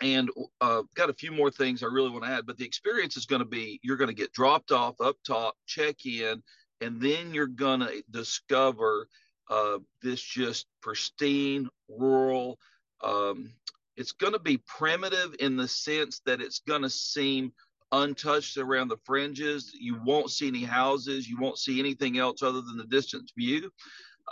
and 0.00 0.30
uh, 0.60 0.82
got 0.94 1.10
a 1.10 1.14
few 1.14 1.32
more 1.32 1.50
things 1.50 1.82
I 1.82 1.86
really 1.86 2.10
want 2.10 2.24
to 2.24 2.30
add, 2.30 2.46
but 2.46 2.56
the 2.56 2.64
experience 2.64 3.16
is 3.16 3.26
going 3.26 3.40
to 3.40 3.48
be 3.48 3.80
you're 3.82 3.96
going 3.96 4.08
to 4.08 4.14
get 4.14 4.32
dropped 4.32 4.72
off 4.72 5.00
up 5.00 5.16
top, 5.26 5.56
check 5.66 6.06
in, 6.06 6.42
and 6.80 7.00
then 7.00 7.34
you're 7.34 7.46
going 7.46 7.80
to 7.80 8.02
discover 8.10 9.08
uh, 9.50 9.78
this 10.02 10.20
just 10.20 10.66
pristine 10.80 11.68
rural. 11.88 12.58
Um, 13.02 13.52
it's 13.96 14.12
going 14.12 14.32
to 14.32 14.38
be 14.38 14.58
primitive 14.58 15.34
in 15.40 15.56
the 15.56 15.68
sense 15.68 16.22
that 16.24 16.40
it's 16.40 16.60
going 16.60 16.82
to 16.82 16.90
seem 16.90 17.52
untouched 17.92 18.56
around 18.56 18.88
the 18.88 18.96
fringes. 19.04 19.72
You 19.78 20.00
won't 20.04 20.30
see 20.30 20.48
any 20.48 20.64
houses. 20.64 21.28
You 21.28 21.38
won't 21.38 21.58
see 21.58 21.80
anything 21.80 22.18
else 22.18 22.42
other 22.42 22.60
than 22.60 22.76
the 22.76 22.84
distance 22.84 23.32
view. 23.36 23.70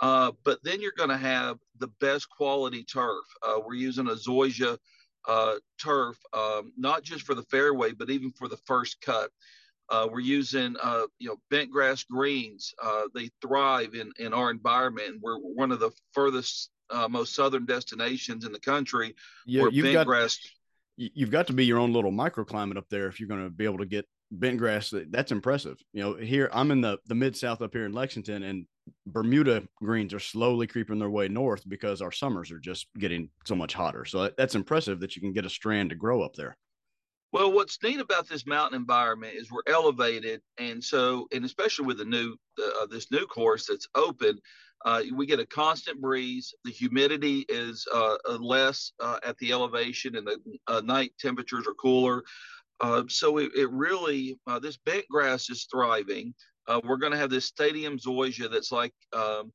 Uh, 0.01 0.31
but 0.45 0.63
then 0.63 0.81
you're 0.81 0.93
going 0.97 1.09
to 1.09 1.17
have 1.17 1.57
the 1.77 1.89
best 1.99 2.29
quality 2.29 2.83
turf. 2.83 3.25
Uh, 3.45 3.59
we're 3.65 3.73
using 3.73 4.07
a 4.07 4.11
Zoysia 4.11 4.77
uh, 5.27 5.55
turf, 5.81 6.17
um, 6.33 6.71
not 6.77 7.03
just 7.03 7.23
for 7.23 7.35
the 7.35 7.43
fairway, 7.43 7.91
but 7.91 8.09
even 8.09 8.31
for 8.31 8.47
the 8.47 8.57
first 8.65 9.01
cut. 9.01 9.31
Uh, 9.89 10.07
we're 10.11 10.19
using, 10.19 10.75
uh, 10.83 11.05
you 11.17 11.27
know, 11.27 11.37
bent 11.49 11.71
grass 11.71 12.03
greens. 12.03 12.73
Uh, 12.81 13.03
they 13.15 13.29
thrive 13.41 13.95
in, 13.95 14.11
in 14.19 14.33
our 14.33 14.51
environment. 14.51 15.19
We're 15.19 15.39
one 15.39 15.71
of 15.71 15.79
the 15.79 15.89
furthest, 16.13 16.69
uh, 16.91 17.07
most 17.07 17.33
southern 17.33 17.65
destinations 17.65 18.45
in 18.45 18.51
the 18.51 18.59
country. 18.59 19.15
Yeah, 19.47 19.65
you've 19.71 19.93
got 19.93 20.05
grass. 20.05 20.37
You've 20.95 21.31
got 21.31 21.47
to 21.47 21.53
be 21.53 21.65
your 21.65 21.79
own 21.79 21.93
little 21.93 22.11
microclimate 22.11 22.77
up 22.77 22.87
there 22.89 23.07
if 23.07 23.19
you're 23.19 23.29
going 23.29 23.43
to 23.43 23.49
be 23.49 23.63
able 23.63 23.79
to 23.79 23.85
get 23.85 24.05
bent 24.31 24.57
grass. 24.57 24.93
That's 25.09 25.31
impressive. 25.31 25.77
You 25.93 26.03
know, 26.03 26.15
here 26.15 26.49
I'm 26.53 26.71
in 26.71 26.81
the 26.81 26.97
the 27.07 27.15
mid 27.15 27.35
south 27.35 27.61
up 27.61 27.73
here 27.73 27.85
in 27.85 27.93
Lexington, 27.93 28.43
and 28.43 28.65
Bermuda 29.05 29.63
greens 29.75 30.13
are 30.13 30.19
slowly 30.19 30.67
creeping 30.67 30.99
their 30.99 31.09
way 31.09 31.27
north 31.27 31.67
because 31.67 32.01
our 32.01 32.11
summers 32.11 32.51
are 32.51 32.59
just 32.59 32.87
getting 32.97 33.29
so 33.45 33.55
much 33.55 33.73
hotter. 33.73 34.05
So 34.05 34.29
that's 34.37 34.55
impressive 34.55 34.99
that 34.99 35.15
you 35.15 35.21
can 35.21 35.33
get 35.33 35.45
a 35.45 35.49
strand 35.49 35.89
to 35.89 35.95
grow 35.95 36.21
up 36.21 36.35
there. 36.35 36.57
Well, 37.31 37.51
what's 37.51 37.77
neat 37.83 37.99
about 37.99 38.27
this 38.27 38.47
mountain 38.47 38.79
environment 38.79 39.35
is 39.35 39.51
we're 39.51 39.61
elevated, 39.67 40.41
and 40.57 40.83
so 40.83 41.27
and 41.31 41.45
especially 41.45 41.85
with 41.85 41.99
the 41.99 42.05
new 42.05 42.35
uh, 42.57 42.87
this 42.87 43.11
new 43.11 43.25
course 43.27 43.67
that's 43.67 43.87
open, 43.93 44.39
uh, 44.85 45.03
we 45.13 45.27
get 45.27 45.39
a 45.39 45.45
constant 45.45 46.01
breeze. 46.01 46.53
The 46.63 46.71
humidity 46.71 47.45
is 47.49 47.85
uh, 47.93 48.17
less 48.39 48.93
uh, 48.99 49.19
at 49.23 49.37
the 49.37 49.51
elevation, 49.51 50.15
and 50.15 50.25
the 50.25 50.39
uh, 50.67 50.81
night 50.81 51.11
temperatures 51.19 51.67
are 51.67 51.73
cooler. 51.73 52.23
Uh, 52.81 53.03
so 53.07 53.37
it, 53.37 53.51
it 53.55 53.69
really 53.71 54.39
this 54.61 54.77
bent 54.77 55.05
grass 55.09 55.49
is 55.49 55.67
thriving. 55.69 56.33
Uh, 56.67 56.79
we're 56.83 56.97
going 56.97 57.11
to 57.11 57.17
have 57.17 57.31
this 57.31 57.45
stadium 57.45 57.97
zoysia 57.97 58.49
that's 58.49 58.71
like 58.71 58.93
um, 59.11 59.51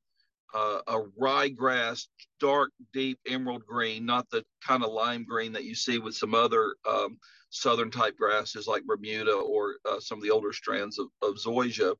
uh, 0.53 0.79
a 0.87 1.01
ryegrass, 1.19 2.07
dark, 2.39 2.71
deep 2.93 3.19
emerald 3.27 3.65
green, 3.65 4.05
not 4.05 4.29
the 4.29 4.43
kind 4.65 4.83
of 4.83 4.91
lime 4.91 5.25
green 5.25 5.51
that 5.53 5.65
you 5.65 5.75
see 5.75 5.97
with 5.97 6.15
some 6.15 6.33
other 6.33 6.75
um, 6.87 7.17
southern 7.49 7.91
type 7.91 8.17
grasses 8.17 8.67
like 8.67 8.83
Bermuda 8.85 9.33
or 9.33 9.75
uh, 9.89 9.99
some 9.99 10.17
of 10.17 10.23
the 10.23 10.31
older 10.31 10.53
strands 10.53 10.99
of, 10.99 11.07
of 11.21 11.35
zoysia. 11.35 11.95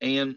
And 0.00 0.36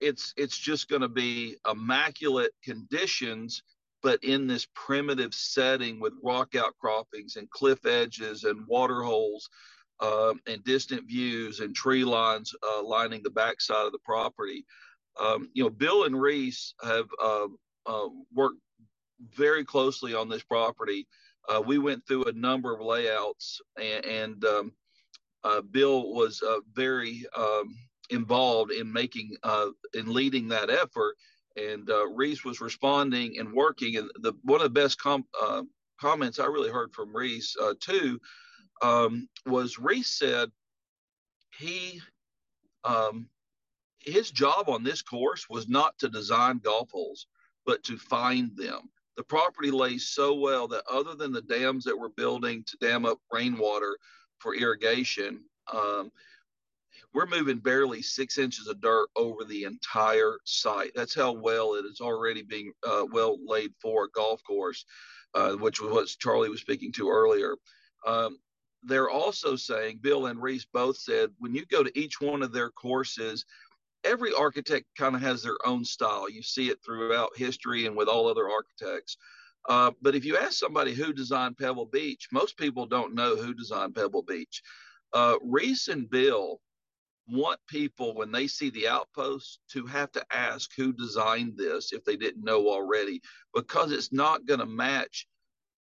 it's 0.00 0.32
it's 0.36 0.58
just 0.58 0.88
going 0.88 1.02
to 1.02 1.08
be 1.08 1.56
immaculate 1.70 2.52
conditions, 2.64 3.62
but 4.02 4.22
in 4.24 4.46
this 4.46 4.66
primitive 4.74 5.34
setting 5.34 6.00
with 6.00 6.12
rock 6.22 6.54
outcroppings 6.54 7.36
and 7.36 7.50
cliff 7.50 7.84
edges 7.86 8.44
and 8.44 8.66
water 8.66 9.02
holes 9.02 9.48
um, 10.00 10.40
and 10.46 10.64
distant 10.64 11.06
views 11.06 11.60
and 11.60 11.74
tree 11.74 12.04
lines 12.04 12.54
uh, 12.66 12.82
lining 12.82 13.22
the 13.22 13.30
backside 13.30 13.86
of 13.86 13.92
the 13.92 13.98
property. 14.04 14.64
Um, 15.20 15.50
you 15.52 15.62
know, 15.62 15.70
Bill 15.70 16.04
and 16.04 16.20
Rees 16.20 16.74
have 16.82 17.08
uh, 17.22 17.48
uh, 17.86 18.08
worked 18.32 18.60
very 19.34 19.64
closely 19.64 20.14
on 20.14 20.28
this 20.28 20.42
property. 20.42 21.06
Uh, 21.48 21.60
we 21.60 21.78
went 21.78 22.06
through 22.06 22.24
a 22.24 22.32
number 22.32 22.74
of 22.74 22.80
layouts, 22.80 23.60
and, 23.78 24.04
and 24.04 24.44
um, 24.44 24.72
uh, 25.44 25.60
Bill 25.60 26.14
was 26.14 26.42
uh, 26.42 26.60
very 26.72 27.24
um, 27.36 27.76
involved 28.10 28.72
in 28.72 28.90
making 28.90 29.36
in 29.94 30.12
leading 30.12 30.48
that 30.48 30.70
effort. 30.70 31.16
And 31.56 31.88
Rees 32.14 32.44
was 32.44 32.60
responding 32.60 33.38
and 33.38 33.52
working. 33.52 33.96
And 33.96 34.10
the 34.20 34.32
one 34.42 34.60
of 34.60 34.64
the 34.64 34.80
best 34.80 35.00
com- 35.00 35.26
comments 36.00 36.38
I 36.38 36.46
really 36.46 36.70
heard 36.70 36.92
from 36.92 37.14
Rees 37.14 37.56
too 37.80 38.20
um, 38.82 39.28
was 39.46 39.78
Rees 39.78 40.08
said 40.08 40.50
he 41.58 42.00
um, 42.84 43.28
his 44.00 44.30
job 44.30 44.68
on 44.68 44.82
this 44.82 45.02
course 45.02 45.48
was 45.48 45.68
not 45.68 45.98
to 45.98 46.08
design 46.08 46.58
golf 46.58 46.90
holes, 46.90 47.26
but 47.66 47.82
to 47.84 47.98
find 47.98 48.56
them. 48.56 48.88
The 49.16 49.24
property 49.24 49.70
lays 49.70 50.08
so 50.08 50.34
well 50.34 50.66
that 50.68 50.84
other 50.90 51.14
than 51.14 51.32
the 51.32 51.42
dams 51.42 51.84
that 51.84 51.98
we're 51.98 52.08
building 52.08 52.64
to 52.66 52.76
dam 52.78 53.04
up 53.04 53.18
rainwater 53.30 53.98
for 54.38 54.54
irrigation, 54.54 55.44
um, 55.72 56.10
we're 57.12 57.26
moving 57.26 57.58
barely 57.58 58.02
six 58.02 58.38
inches 58.38 58.68
of 58.68 58.80
dirt 58.80 59.08
over 59.16 59.44
the 59.44 59.64
entire 59.64 60.38
site. 60.44 60.92
That's 60.94 61.14
how 61.14 61.32
well 61.32 61.74
it 61.74 61.84
is 61.84 62.00
already 62.00 62.42
being 62.42 62.72
uh, 62.86 63.04
well 63.10 63.38
laid 63.44 63.72
for 63.82 64.04
a 64.04 64.10
golf 64.10 64.40
course, 64.44 64.84
uh, 65.34 65.52
which 65.52 65.80
was 65.80 65.90
what 65.92 66.06
Charlie 66.06 66.48
was 66.48 66.60
speaking 66.60 66.92
to 66.92 67.10
earlier. 67.10 67.56
Um, 68.06 68.38
they're 68.82 69.10
also 69.10 69.56
saying, 69.56 69.98
Bill 70.00 70.26
and 70.26 70.40
Rees 70.40 70.66
both 70.72 70.96
said, 70.96 71.30
when 71.38 71.54
you 71.54 71.66
go 71.66 71.82
to 71.82 71.98
each 71.98 72.20
one 72.20 72.42
of 72.42 72.52
their 72.52 72.70
courses, 72.70 73.44
every 74.04 74.32
architect 74.32 74.86
kind 74.96 75.14
of 75.14 75.20
has 75.20 75.42
their 75.42 75.58
own 75.66 75.84
style. 75.84 76.30
You 76.30 76.42
see 76.42 76.70
it 76.70 76.78
throughout 76.84 77.36
history 77.36 77.86
and 77.86 77.96
with 77.96 78.08
all 78.08 78.28
other 78.28 78.48
architects. 78.48 79.16
Uh, 79.68 79.90
but 80.00 80.14
if 80.14 80.24
you 80.24 80.38
ask 80.38 80.52
somebody 80.52 80.94
who 80.94 81.12
designed 81.12 81.58
Pebble 81.58 81.86
Beach, 81.86 82.28
most 82.32 82.56
people 82.56 82.86
don't 82.86 83.14
know 83.14 83.36
who 83.36 83.52
designed 83.52 83.94
Pebble 83.94 84.22
Beach. 84.22 84.62
Uh, 85.12 85.34
Rees 85.42 85.88
and 85.88 86.08
Bill 86.08 86.60
want 87.30 87.60
people, 87.68 88.14
when 88.14 88.32
they 88.32 88.46
see 88.46 88.70
the 88.70 88.88
outpost, 88.88 89.60
to 89.72 89.86
have 89.86 90.10
to 90.12 90.24
ask 90.30 90.70
who 90.76 90.92
designed 90.92 91.56
this 91.56 91.92
if 91.92 92.04
they 92.04 92.16
didn't 92.16 92.44
know 92.44 92.68
already, 92.68 93.20
because 93.54 93.92
it's 93.92 94.12
not 94.12 94.46
going 94.46 94.60
to 94.60 94.66
match 94.66 95.26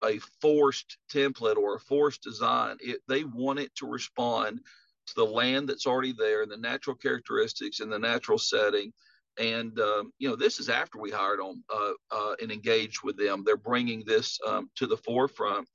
a 0.04 0.20
forced 0.42 0.98
template 1.12 1.58
or 1.58 1.76
a 1.76 1.80
forced 1.80 2.24
design. 2.24 2.78
It, 2.80 3.02
they 3.08 3.24
want 3.24 3.60
it 3.60 3.74
to 3.76 3.88
respond 3.88 4.62
to 5.08 5.14
the 5.16 5.26
land 5.26 5.68
that's 5.68 5.88
already 5.88 6.14
there, 6.14 6.42
and 6.44 6.52
the 6.52 6.58
natural 6.58 6.96
characteristics 6.96 7.80
and 7.80 7.92
the 7.92 8.00
natural 8.00 8.38
setting. 8.38 8.94
And 9.38 9.80
um, 9.80 10.12
you 10.20 10.30
know, 10.30 10.36
this 10.36 10.60
is 10.60 10.70
after 10.70 11.00
we 11.00 11.12
hired 11.12 11.40
them 11.40 11.64
uh, 11.74 11.92
uh, 12.12 12.36
and 12.42 12.52
engaged 12.52 13.04
with 13.04 13.18
them. 13.18 13.44
They're 13.46 13.58
bringing 13.58 14.04
this 14.06 14.40
um, 14.48 14.70
to 14.76 14.88
the 14.88 14.98
forefront. 14.98 15.68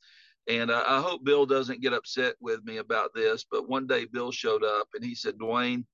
And 0.46 0.70
I, 0.70 1.00
hope 1.00 1.24
Bill 1.24 1.46
doesn't 1.46 1.80
get 1.80 1.94
upset 1.94 2.34
with 2.40 2.62
me 2.64 2.76
about 2.76 3.14
this. 3.14 3.46
But 3.50 3.68
one 3.68 3.86
day, 3.86 4.04
Bill 4.04 4.30
showed 4.30 4.62
up 4.62 4.88
and 4.94 5.02
he 5.02 5.14
said, 5.14 5.38
"Dwayne, 5.38 5.84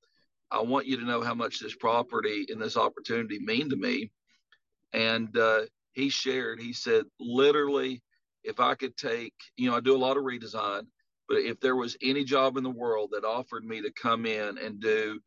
I 0.51 0.61
want 0.61 0.87
you 0.87 0.97
to 0.97 1.05
know 1.05 1.23
how 1.23 1.35
much 1.35 1.61
this 1.61 1.77
property 1.77 2.47
and 2.49 2.61
this 2.61 2.77
opportunity 2.77 3.39
mean 3.39 3.71
to 3.71 3.77
me." 3.77 4.11
And 4.93 5.37
uh, 5.37 5.63
he 5.93 6.09
shared, 6.09 6.61
he 6.61 6.73
said, 6.73 7.05
literally, 7.19 8.03
if 8.43 8.61
I 8.61 8.75
could 8.75 8.97
take, 8.97 9.35
you 9.57 9.71
know, 9.71 9.77
I 9.77 9.81
do 9.81 9.95
a 9.95 9.99
lot 9.99 10.17
of 10.17 10.25
redesign, 10.25 10.87
but 11.29 11.39
if 11.39 11.61
there 11.61 11.77
was 11.77 11.97
any 12.03 12.25
job 12.25 12.57
in 12.57 12.65
the 12.65 12.71
world 12.71 13.11
that 13.13 13.25
offered 13.25 13.65
me 13.65 13.81
to 13.83 13.93
come 13.93 14.27
in 14.27 14.59
and 14.59 14.81
do 14.81 15.21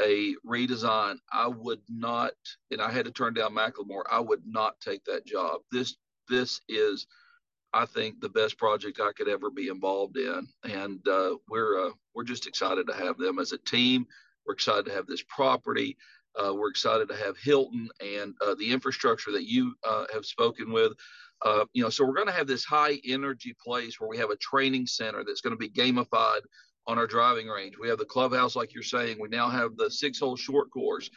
a 0.00 0.34
redesign, 0.46 1.16
I 1.32 1.48
would 1.48 1.80
not, 1.88 2.32
and 2.70 2.80
I 2.80 2.90
had 2.90 3.04
to 3.04 3.10
turn 3.10 3.34
down 3.34 3.54
McLemore. 3.54 4.04
I 4.10 4.20
would 4.20 4.42
not 4.46 4.80
take 4.80 5.04
that 5.04 5.26
job. 5.26 5.60
This 5.70 5.96
this 6.28 6.60
is, 6.68 7.06
I 7.74 7.86
think, 7.86 8.20
the 8.20 8.28
best 8.28 8.58
project 8.58 9.00
I 9.00 9.12
could 9.12 9.28
ever 9.28 9.50
be 9.50 9.68
involved 9.68 10.16
in, 10.16 10.46
and 10.64 11.06
uh, 11.08 11.36
we're 11.48 11.86
uh, 11.86 11.90
we're 12.14 12.24
just 12.24 12.46
excited 12.46 12.86
to 12.86 12.94
have 12.94 13.18
them 13.18 13.38
as 13.38 13.52
a 13.52 13.58
team. 13.58 14.06
We're 14.46 14.54
excited 14.54 14.86
to 14.86 14.92
have 14.92 15.06
this 15.06 15.22
property. 15.22 15.96
Uh, 16.38 16.54
we're 16.54 16.70
excited 16.70 17.08
to 17.08 17.16
have 17.16 17.36
Hilton 17.36 17.88
and 18.00 18.34
uh, 18.44 18.54
the 18.54 18.72
infrastructure 18.72 19.32
that 19.32 19.48
you 19.48 19.74
uh, 19.84 20.04
have 20.12 20.24
spoken 20.24 20.72
with. 20.72 20.92
Uh, 21.44 21.64
you 21.72 21.82
know, 21.82 21.90
so 21.90 22.04
we're 22.04 22.14
going 22.14 22.26
to 22.26 22.32
have 22.32 22.46
this 22.46 22.64
high 22.64 22.98
energy 23.04 23.54
place 23.64 24.00
where 24.00 24.08
we 24.08 24.16
have 24.16 24.30
a 24.30 24.36
training 24.36 24.86
center 24.86 25.24
that's 25.24 25.40
going 25.40 25.52
to 25.52 25.58
be 25.58 25.68
gamified 25.68 26.40
on 26.86 26.98
our 26.98 27.06
driving 27.06 27.48
range. 27.48 27.74
We 27.78 27.88
have 27.88 27.98
the 27.98 28.04
clubhouse, 28.04 28.56
like 28.56 28.74
you're 28.74 28.82
saying. 28.82 29.18
We 29.20 29.28
now 29.28 29.48
have 29.48 29.76
the 29.76 29.90
six 29.90 30.20
hole 30.20 30.36
short 30.36 30.70
course 30.70 31.10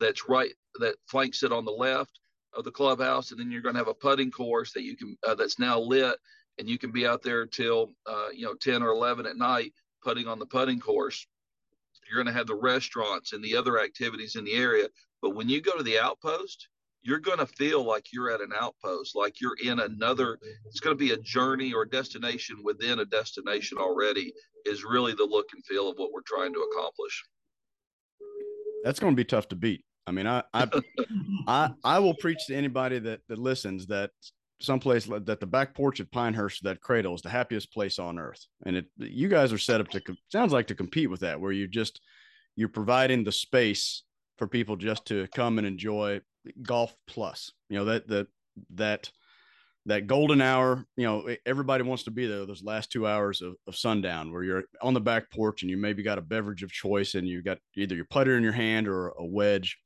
that's 0.00 0.28
right 0.28 0.52
that 0.78 0.96
flanks 1.06 1.42
it 1.42 1.52
on 1.52 1.64
the 1.64 1.72
left 1.72 2.20
of 2.56 2.64
the 2.64 2.70
clubhouse, 2.70 3.30
and 3.30 3.40
then 3.40 3.50
you're 3.50 3.62
going 3.62 3.74
to 3.74 3.80
have 3.80 3.88
a 3.88 3.94
putting 3.94 4.30
course 4.30 4.72
that 4.72 4.82
you 4.82 4.96
can 4.96 5.16
uh, 5.26 5.34
that's 5.34 5.58
now 5.58 5.78
lit, 5.78 6.16
and 6.58 6.68
you 6.68 6.78
can 6.78 6.90
be 6.90 7.06
out 7.06 7.22
there 7.22 7.46
till 7.46 7.92
uh, 8.06 8.28
you 8.32 8.44
know 8.44 8.54
10 8.54 8.82
or 8.82 8.90
11 8.90 9.26
at 9.26 9.36
night 9.36 9.72
putting 10.02 10.26
on 10.26 10.38
the 10.38 10.46
putting 10.46 10.80
course. 10.80 11.26
You're 12.08 12.22
going 12.22 12.32
to 12.32 12.38
have 12.38 12.46
the 12.46 12.54
restaurants 12.54 13.32
and 13.32 13.42
the 13.42 13.56
other 13.56 13.80
activities 13.80 14.36
in 14.36 14.44
the 14.44 14.54
area. 14.54 14.86
But 15.20 15.34
when 15.34 15.48
you 15.48 15.60
go 15.60 15.76
to 15.76 15.82
the 15.82 15.98
outpost, 15.98 16.68
you're 17.02 17.18
going 17.18 17.38
to 17.38 17.46
feel 17.46 17.84
like 17.84 18.12
you're 18.12 18.30
at 18.30 18.40
an 18.40 18.50
outpost, 18.58 19.16
like 19.16 19.40
you're 19.40 19.56
in 19.62 19.80
another, 19.80 20.38
it's 20.66 20.80
going 20.80 20.96
to 20.96 21.04
be 21.04 21.12
a 21.12 21.18
journey 21.18 21.72
or 21.72 21.84
destination 21.84 22.56
within 22.62 22.98
a 22.98 23.04
destination 23.04 23.78
already, 23.78 24.32
is 24.64 24.84
really 24.84 25.14
the 25.14 25.24
look 25.24 25.46
and 25.54 25.64
feel 25.64 25.88
of 25.88 25.96
what 25.98 26.12
we're 26.12 26.20
trying 26.22 26.52
to 26.52 26.60
accomplish. 26.60 27.24
That's 28.84 29.00
going 29.00 29.12
to 29.12 29.16
be 29.16 29.24
tough 29.24 29.48
to 29.48 29.56
beat. 29.56 29.85
I 30.06 30.12
mean, 30.12 30.26
I, 30.26 30.42
I, 30.54 30.68
I, 31.46 31.70
I 31.84 31.98
will 31.98 32.14
preach 32.14 32.46
to 32.46 32.54
anybody 32.54 32.98
that, 33.00 33.20
that 33.28 33.38
listens 33.38 33.86
that 33.86 34.10
someplace 34.60 35.06
that 35.06 35.40
the 35.40 35.46
back 35.46 35.74
porch 35.74 36.00
at 36.00 36.10
Pinehurst, 36.10 36.62
that 36.64 36.80
cradle 36.80 37.14
is 37.14 37.22
the 37.22 37.28
happiest 37.28 37.72
place 37.72 37.98
on 37.98 38.18
earth. 38.18 38.46
And 38.64 38.76
it, 38.76 38.86
you 38.98 39.28
guys 39.28 39.52
are 39.52 39.58
set 39.58 39.80
up 39.80 39.88
to, 39.90 40.00
sounds 40.30 40.52
like 40.52 40.68
to 40.68 40.74
compete 40.74 41.10
with 41.10 41.20
that, 41.20 41.40
where 41.40 41.52
you 41.52 41.66
just, 41.66 42.00
you're 42.54 42.68
providing 42.68 43.24
the 43.24 43.32
space 43.32 44.02
for 44.38 44.46
people 44.46 44.76
just 44.76 45.06
to 45.06 45.26
come 45.34 45.58
and 45.58 45.66
enjoy 45.66 46.20
golf 46.62 46.94
plus. 47.06 47.52
You 47.68 47.78
know 47.78 47.84
that 47.86 48.06
that 48.08 48.26
that 48.74 49.10
that 49.86 50.06
golden 50.06 50.40
hour. 50.40 50.84
You 50.96 51.04
know 51.04 51.28
everybody 51.44 51.82
wants 51.82 52.04
to 52.04 52.10
be 52.10 52.26
there. 52.26 52.46
Those 52.46 52.62
last 52.62 52.92
two 52.92 53.06
hours 53.06 53.42
of, 53.42 53.54
of 53.66 53.76
sundown, 53.76 54.32
where 54.32 54.42
you're 54.42 54.64
on 54.82 54.94
the 54.94 55.00
back 55.00 55.30
porch 55.30 55.62
and 55.62 55.70
you 55.70 55.76
maybe 55.76 56.02
got 56.02 56.18
a 56.18 56.22
beverage 56.22 56.62
of 56.62 56.70
choice, 56.70 57.14
and 57.14 57.26
you 57.26 57.42
got 57.42 57.58
either 57.76 57.94
your 57.94 58.06
putter 58.06 58.36
in 58.36 58.42
your 58.42 58.52
hand 58.52 58.88
or 58.88 59.08
a 59.08 59.24
wedge, 59.24 59.78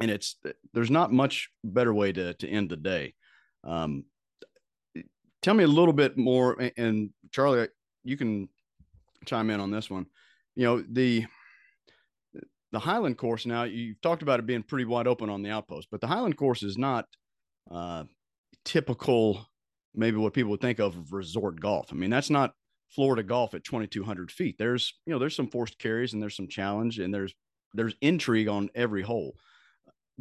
and 0.00 0.10
it's 0.10 0.36
there's 0.72 0.90
not 0.90 1.12
much 1.12 1.50
better 1.62 1.92
way 1.92 2.12
to 2.12 2.34
to 2.34 2.48
end 2.48 2.70
the 2.70 2.76
day. 2.76 3.14
Um, 3.64 4.04
tell 5.42 5.54
me 5.54 5.64
a 5.64 5.68
little 5.68 5.92
bit 5.92 6.16
more, 6.16 6.60
and 6.76 7.10
Charlie, 7.30 7.68
you 8.04 8.16
can 8.16 8.48
chime 9.26 9.50
in 9.50 9.60
on 9.60 9.70
this 9.70 9.90
one. 9.90 10.06
You 10.56 10.64
know 10.64 10.84
the 10.88 11.26
the 12.72 12.78
Highland 12.78 13.18
course 13.18 13.46
now 13.46 13.64
you've 13.64 14.00
talked 14.00 14.22
about 14.22 14.38
it 14.40 14.46
being 14.46 14.62
pretty 14.62 14.84
wide 14.84 15.06
open 15.06 15.28
on 15.28 15.42
the 15.42 15.50
outpost, 15.50 15.88
but 15.90 16.00
the 16.00 16.06
Highland 16.06 16.36
course 16.36 16.62
is 16.62 16.78
not 16.78 17.06
uh, 17.70 18.04
typical, 18.64 19.46
maybe 19.94 20.16
what 20.16 20.34
people 20.34 20.50
would 20.52 20.60
think 20.60 20.78
of, 20.78 21.12
resort 21.12 21.60
golf. 21.60 21.88
I 21.90 21.94
mean, 21.94 22.10
that's 22.10 22.30
not 22.30 22.54
Florida 22.90 23.22
golf 23.22 23.54
at 23.54 23.64
2,200 23.64 24.30
feet. 24.30 24.56
There's 24.58 24.94
you 25.06 25.12
know 25.12 25.18
there's 25.18 25.36
some 25.36 25.48
forced 25.48 25.78
carries 25.78 26.12
and 26.12 26.22
there's 26.22 26.36
some 26.36 26.48
challenge 26.48 26.98
and 26.98 27.12
there's 27.12 27.34
there's 27.74 27.94
intrigue 28.00 28.48
on 28.48 28.70
every 28.74 29.02
hole, 29.02 29.36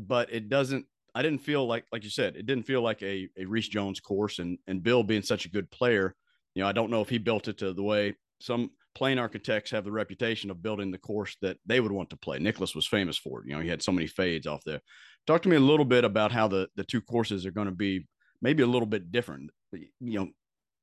but 0.07 0.31
it 0.33 0.49
doesn't. 0.49 0.85
I 1.15 1.21
didn't 1.21 1.39
feel 1.39 1.65
like 1.65 1.85
like 1.91 2.03
you 2.03 2.09
said, 2.09 2.35
it 2.35 2.45
didn't 2.45 2.65
feel 2.65 2.81
like 2.81 3.01
a 3.01 3.27
a 3.37 3.45
Rees 3.45 3.67
Jones 3.67 3.99
course 3.99 4.39
and 4.39 4.57
and 4.67 4.83
Bill 4.83 5.03
being 5.03 5.21
such 5.21 5.45
a 5.45 5.49
good 5.49 5.69
player. 5.71 6.15
You 6.55 6.63
know, 6.63 6.69
I 6.69 6.71
don't 6.71 6.91
know 6.91 7.01
if 7.01 7.09
he 7.09 7.17
built 7.17 7.47
it 7.47 7.57
to 7.59 7.73
the 7.73 7.83
way 7.83 8.15
some 8.41 8.71
plane 8.95 9.19
architects 9.19 9.71
have 9.71 9.83
the 9.83 9.91
reputation 9.91 10.49
of 10.49 10.63
building 10.63 10.91
the 10.91 10.97
course 10.97 11.35
that 11.41 11.57
they 11.65 11.79
would 11.79 11.91
want 11.91 12.09
to 12.09 12.17
play. 12.17 12.39
Nicklaus 12.39 12.75
was 12.75 12.87
famous 12.87 13.17
for 13.17 13.39
it. 13.39 13.47
You 13.47 13.55
know, 13.55 13.61
he 13.61 13.69
had 13.69 13.81
so 13.81 13.91
many 13.91 14.07
fades 14.07 14.47
off 14.47 14.63
there. 14.65 14.81
Talk 15.27 15.41
to 15.43 15.49
me 15.49 15.57
a 15.57 15.61
little 15.61 15.85
bit 15.85 16.03
about 16.03 16.31
how 16.31 16.47
the 16.47 16.67
the 16.75 16.83
two 16.83 17.01
courses 17.01 17.45
are 17.45 17.51
going 17.51 17.67
to 17.67 17.75
be 17.75 18.07
maybe 18.41 18.63
a 18.63 18.67
little 18.67 18.87
bit 18.87 19.11
different. 19.11 19.51
You 19.71 20.19
know, 20.19 20.29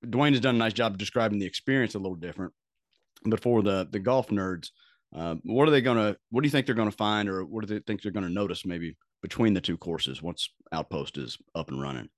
Dwayne 0.05 0.33
has 0.33 0.41
done 0.41 0.55
a 0.55 0.59
nice 0.59 0.73
job 0.73 0.93
of 0.93 0.99
describing 0.99 1.39
the 1.39 1.47
experience 1.47 1.95
a 1.95 1.99
little 1.99 2.17
different. 2.17 2.53
But 3.25 3.43
for 3.43 3.63
the 3.63 3.89
the 3.91 3.99
golf 3.99 4.29
nerds, 4.29 4.71
uh, 5.15 5.37
what 5.43 5.67
are 5.67 5.71
they 5.73 5.81
going 5.81 5.97
to? 5.97 6.17
What 6.31 6.43
do 6.43 6.47
you 6.47 6.51
think 6.51 6.67
they're 6.67 6.75
going 6.75 6.91
to 6.91 6.97
find, 6.97 7.29
or 7.29 7.45
what 7.45 7.67
do 7.67 7.75
they 7.75 7.81
think 7.81 8.03
they're 8.03 8.13
going 8.13 8.27
to 8.27 8.33
notice 8.33 8.65
maybe 8.65 8.97
between 9.27 9.55
the 9.55 9.61
two 9.61 9.77
courses 9.77 10.23
once 10.23 10.51
Outpost 10.71 11.19
is 11.19 11.37
up 11.57 11.69
and 11.69 11.83
running? 11.83 12.09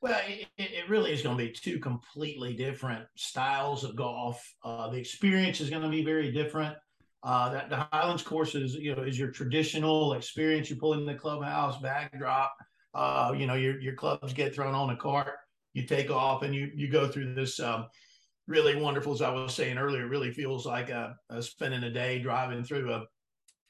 Well, 0.00 0.20
it, 0.28 0.46
it, 0.56 0.88
really 0.88 1.12
is 1.12 1.20
going 1.20 1.36
to 1.36 1.44
be 1.44 1.50
two 1.50 1.80
completely 1.80 2.54
different 2.54 3.06
styles 3.16 3.82
of 3.82 3.96
golf. 3.96 4.40
Uh, 4.64 4.88
the 4.88 4.98
experience 4.98 5.60
is 5.60 5.68
going 5.68 5.82
to 5.82 5.88
be 5.88 6.04
very 6.04 6.30
different. 6.30 6.76
Uh, 7.24 7.48
that 7.50 7.70
the 7.70 7.88
Highlands 7.90 8.22
course 8.22 8.54
is, 8.54 8.76
you 8.76 8.94
know, 8.94 9.02
is 9.02 9.18
your 9.18 9.32
traditional 9.32 10.12
experience. 10.12 10.70
You 10.70 10.76
pull 10.76 10.92
in 10.92 11.04
the 11.04 11.14
clubhouse, 11.14 11.80
backdrop. 11.80 12.54
Uh, 12.94 13.34
you 13.36 13.48
know, 13.48 13.54
your 13.54 13.80
your 13.80 13.94
clubs 13.94 14.32
get 14.32 14.54
thrown 14.54 14.76
on 14.76 14.90
a 14.90 14.96
cart. 14.96 15.34
You 15.72 15.84
take 15.84 16.08
off 16.08 16.42
and 16.42 16.54
you 16.54 16.70
you 16.76 16.88
go 16.88 17.08
through 17.08 17.34
this 17.34 17.58
um, 17.58 17.88
really 18.46 18.80
wonderful. 18.80 19.12
As 19.12 19.22
I 19.22 19.30
was 19.30 19.54
saying 19.54 19.76
earlier, 19.76 20.06
really 20.06 20.32
feels 20.32 20.66
like 20.66 20.90
a, 20.90 21.16
a 21.30 21.42
spending 21.42 21.82
a 21.82 21.90
day 21.90 22.20
driving 22.20 22.62
through 22.62 22.92
a 22.92 23.06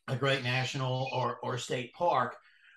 a 0.09 0.17
great 0.17 0.43
national 0.43 1.09
or 1.15 1.39
or 1.43 1.57
state 1.57 1.95
park. 1.95 2.37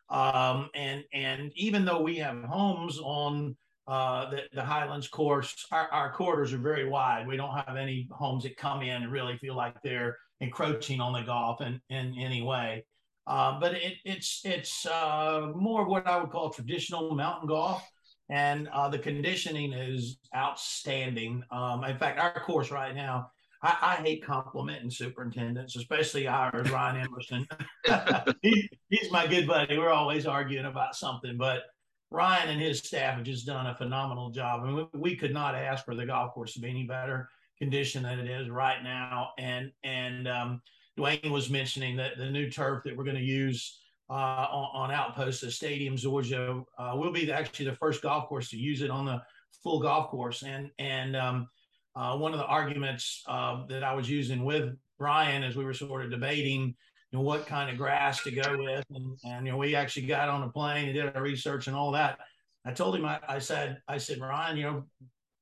Um, 0.10 0.70
and 0.74 1.04
and 1.14 1.52
even 1.56 1.86
though 1.86 2.02
we 2.02 2.18
have 2.18 2.44
homes 2.44 3.00
on 3.00 3.56
uh, 3.88 4.30
the, 4.30 4.44
the 4.54 4.64
Highlands 4.64 5.08
course, 5.08 5.66
our, 5.72 5.88
our 5.92 6.12
quarters 6.12 6.52
are 6.54 6.58
very 6.58 6.88
wide. 6.90 7.26
We 7.28 7.38
don't 7.38 7.56
have 7.56 7.78
any 7.78 8.08
homes 8.12 8.44
that 8.44 8.58
come 8.58 8.82
in 8.82 9.04
and 9.04 9.12
really 9.12 9.38
feel 9.38 9.56
like 9.56 9.82
they're 9.82 10.18
encroaching 10.42 11.00
on 11.00 11.14
the 11.14 11.22
golf 11.22 11.62
in, 11.62 11.80
in 11.90 12.16
any 12.20 12.42
way. 12.42 12.86
Uh, 13.26 13.60
but 13.60 13.74
it, 13.74 13.96
it's 14.06 14.42
it's 14.46 14.86
uh, 14.86 15.52
more 15.54 15.86
what 15.88 16.08
I 16.08 16.18
would 16.18 16.32
call 16.32 16.50
traditional 16.50 17.14
mountain 17.14 17.50
golf, 17.50 17.86
and 18.30 18.70
uh, 18.70 18.88
the 18.88 19.00
conditioning 19.00 19.74
is 19.74 20.18
outstanding. 20.34 21.44
Um, 21.52 21.84
in 21.84 21.98
fact, 21.98 22.20
our 22.20 22.42
course 22.42 22.72
right 22.72 22.96
now 22.96 23.32
I, 23.62 23.78
I, 23.82 23.96
hate 24.04 24.24
complimenting 24.24 24.92
superintendents, 24.92 25.76
especially 25.76 26.28
ours, 26.28 26.70
Ryan 26.70 27.08
Emerson. 27.08 27.48
he, 28.42 28.70
he's 28.90 29.12
my 29.12 29.26
good 29.26 29.48
buddy. 29.48 29.78
We're 29.78 29.90
always 29.90 30.28
arguing 30.28 30.66
about 30.66 30.96
something, 30.96 31.38
but 31.38 31.64
Ryan 32.12 32.50
and 32.50 32.62
his 32.62 32.80
staff 32.80 33.16
have 33.16 33.24
just 33.24 33.46
done 33.46 33.68
a 33.68 33.76
phenomenal 33.76 34.30
job. 34.30 34.62
I 34.62 34.68
mean, 34.68 34.76
we, 34.76 35.00
we 35.00 35.16
could 35.16 35.34
not 35.34 35.56
ask 35.56 35.86
for 35.86 35.96
the 35.96 36.06
golf 36.06 36.34
course 36.34 36.54
to 36.54 36.60
be 36.60 36.70
any 36.70 36.86
better 36.86 37.30
condition 37.58 38.04
than 38.04 38.20
it 38.20 38.30
is 38.30 38.50
right 38.50 38.84
now. 38.84 39.32
And 39.38 39.72
and 39.84 40.28
um, 40.28 40.62
Dwayne 40.98 41.32
was 41.32 41.50
mentioning 41.50 41.98
that 41.98 42.18
the 42.18 42.30
new 42.30 42.50
turf 42.50 42.84
that 42.86 42.96
we're 42.96 43.04
going 43.04 43.18
to 43.18 43.22
use 43.22 43.80
uh, 44.10 44.14
on, 44.14 44.90
on 44.90 44.92
Outpost, 44.92 45.42
the 45.42 45.52
Stadium 45.52 45.96
Zoysia, 45.96 46.64
uh, 46.78 46.92
will 46.96 47.12
be 47.12 47.32
actually 47.32 47.66
the 47.66 47.76
first 47.76 48.02
golf 48.02 48.30
course 48.30 48.50
to 48.50 48.58
use 48.58 48.82
it 48.82 48.90
on 48.90 49.06
the 49.06 49.22
full 49.64 49.82
golf 49.82 50.10
course. 50.10 50.44
And 50.44 50.70
and 50.80 51.16
um, 51.16 51.50
uh, 51.98 52.16
one 52.16 52.32
of 52.32 52.38
the 52.38 52.46
arguments 52.46 53.24
uh, 53.28 53.66
that 53.68 53.84
I 53.84 53.94
was 53.96 54.08
using 54.08 54.46
with 54.46 54.76
Brian 55.00 55.44
as 55.44 55.56
we 55.56 55.66
were 55.66 55.74
sort 55.74 56.06
of 56.06 56.12
debating, 56.12 56.62
you 56.62 57.18
know, 57.18 57.22
what 57.22 57.48
kind 57.48 57.72
of 57.72 57.78
grass 57.78 58.22
to 58.24 58.32
go 58.32 58.56
with, 58.58 58.86
and, 58.94 59.18
and 59.26 59.46
you 59.46 59.52
know, 59.52 59.58
we 59.58 59.74
actually 59.74 60.06
got 60.06 60.30
on 60.30 60.44
a 60.44 60.50
plane 60.50 60.86
and 60.86 60.94
did 60.94 61.16
our 61.16 61.22
research 61.22 61.66
and 61.66 61.76
all 61.76 61.92
that. 61.92 62.20
I 62.66 62.72
told 62.72 62.96
him, 62.96 63.06
I, 63.06 63.20
I 63.28 63.40
said, 63.40 63.82
I 63.88 63.98
said, 63.98 64.20
Ryan, 64.20 64.58
you 64.58 64.64
know, 64.64 64.84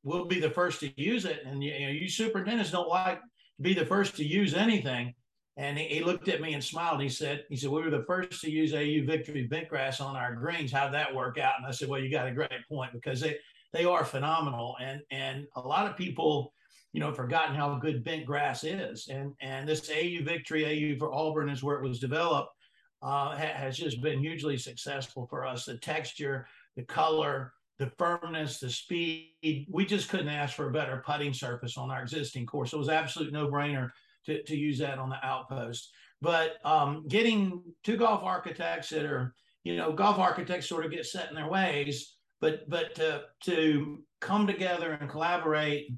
we'll 0.03 0.26
be 0.26 0.39
the 0.39 0.49
first 0.49 0.80
to 0.80 1.01
use 1.01 1.26
it, 1.26 1.41
and 1.45 1.62
you, 1.62 1.74
you 1.74 1.86
know, 1.88 1.91
you 1.91 2.08
superintendents 2.08 2.72
don't 2.72 2.88
like 2.88 3.20
to 3.20 3.62
be 3.62 3.74
the 3.74 3.86
first 3.86 4.16
to 4.18 4.24
use 4.24 4.53
anything. 4.53 5.14
And 5.58 5.78
he, 5.78 5.88
he, 5.88 6.03
looked 6.03 6.28
at 6.28 6.41
me 6.41 6.53
and 6.53 6.64
smiled. 6.64 7.01
He 7.01 7.08
said, 7.08 7.45
he 7.49 7.56
said, 7.56 7.70
we 7.70 7.82
were 7.82 7.89
the 7.89 8.03
first 8.03 8.41
to 8.41 8.51
use 8.51 8.74
AU 8.74 9.06
Victory 9.06 9.47
bent 9.47 9.70
grass 9.70 10.01
on 10.01 10.18
our 10.18 10.36
greens. 10.36 10.72
How'd 10.72 10.93
that 10.93 11.16
work 11.16 11.38
out? 11.38 11.53
And 11.58 11.66
I 11.66 11.72
said, 11.72 11.88
well, 11.88 11.99
you 11.99 12.12
got 12.12 12.28
a 12.28 12.34
great 12.34 12.51
point 12.70 12.91
because 12.91 13.22
they, 13.22 13.38
they 13.76 13.84
are 13.84 14.05
phenomenal. 14.05 14.78
And 14.82 15.01
and 15.11 15.45
a 15.55 15.59
lot 15.59 15.88
of 15.88 15.97
people, 15.97 16.53
you 16.93 17.01
know, 17.01 17.11
forgotten 17.11 17.55
how 17.55 17.76
good 17.76 18.03
bent 18.03 18.26
grass 18.26 18.63
is. 18.63 19.09
And 19.09 19.34
and 19.41 19.67
this 19.67 19.91
AU 19.91 20.23
victory, 20.23 20.65
AU 20.65 20.97
for 20.97 21.13
Auburn 21.13 21.49
is 21.49 21.61
where 21.61 21.78
it 21.78 21.88
was 21.88 21.99
developed, 21.99 22.51
uh, 23.03 23.36
ha- 23.36 23.36
has 23.36 23.78
just 23.78 24.01
been 24.01 24.19
hugely 24.19 24.57
successful 24.57 25.28
for 25.30 25.45
us. 25.45 25.65
The 25.65 25.78
texture, 25.78 26.47
the 26.78 26.84
color, 26.84 27.51
the 27.78 27.91
firmness, 27.97 28.59
the 28.59 28.69
speed. 28.69 29.67
We 29.69 29.86
just 29.86 30.07
couldn't 30.07 30.30
ask 30.30 30.55
for 30.55 30.69
a 30.69 30.73
better 30.73 31.03
putting 31.05 31.34
surface 31.34 31.78
on 31.78 31.91
our 31.91 32.01
existing 32.01 32.45
course. 32.45 32.71
It 32.71 32.80
was 32.80 32.89
absolute 32.89 33.34
no 33.34 33.47
brainer 33.47 33.89
to, 34.28 34.41
to 34.43 34.55
use 34.55 34.80
that 34.80 34.99
on 34.99 35.09
the 35.09 35.23
outpost. 35.23 35.91
But 36.21 36.55
um, 36.63 37.05
getting 37.09 37.61
two 37.84 37.97
golf 37.97 38.23
architects 38.23 38.89
that 38.89 39.03
are, 39.03 39.36
you 39.65 39.76
know, 39.76 39.91
golf 39.91 40.17
architects 40.17 40.69
sort 40.69 40.86
of 40.86 40.91
get 40.91 41.05
set 41.05 41.28
in 41.30 41.36
their 41.36 41.49
ways 41.49 42.14
but 42.45 42.69
but 42.69 42.93
to 42.93 43.23
to 43.41 44.03
come 44.21 44.45
together 44.45 44.91
and 44.91 45.09
collaborate 45.09 45.91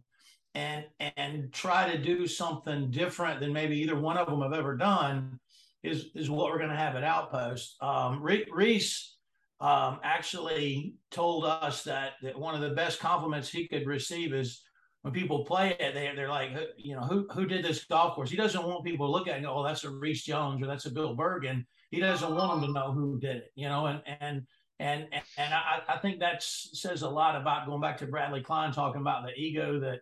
and 0.56 0.86
and 1.18 1.52
try 1.52 1.92
to 1.92 1.98
do 1.98 2.26
something 2.26 2.90
different 2.90 3.42
than 3.42 3.52
maybe 3.52 3.78
either 3.78 4.00
one 4.00 4.18
of 4.18 4.28
them 4.28 4.42
have 4.42 4.54
ever 4.54 4.78
done 4.78 5.38
is 5.84 6.06
is 6.16 6.30
what 6.30 6.50
we're 6.50 6.58
going 6.58 6.70
to 6.70 6.76
have 6.76 6.96
at 6.96 7.04
Outpost. 7.04 7.76
Um, 7.82 8.24
Rees 8.24 9.18
um, 9.60 10.00
actually 10.04 10.96
told 11.12 11.44
us 11.44 11.84
that 11.84 12.14
that 12.22 12.40
one 12.40 12.56
of 12.56 12.62
the 12.62 12.76
best 12.76 13.00
compliments 13.00 13.50
he 13.50 13.68
could 13.68 13.86
receive 13.86 14.34
is 14.34 14.62
when 15.02 15.14
people 15.14 15.44
play 15.44 15.76
it, 15.80 15.94
they, 15.94 16.12
they're 16.16 16.30
like, 16.30 16.52
you 16.78 16.96
know, 16.96 17.02
who 17.02 17.28
who 17.34 17.46
did 17.46 17.66
this 17.66 17.84
golf 17.84 18.16
course? 18.16 18.30
He 18.30 18.38
doesn't 18.38 18.64
want 18.64 18.86
people 18.86 19.06
to 19.06 19.12
look 19.12 19.28
at 19.28 19.34
it 19.34 19.38
and 19.38 19.46
go, 19.46 19.54
oh, 19.54 19.64
that's 19.64 19.84
a 19.84 19.90
Rees 19.90 20.24
Jones 20.24 20.64
or 20.64 20.68
that's 20.68 20.86
a 20.86 20.92
Bill 20.92 21.14
Bergin. 21.14 21.66
He 21.92 22.00
doesn't 22.00 22.36
want 22.36 22.62
them 22.62 22.68
to 22.68 22.74
know 22.74 22.94
who 22.94 23.20
did 23.20 23.38
it, 23.38 23.52
you 23.56 23.68
know, 23.68 23.88
and 23.88 24.02
and 24.22 24.48
and 24.80 25.08
and 25.38 25.54
I, 25.54 25.82
I 25.88 25.98
think 25.98 26.20
that 26.20 26.44
says 26.44 27.02
a 27.02 27.10
lot 27.10 27.40
about 27.40 27.66
going 27.66 27.82
back 27.82 27.98
to 27.98 28.08
Bradley 28.08 28.42
Klein 28.42 28.72
talking 28.72 29.02
about 29.02 29.26
the 29.26 29.34
ego 29.34 29.80
that 29.80 30.00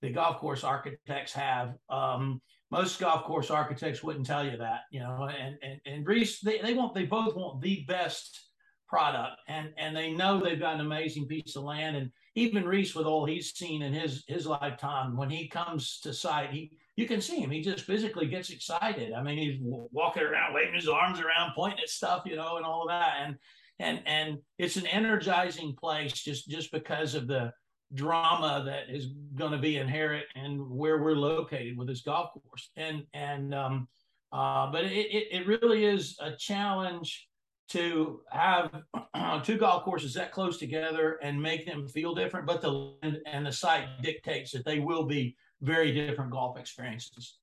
the 0.00 0.10
golf 0.10 0.38
course 0.38 0.64
architects 0.64 1.32
have. 1.32 1.74
Um, 1.88 2.40
most 2.70 2.98
golf 2.98 3.24
course 3.24 3.50
architects 3.50 4.02
wouldn't 4.02 4.26
tell 4.26 4.44
you 4.44 4.56
that, 4.56 4.80
you 4.90 5.00
know, 5.00 5.28
and 5.28 5.56
and, 5.62 5.80
and 5.86 6.06
Rees, 6.06 6.40
they, 6.40 6.58
they 6.58 6.74
want 6.74 6.94
they 6.94 7.04
both 7.04 7.36
want 7.36 7.60
the 7.60 7.84
best 7.86 8.48
product 8.88 9.40
and 9.48 9.70
and 9.78 9.96
they 9.96 10.12
know 10.12 10.38
they've 10.38 10.60
got 10.60 10.74
an 10.74 10.80
amazing 10.80 11.26
piece 11.26 11.56
of 11.56 11.64
land. 11.64 11.96
And 11.96 12.10
even 12.34 12.64
Rees 12.64 12.94
with 12.94 13.06
all 13.06 13.24
he's 13.24 13.52
seen 13.52 13.82
in 13.82 13.92
his 13.92 14.24
his 14.28 14.46
lifetime 14.46 15.16
when 15.16 15.30
he 15.30 15.48
comes 15.48 15.98
to 16.00 16.12
site 16.12 16.50
he 16.50 16.72
you 16.96 17.06
can 17.06 17.22
see 17.22 17.40
him. 17.40 17.50
He 17.50 17.62
just 17.62 17.84
physically 17.84 18.26
gets 18.26 18.50
excited. 18.50 19.12
I 19.12 19.22
mean 19.22 19.38
he's 19.38 19.58
walking 19.62 20.22
around 20.22 20.54
waving 20.54 20.74
his 20.74 20.88
arms 20.88 21.20
around 21.20 21.52
pointing 21.54 21.80
at 21.80 21.88
stuff 21.88 22.22
you 22.26 22.36
know 22.36 22.56
and 22.56 22.66
all 22.66 22.82
of 22.82 22.88
that. 22.88 23.16
And 23.24 23.36
and 23.78 24.00
and 24.06 24.38
it's 24.58 24.76
an 24.76 24.86
energizing 24.86 25.74
place 25.74 26.12
just 26.12 26.48
just 26.48 26.70
because 26.72 27.14
of 27.14 27.26
the 27.26 27.52
drama 27.94 28.62
that 28.64 28.94
is 28.94 29.08
going 29.34 29.52
to 29.52 29.58
be 29.58 29.76
inherent 29.76 30.24
in 30.34 30.58
where 30.70 30.98
we're 30.98 31.14
located 31.14 31.76
with 31.76 31.88
this 31.88 32.02
golf 32.02 32.30
course. 32.32 32.70
And 32.76 33.04
and 33.12 33.54
um 33.54 33.88
uh 34.32 34.70
but 34.70 34.84
it 34.84 34.92
it, 34.92 35.28
it 35.30 35.46
really 35.46 35.84
is 35.84 36.16
a 36.20 36.34
challenge 36.36 37.28
to 37.68 38.20
have 38.30 38.82
two 39.44 39.56
golf 39.58 39.84
courses 39.84 40.14
that 40.14 40.32
close 40.32 40.58
together 40.58 41.18
and 41.22 41.40
make 41.40 41.66
them 41.66 41.88
feel 41.88 42.14
different 42.14 42.46
but 42.46 42.60
the 42.60 42.70
land 42.70 43.20
and 43.26 43.46
the 43.46 43.52
site 43.52 43.88
dictates 44.02 44.52
that 44.52 44.64
they 44.64 44.78
will 44.78 45.04
be 45.04 45.36
very 45.60 45.92
different 45.92 46.30
golf 46.30 46.58
experiences. 46.58 47.38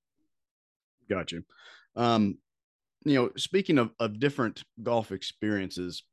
Gotcha. 1.10 1.44
Um 1.96 2.38
you 3.06 3.16
know 3.16 3.30
speaking 3.38 3.78
of, 3.78 3.92
of 4.00 4.20
different 4.20 4.64
golf 4.82 5.12
experiences 5.12 6.04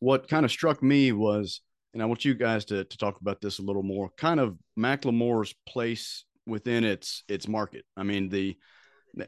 what 0.00 0.28
kind 0.28 0.44
of 0.44 0.50
struck 0.50 0.82
me 0.82 1.12
was, 1.12 1.60
and 1.94 2.02
I 2.02 2.06
want 2.06 2.24
you 2.24 2.34
guys 2.34 2.64
to, 2.66 2.84
to 2.84 2.98
talk 2.98 3.20
about 3.20 3.40
this 3.40 3.58
a 3.58 3.62
little 3.62 3.82
more, 3.82 4.10
kind 4.16 4.40
of 4.40 4.58
McLemore's 4.78 5.54
place 5.66 6.24
within 6.46 6.84
its 6.84 7.24
its 7.28 7.48
market. 7.48 7.84
I 7.96 8.02
mean, 8.02 8.28
the 8.28 8.56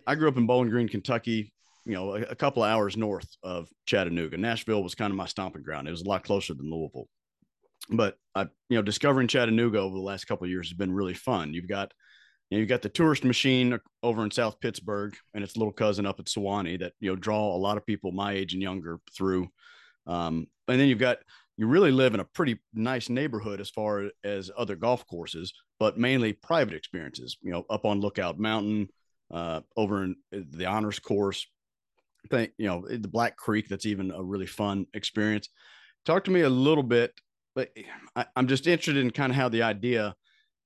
I 0.06 0.14
grew 0.14 0.28
up 0.28 0.36
in 0.36 0.46
Bowling 0.46 0.70
Green, 0.70 0.88
Kentucky, 0.88 1.52
you 1.84 1.94
know, 1.94 2.14
a, 2.14 2.22
a 2.22 2.34
couple 2.34 2.62
of 2.62 2.70
hours 2.70 2.96
north 2.96 3.28
of 3.42 3.68
Chattanooga. 3.86 4.36
Nashville 4.36 4.82
was 4.82 4.94
kind 4.94 5.10
of 5.10 5.16
my 5.16 5.26
stomping 5.26 5.62
ground. 5.62 5.88
It 5.88 5.92
was 5.92 6.02
a 6.02 6.08
lot 6.08 6.24
closer 6.24 6.54
than 6.54 6.70
Louisville. 6.70 7.08
But 7.90 8.16
I, 8.34 8.42
you 8.68 8.76
know, 8.76 8.82
discovering 8.82 9.28
Chattanooga 9.28 9.78
over 9.78 9.94
the 9.94 10.02
last 10.02 10.26
couple 10.26 10.44
of 10.44 10.50
years 10.50 10.68
has 10.68 10.76
been 10.76 10.92
really 10.92 11.14
fun. 11.14 11.54
You've 11.54 11.68
got 11.68 11.92
you 12.50 12.56
know, 12.56 12.60
you've 12.60 12.68
got 12.68 12.82
the 12.82 12.88
tourist 12.88 13.24
machine 13.24 13.78
over 14.02 14.22
in 14.24 14.30
South 14.30 14.60
Pittsburg 14.60 15.16
and 15.34 15.44
its 15.44 15.56
little 15.56 15.72
cousin 15.72 16.06
up 16.06 16.18
at 16.20 16.26
Sewanee 16.26 16.80
that 16.80 16.92
you 17.00 17.10
know 17.10 17.16
draw 17.16 17.54
a 17.54 17.58
lot 17.58 17.76
of 17.76 17.86
people 17.86 18.12
my 18.12 18.32
age 18.32 18.52
and 18.52 18.62
younger 18.62 19.00
through. 19.16 19.48
Um, 20.08 20.48
and 20.66 20.80
then 20.80 20.88
you've 20.88 20.98
got 20.98 21.18
you 21.56 21.66
really 21.66 21.90
live 21.90 22.14
in 22.14 22.20
a 22.20 22.24
pretty 22.24 22.58
nice 22.72 23.08
neighborhood 23.08 23.60
as 23.60 23.68
far 23.68 24.10
as 24.24 24.50
other 24.56 24.76
golf 24.76 25.06
courses, 25.06 25.52
but 25.78 25.98
mainly 25.98 26.32
private 26.32 26.74
experiences. 26.74 27.36
You 27.42 27.52
know, 27.52 27.64
up 27.68 27.84
on 27.84 28.00
Lookout 28.00 28.38
Mountain, 28.38 28.88
uh, 29.30 29.60
over 29.76 30.04
in 30.04 30.16
uh, 30.34 30.40
the 30.50 30.66
honors 30.66 30.98
course. 30.98 31.46
Think 32.30 32.52
you 32.58 32.66
know 32.66 32.86
the 32.88 33.08
Black 33.08 33.36
Creek. 33.36 33.68
That's 33.68 33.86
even 33.86 34.10
a 34.10 34.22
really 34.22 34.46
fun 34.46 34.86
experience. 34.94 35.48
Talk 36.04 36.24
to 36.24 36.30
me 36.30 36.42
a 36.42 36.48
little 36.48 36.82
bit, 36.82 37.12
but 37.54 37.70
I, 38.16 38.26
I'm 38.36 38.48
just 38.48 38.66
interested 38.66 38.96
in 38.96 39.10
kind 39.10 39.30
of 39.30 39.36
how 39.36 39.48
the 39.48 39.62
idea 39.62 40.14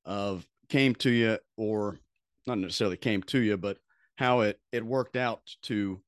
of 0.04 0.46
came 0.68 0.94
to 0.96 1.10
you, 1.10 1.38
or 1.56 1.98
not 2.46 2.58
necessarily 2.58 2.96
came 2.96 3.22
to 3.24 3.38
you, 3.38 3.56
but 3.56 3.78
how 4.16 4.40
it 4.40 4.58
it 4.72 4.84
worked 4.84 5.16
out 5.16 5.42
to 5.62 6.00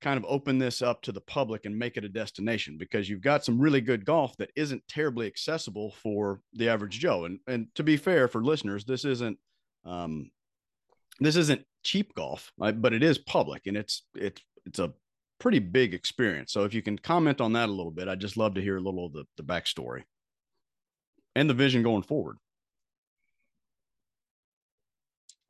kind 0.00 0.16
of 0.16 0.24
open 0.28 0.58
this 0.58 0.82
up 0.82 1.02
to 1.02 1.12
the 1.12 1.20
public 1.20 1.66
and 1.66 1.78
make 1.78 1.96
it 1.96 2.04
a 2.04 2.08
destination 2.08 2.76
because 2.78 3.08
you've 3.08 3.20
got 3.20 3.44
some 3.44 3.60
really 3.60 3.80
good 3.80 4.04
golf 4.04 4.36
that 4.38 4.50
isn't 4.56 4.86
terribly 4.88 5.26
accessible 5.26 5.92
for 6.02 6.40
the 6.54 6.68
average 6.68 6.98
Joe. 6.98 7.24
And 7.24 7.40
and 7.46 7.74
to 7.74 7.82
be 7.82 7.96
fair 7.96 8.28
for 8.28 8.42
listeners, 8.42 8.84
this 8.84 9.04
isn't 9.04 9.38
um, 9.84 10.30
this 11.20 11.36
isn't 11.36 11.64
cheap 11.82 12.14
golf, 12.14 12.52
right? 12.58 12.80
but 12.80 12.92
it 12.92 13.02
is 13.02 13.18
public 13.18 13.66
and 13.66 13.76
it's 13.76 14.02
it's 14.14 14.42
it's 14.66 14.78
a 14.78 14.92
pretty 15.38 15.58
big 15.58 15.94
experience. 15.94 16.52
So 16.52 16.64
if 16.64 16.74
you 16.74 16.82
can 16.82 16.98
comment 16.98 17.40
on 17.40 17.54
that 17.54 17.68
a 17.68 17.72
little 17.72 17.90
bit, 17.90 18.08
I'd 18.08 18.20
just 18.20 18.36
love 18.36 18.54
to 18.54 18.62
hear 18.62 18.76
a 18.76 18.80
little 18.80 19.06
of 19.06 19.12
the, 19.12 19.24
the 19.36 19.42
backstory 19.42 20.02
and 21.34 21.48
the 21.48 21.54
vision 21.54 21.82
going 21.82 22.02
forward. 22.02 22.36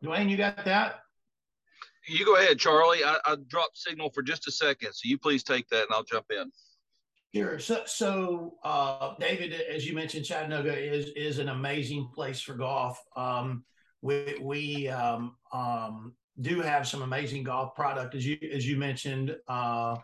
Dwayne, 0.02 0.30
you 0.30 0.36
got 0.36 0.64
that? 0.64 1.00
You 2.10 2.24
go 2.24 2.36
ahead, 2.36 2.58
Charlie. 2.58 3.04
I, 3.04 3.18
I 3.24 3.36
dropped 3.46 3.78
signal 3.78 4.10
for 4.10 4.22
just 4.22 4.48
a 4.48 4.50
second, 4.50 4.92
so 4.92 5.02
you 5.04 5.16
please 5.16 5.44
take 5.44 5.68
that, 5.68 5.84
and 5.84 5.92
I'll 5.92 6.02
jump 6.02 6.26
in. 6.30 6.50
Sure. 7.32 7.60
So, 7.60 7.82
so 7.86 8.54
uh, 8.64 9.14
David, 9.20 9.52
as 9.52 9.86
you 9.86 9.94
mentioned, 9.94 10.24
Chattanooga 10.24 10.76
is 10.76 11.10
is 11.14 11.38
an 11.38 11.50
amazing 11.50 12.10
place 12.12 12.40
for 12.40 12.54
golf. 12.54 13.00
Um, 13.16 13.64
we 14.02 14.36
we 14.42 14.88
um, 14.88 15.36
um, 15.52 16.14
do 16.40 16.60
have 16.60 16.88
some 16.88 17.02
amazing 17.02 17.44
golf 17.44 17.76
product, 17.76 18.16
as 18.16 18.26
you 18.26 18.36
as 18.52 18.66
you 18.66 18.76
mentioned. 18.76 19.36
Uh, 19.46 19.96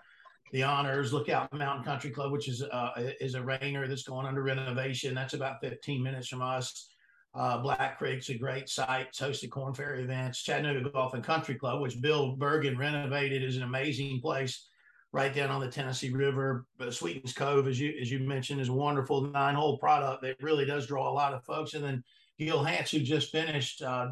the 0.53 0.63
honors 0.63 1.13
lookout 1.13 1.53
mountain 1.53 1.85
country 1.85 2.11
club 2.11 2.31
which 2.31 2.49
is 2.49 2.63
uh, 2.63 2.91
is 3.21 3.35
a 3.35 3.43
Raynor 3.43 3.89
that's 3.89 4.05
going 4.05 4.27
under 4.27 4.45
renovation 4.45 5.13
that's 5.13 5.35
about 5.35 5.61
15 5.61 6.01
minutes 6.01 6.29
from 6.29 6.41
us 6.41 6.89
uh, 7.37 7.59
Black 7.59 7.99
Creek's 7.99 8.31
a 8.31 8.39
great 8.39 8.69
site. 8.69 9.09
It's 9.09 9.21
hosted 9.21 9.51
Korn 9.51 9.75
Ferry 9.75 10.03
events. 10.03 10.43
Chattanooga 10.43 10.89
Golf 10.91 11.15
and 11.15 11.23
Country 11.23 11.55
Club, 11.55 11.81
which 11.81 12.01
Bill 12.01 12.37
Bergin 12.37 12.79
renovated, 12.79 13.43
is 13.43 13.57
an 13.57 13.63
amazing 13.63 14.21
place 14.21 14.69
right 15.13 15.35
down 15.35 15.51
on 15.51 15.61
the 15.61 15.71
Tennessee 15.71 16.11
River. 16.11 16.67
But 16.79 16.95
Sweetens 16.95 17.35
Cove, 17.35 17.69
as 17.69 17.79
you 17.79 17.95
as 18.01 18.11
you 18.11 18.21
mentioned, 18.21 18.61
is 18.61 18.69
a 18.69 18.73
wonderful 18.73 19.23
nine-hole 19.23 19.79
product 19.79 20.23
that 20.23 20.43
really 20.43 20.65
does 20.65 20.87
draw 20.87 21.11
a 21.11 21.13
lot 21.13 21.35
of 21.35 21.45
folks. 21.45 21.75
And 21.75 21.85
then 21.85 22.03
Gil 22.39 22.65
Hanse, 22.65 22.91
who 22.91 23.01
just 23.01 23.31
finished 23.33 23.83
uh, 23.83 24.09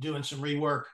doing 0.00 0.22
some 0.22 0.40
rework 0.40 0.84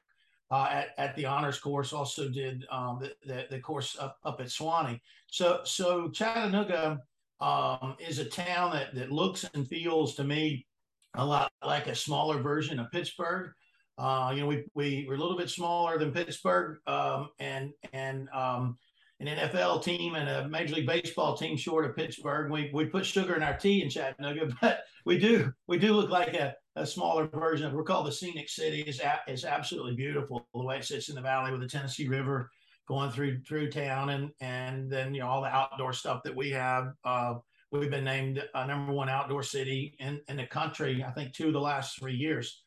uh, 0.50 0.68
at, 0.70 0.88
at 0.98 1.16
the 1.16 1.24
honors 1.24 1.58
course, 1.58 1.92
also 1.92 2.28
did 2.28 2.66
um, 2.70 3.00
the, 3.00 3.12
the, 3.24 3.46
the 3.50 3.58
course 3.58 3.96
up, 3.98 4.18
up 4.24 4.40
at 4.40 4.48
Sewanee. 4.48 5.00
So 5.28 5.60
so 5.64 6.10
Chattanooga 6.10 7.00
um, 7.40 7.96
is 7.98 8.18
a 8.18 8.24
town 8.26 8.72
that 8.72 8.94
that 8.94 9.10
looks 9.10 9.48
and 9.54 9.66
feels 9.66 10.14
to 10.16 10.24
me 10.24 10.66
a 11.14 11.24
lot 11.24 11.50
like 11.64 11.86
a 11.86 11.94
smaller 11.94 12.40
version 12.40 12.78
of 12.78 12.90
Pittsburgh. 12.90 13.52
Uh, 13.98 14.32
you 14.34 14.40
know, 14.40 14.46
we, 14.46 14.64
we 14.74 15.04
we're 15.06 15.16
a 15.16 15.20
little 15.20 15.36
bit 15.36 15.50
smaller 15.50 15.98
than 15.98 16.12
Pittsburgh, 16.12 16.78
um, 16.86 17.28
and 17.38 17.70
and 17.92 18.28
um, 18.30 18.78
an 19.20 19.26
NFL 19.26 19.84
team 19.84 20.14
and 20.14 20.28
a 20.28 20.48
Major 20.48 20.76
League 20.76 20.86
Baseball 20.86 21.36
team 21.36 21.56
short 21.56 21.84
of 21.84 21.94
Pittsburgh. 21.94 22.50
We 22.50 22.70
we 22.72 22.86
put 22.86 23.04
sugar 23.04 23.34
in 23.34 23.42
our 23.42 23.56
tea 23.56 23.82
in 23.82 23.90
Chattanooga, 23.90 24.56
but 24.60 24.84
we 25.04 25.18
do 25.18 25.52
we 25.68 25.78
do 25.78 25.92
look 25.92 26.10
like 26.10 26.34
a, 26.34 26.54
a 26.76 26.86
smaller 26.86 27.26
version 27.26 27.66
of. 27.66 27.74
We're 27.74 27.82
called 27.82 28.06
the 28.06 28.12
Scenic 28.12 28.48
City. 28.48 28.80
is 28.82 29.02
is 29.28 29.44
absolutely 29.44 29.96
beautiful 29.96 30.48
the 30.54 30.64
way 30.64 30.78
it 30.78 30.84
sits 30.84 31.10
in 31.10 31.14
the 31.14 31.20
valley 31.20 31.52
with 31.52 31.60
the 31.60 31.68
Tennessee 31.68 32.08
River 32.08 32.50
going 32.88 33.10
through 33.10 33.42
through 33.42 33.70
town, 33.70 34.10
and 34.10 34.30
and 34.40 34.90
then 34.90 35.14
you 35.14 35.20
know 35.20 35.28
all 35.28 35.42
the 35.42 35.48
outdoor 35.48 35.92
stuff 35.92 36.22
that 36.24 36.34
we 36.34 36.50
have. 36.50 36.92
Uh, 37.04 37.34
We've 37.72 37.90
been 37.90 38.04
named 38.04 38.42
a 38.54 38.66
number 38.66 38.92
one 38.92 39.08
outdoor 39.08 39.44
city 39.44 39.94
in, 40.00 40.20
in 40.28 40.36
the 40.38 40.46
country, 40.46 41.04
I 41.06 41.12
think, 41.12 41.32
two 41.32 41.48
of 41.48 41.52
the 41.52 41.60
last 41.60 41.98
three 41.98 42.16
years. 42.16 42.62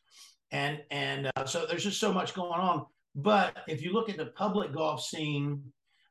And, 0.50 0.80
and 0.90 1.30
uh, 1.36 1.44
so 1.44 1.66
there's 1.66 1.84
just 1.84 2.00
so 2.00 2.12
much 2.12 2.32
going 2.32 2.60
on. 2.60 2.86
But 3.14 3.58
if 3.68 3.82
you 3.82 3.92
look 3.92 4.08
at 4.08 4.16
the 4.16 4.26
public 4.26 4.72
golf 4.72 5.02
scene 5.02 5.62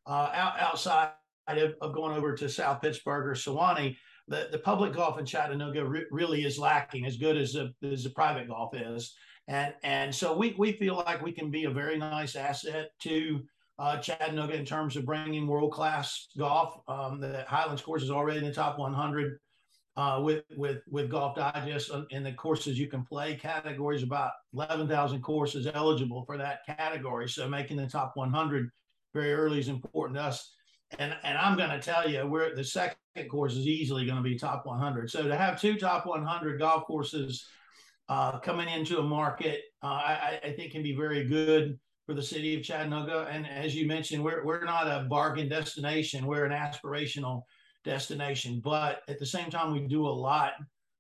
uh, 0.06 0.30
out, 0.34 0.60
outside 0.60 1.12
of, 1.48 1.74
of, 1.82 1.94
going 1.94 2.16
over 2.16 2.36
to 2.36 2.48
South 2.48 2.82
Pittsburg 2.82 3.26
or 3.26 3.34
Sewanee, 3.34 3.96
the, 4.28 4.50
the 4.52 4.60
public 4.60 4.94
golf 4.94 5.18
in 5.18 5.26
Chattanooga 5.26 5.84
re- 5.84 6.06
really 6.12 6.44
is 6.44 6.60
lacking 6.60 7.06
as 7.06 7.18
good 7.18 7.36
as 7.36 7.54
the, 7.54 7.74
as 7.84 8.04
the 8.04 8.10
private 8.12 8.48
golf 8.48 8.76
is. 8.76 9.16
And, 9.48 9.74
and 9.84 10.14
so 10.14 10.38
we, 10.38 10.56
we 10.58 10.74
feel 10.74 10.96
like 10.96 11.22
we 11.22 11.32
can 11.32 11.50
be 11.50 11.66
a 11.66 11.70
very 11.70 11.98
nice 11.98 12.36
asset 12.36 12.90
to 13.02 13.42
uh, 13.80 13.98
Chattanooga 13.98 14.54
in 14.54 14.66
terms 14.66 14.96
of 14.96 15.06
bringing 15.06 15.48
world 15.48 15.72
class 15.72 16.28
golf. 16.38 16.80
Um, 16.88 17.20
the 17.20 17.46
Highlands 17.48 17.82
course 17.82 18.04
is 18.04 18.12
already 18.12 18.40
in 18.40 18.46
the 18.46 18.54
top 18.54 18.78
100 18.78 19.40
uh, 19.96 20.22
with 20.24 20.44
with 20.56 20.82
with 20.90 21.10
Golf 21.10 21.36
Digest 21.36 21.92
in 22.10 22.24
the 22.24 22.34
courses 22.34 22.80
you 22.80 22.88
can 22.88 23.04
play 23.04 23.36
categories. 23.36 24.04
About 24.04 24.32
11,000 24.54 25.22
courses 25.22 25.68
eligible 25.74 26.24
for 26.26 26.38
that 26.38 26.60
category. 26.66 27.28
So 27.30 27.48
making 27.48 27.78
the 27.78 27.88
top 27.88 28.14
100 28.16 28.70
very 29.14 29.34
early 29.34 29.60
is 29.60 29.68
important 29.68 30.18
to 30.18 30.24
us. 30.24 30.54
and 31.00 31.16
and 31.24 31.38
I'm 31.38 31.58
going 31.58 31.70
to 31.70 31.80
tell 31.80 32.10
you, 32.10 32.26
we're 32.28 32.56
the 32.56 32.64
second 32.64 32.98
course 33.30 33.54
is 33.54 33.68
easily 33.68 34.06
going 34.06 34.18
to 34.18 34.24
be 34.24 34.38
top 34.38 34.66
100. 34.66 35.10
So 35.10 35.28
to 35.28 35.36
have 35.36 35.60
two 35.60 35.78
top 35.78 36.06
100 36.06 36.60
golf 36.60 36.86
courses 36.86 37.46
uh, 38.10 38.40
coming 38.40 38.70
into 38.70 39.00
a 39.00 39.04
market, 39.04 39.62
uh, 39.84 39.88
I, 39.88 40.40
I 40.44 40.52
think 40.54 40.72
can 40.72 40.84
be 40.84 40.96
very 40.96 41.24
good 41.26 41.80
for 42.06 42.14
the 42.14 42.22
city 42.22 42.56
of 42.56 42.64
Chattanooga. 42.64 43.28
And 43.32 43.48
as 43.48 43.76
you 43.76 43.88
mentioned, 43.88 44.24
we're 44.24 44.46
we're 44.46 44.64
not 44.64 44.88
a 44.88 45.06
bargain 45.10 45.50
destination; 45.50 46.26
we're 46.26 46.46
an 46.46 46.52
aspirational 46.52 47.44
destination. 47.84 48.62
But 48.64 49.02
at 49.08 49.20
the 49.20 49.26
same 49.26 49.50
time, 49.50 49.72
we 49.72 49.88
do 49.88 50.06
a 50.06 50.10
lot 50.10 50.54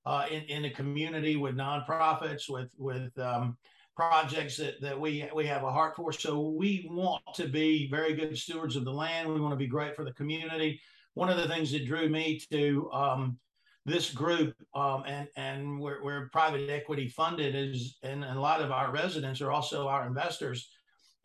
uh, 0.05 0.25
in 0.29 0.43
in 0.43 0.63
the 0.63 0.69
community 0.69 1.35
with 1.35 1.55
nonprofits, 1.55 2.49
with 2.49 2.69
with 2.77 3.17
um, 3.19 3.57
projects 3.95 4.57
that, 4.57 4.81
that 4.81 4.99
we 4.99 5.27
we 5.35 5.45
have 5.47 5.63
a 5.63 5.71
heart 5.71 5.95
for. 5.95 6.11
So 6.11 6.49
we 6.49 6.87
want 6.89 7.23
to 7.35 7.47
be 7.47 7.89
very 7.89 8.13
good 8.13 8.37
stewards 8.37 8.75
of 8.75 8.85
the 8.85 8.93
land. 8.93 9.31
We 9.31 9.41
want 9.41 9.53
to 9.53 9.57
be 9.57 9.67
great 9.67 9.95
for 9.95 10.03
the 10.03 10.13
community. 10.13 10.79
One 11.13 11.29
of 11.29 11.37
the 11.37 11.47
things 11.47 11.71
that 11.71 11.85
drew 11.85 12.09
me 12.09 12.41
to 12.51 12.89
um, 12.91 13.37
this 13.85 14.11
group, 14.11 14.55
um, 14.73 15.03
and 15.05 15.27
and 15.35 15.79
we're, 15.79 16.03
we're, 16.03 16.29
private 16.29 16.69
equity 16.69 17.07
funded, 17.07 17.55
is 17.55 17.97
and, 18.01 18.23
and, 18.23 18.37
a 18.37 18.41
lot 18.41 18.61
of 18.61 18.71
our 18.71 18.91
residents 18.91 19.41
are 19.41 19.51
also 19.51 19.87
our 19.87 20.07
investors. 20.07 20.69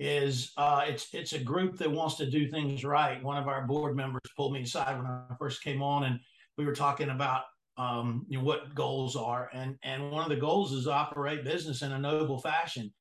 Is 0.00 0.52
uh, 0.56 0.84
it's 0.86 1.12
it's 1.12 1.32
a 1.32 1.40
group 1.40 1.76
that 1.78 1.90
wants 1.90 2.16
to 2.16 2.30
do 2.30 2.48
things 2.48 2.84
right. 2.84 3.22
One 3.22 3.36
of 3.36 3.48
our 3.48 3.66
board 3.66 3.96
members 3.96 4.22
pulled 4.36 4.52
me 4.52 4.62
aside 4.62 4.96
when 4.96 5.06
I 5.06 5.24
first 5.38 5.62
came 5.62 5.82
on, 5.82 6.04
and 6.04 6.20
we 6.56 6.64
were 6.64 6.74
talking 6.74 7.10
about 7.10 7.42
um, 7.78 8.26
you 8.28 8.38
know, 8.38 8.44
what 8.44 8.74
goals 8.74 9.16
are. 9.16 9.48
And, 9.52 9.76
and 9.82 10.10
one 10.10 10.24
of 10.24 10.28
the 10.28 10.36
goals 10.36 10.72
is 10.72 10.88
operate 10.88 11.44
business 11.44 11.82
in 11.82 11.92
a 11.92 11.98
noble 11.98 12.40
fashion 12.40 12.92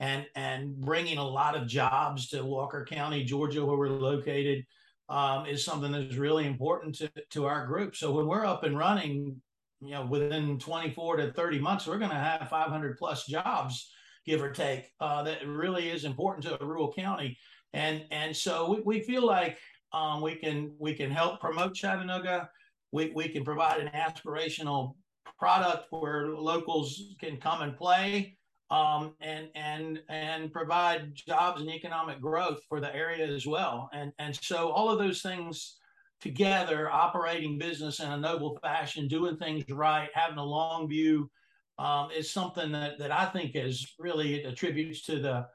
and, 0.00 0.26
and 0.34 0.76
bringing 0.80 1.18
a 1.18 1.26
lot 1.26 1.56
of 1.56 1.68
jobs 1.68 2.28
to 2.30 2.44
Walker 2.44 2.84
County, 2.84 3.24
Georgia, 3.24 3.64
where 3.64 3.76
we're 3.76 3.88
located, 3.90 4.66
um, 5.08 5.46
is 5.46 5.64
something 5.64 5.92
that's 5.92 6.16
really 6.16 6.46
important 6.46 6.96
to, 6.96 7.10
to 7.30 7.46
our 7.46 7.64
group. 7.66 7.94
So 7.94 8.10
when 8.10 8.26
we're 8.26 8.44
up 8.44 8.64
and 8.64 8.76
running, 8.76 9.40
you 9.80 9.90
know, 9.92 10.04
within 10.04 10.58
24 10.58 11.18
to 11.18 11.32
30 11.32 11.58
months, 11.60 11.86
we're 11.86 11.98
going 11.98 12.10
to 12.10 12.16
have 12.16 12.48
500 12.48 12.98
plus 12.98 13.26
jobs, 13.26 13.92
give 14.26 14.42
or 14.42 14.50
take. 14.50 14.90
Uh, 15.00 15.22
that 15.22 15.46
really 15.46 15.90
is 15.90 16.04
important 16.04 16.44
to 16.44 16.62
a 16.62 16.66
rural 16.66 16.92
county. 16.92 17.36
And, 17.72 18.04
and 18.10 18.36
so 18.36 18.70
we, 18.70 18.80
we 18.80 19.00
feel 19.00 19.26
like 19.26 19.58
um, 19.92 20.20
we 20.20 20.34
can 20.34 20.74
we 20.78 20.94
can 20.94 21.10
help 21.10 21.40
promote 21.40 21.74
Chattanooga 21.74 22.48
we, 22.94 23.10
we 23.12 23.28
can 23.28 23.44
provide 23.44 23.80
an 23.80 23.90
aspirational 23.92 24.94
product 25.36 25.86
where 25.90 26.28
locals 26.28 27.14
can 27.18 27.38
come 27.38 27.60
and 27.62 27.76
play 27.76 28.36
um, 28.70 29.14
and 29.20 29.48
and 29.56 30.00
and 30.08 30.52
provide 30.52 31.12
jobs 31.14 31.60
and 31.60 31.68
economic 31.68 32.20
growth 32.20 32.60
for 32.68 32.80
the 32.80 32.94
area 32.94 33.26
as 33.26 33.46
well. 33.46 33.90
And 33.92 34.12
and 34.20 34.38
so 34.40 34.70
all 34.70 34.90
of 34.90 35.00
those 35.00 35.22
things 35.22 35.76
together, 36.20 36.88
operating 36.88 37.58
business 37.58 37.98
in 37.98 38.08
a 38.10 38.16
noble 38.16 38.58
fashion, 38.62 39.08
doing 39.08 39.36
things 39.36 39.64
right, 39.68 40.08
having 40.14 40.38
a 40.38 40.44
long 40.44 40.88
view, 40.88 41.28
um, 41.78 42.10
is 42.16 42.30
something 42.30 42.72
that 42.72 42.98
that 42.98 43.10
I 43.10 43.26
think 43.26 43.52
is 43.54 43.94
really 43.98 44.44
attributes 44.44 45.02
to 45.06 45.18
the 45.18 45.46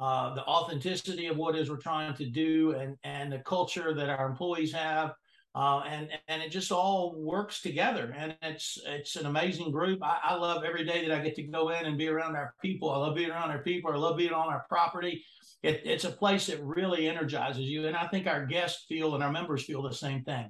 uh, 0.00 0.34
the 0.34 0.44
authenticity 0.44 1.26
of 1.26 1.36
what 1.36 1.56
is 1.56 1.70
we're 1.70 1.76
trying 1.76 2.14
to 2.14 2.26
do 2.26 2.72
and 2.72 2.96
and 3.04 3.32
the 3.32 3.38
culture 3.38 3.94
that 3.94 4.08
our 4.08 4.26
employees 4.26 4.72
have 4.72 5.14
uh, 5.54 5.80
and 5.88 6.08
and 6.28 6.42
it 6.42 6.50
just 6.50 6.70
all 6.70 7.14
works 7.16 7.60
together. 7.60 8.14
And 8.16 8.36
it's 8.42 8.78
it's 8.86 9.16
an 9.16 9.26
amazing 9.26 9.72
group. 9.72 9.98
I, 10.04 10.18
I, 10.22 10.34
love 10.34 10.62
every 10.62 10.84
day 10.84 11.06
that 11.06 11.16
I 11.16 11.20
get 11.20 11.34
to 11.36 11.42
go 11.42 11.70
in 11.70 11.86
and 11.86 11.98
be 11.98 12.08
around 12.08 12.36
our 12.36 12.54
people. 12.62 12.90
I 12.90 12.98
love 12.98 13.16
being 13.16 13.30
around 13.30 13.50
our 13.50 13.62
people. 13.62 13.90
I 13.90 13.96
love 13.96 14.16
being 14.16 14.32
on 14.32 14.48
our 14.48 14.64
property. 14.68 15.24
It, 15.64 15.82
it's 15.84 16.04
a 16.04 16.12
place 16.12 16.46
that 16.46 16.62
really 16.62 17.08
energizes 17.08 17.64
you, 17.64 17.88
and 17.88 17.96
I 17.96 18.06
think 18.06 18.28
our 18.28 18.46
guests 18.46 18.84
feel 18.88 19.14
and 19.14 19.24
our 19.24 19.32
members 19.32 19.64
feel 19.64 19.82
the 19.82 19.92
same 19.92 20.22
thing. 20.22 20.48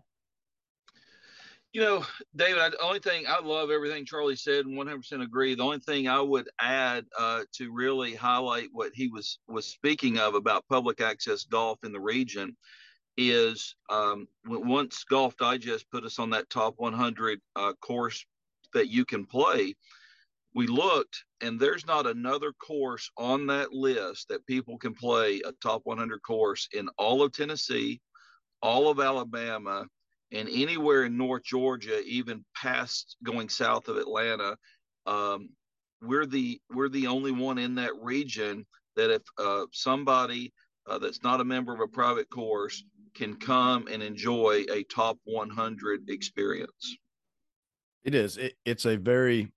You 1.72 1.82
know, 1.82 2.06
David, 2.34 2.72
the 2.72 2.80
only 2.80 2.98
thing 2.98 3.26
I 3.28 3.40
love 3.40 3.70
everything 3.70 4.06
Charlie 4.06 4.36
said 4.36 4.64
and 4.64 4.76
100% 4.76 5.22
agree. 5.22 5.54
The 5.54 5.62
only 5.62 5.80
thing 5.80 6.08
I 6.08 6.20
would 6.20 6.48
add 6.60 7.04
uh, 7.18 7.42
to 7.56 7.72
really 7.72 8.14
highlight 8.14 8.68
what 8.72 8.92
he 8.94 9.08
was 9.08 9.38
was 9.48 9.66
speaking 9.66 10.18
of 10.18 10.34
about 10.34 10.66
public 10.70 11.02
access 11.02 11.44
golf 11.44 11.78
in 11.84 11.92
the 11.92 12.00
region 12.00 12.56
is 13.18 13.74
um, 13.90 14.26
once 14.46 15.04
Golf 15.04 15.36
Digest 15.36 15.90
put 15.90 16.04
us 16.04 16.18
on 16.18 16.30
that 16.30 16.48
top 16.48 16.74
100 16.78 17.40
uh, 17.56 17.72
course 17.82 18.24
that 18.72 18.88
you 18.88 19.04
can 19.04 19.26
play, 19.26 19.74
we 20.54 20.66
looked 20.66 21.24
and 21.42 21.60
there's 21.60 21.86
not 21.86 22.06
another 22.06 22.52
course 22.52 23.10
on 23.18 23.46
that 23.48 23.72
list 23.72 24.28
that 24.28 24.46
people 24.46 24.78
can 24.78 24.94
play 24.94 25.42
a 25.44 25.52
top 25.62 25.82
100 25.84 26.22
course 26.22 26.68
in 26.72 26.88
all 26.96 27.22
of 27.22 27.32
Tennessee, 27.32 28.00
all 28.62 28.88
of 28.88 29.00
Alabama, 29.00 29.86
and 30.32 30.48
anywhere 30.48 31.04
in 31.04 31.16
North 31.16 31.44
Georgia, 31.44 32.00
even 32.04 32.44
past 32.54 33.16
going 33.22 33.48
south 33.48 33.88
of 33.88 33.96
Atlanta. 33.96 34.56
Um, 35.06 35.50
we're 36.02 36.26
the 36.26 36.60
we're 36.72 36.88
the 36.88 37.06
only 37.06 37.32
one 37.32 37.58
in 37.58 37.74
that 37.76 37.92
region 38.00 38.66
that 38.96 39.10
if 39.10 39.22
uh, 39.38 39.64
somebody 39.72 40.52
uh, 40.86 40.98
that's 40.98 41.22
not 41.22 41.40
a 41.40 41.44
member 41.44 41.74
of 41.74 41.80
a 41.80 41.88
private 41.88 42.28
course 42.30 42.84
can 43.14 43.34
come 43.36 43.88
and 43.90 44.02
enjoy 44.02 44.64
a 44.70 44.84
top 44.84 45.18
100 45.24 46.08
experience. 46.08 46.96
It 48.04 48.14
is. 48.14 48.36
It, 48.36 48.54
it's 48.64 48.84
a 48.84 48.96
very. 48.96 49.50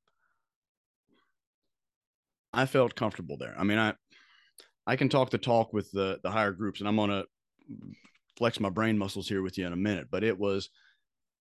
I 2.53 2.65
felt 2.65 2.95
comfortable 2.95 3.37
there. 3.37 3.55
I 3.57 3.63
mean, 3.63 3.77
I, 3.77 3.93
I 4.85 4.95
can 4.95 5.07
talk 5.09 5.29
the 5.29 5.37
talk 5.37 5.71
with 5.73 5.91
the 5.91 6.19
the 6.23 6.31
higher 6.31 6.51
groups, 6.51 6.79
and 6.79 6.89
I'm 6.89 6.97
gonna 6.97 7.23
flex 8.41 8.59
my 8.59 8.69
brain 8.69 8.97
muscles 8.97 9.29
here 9.29 9.43
with 9.43 9.55
you 9.55 9.67
in 9.67 9.71
a 9.71 9.75
minute. 9.75 10.07
But 10.09 10.23
it 10.23 10.35
was, 10.35 10.71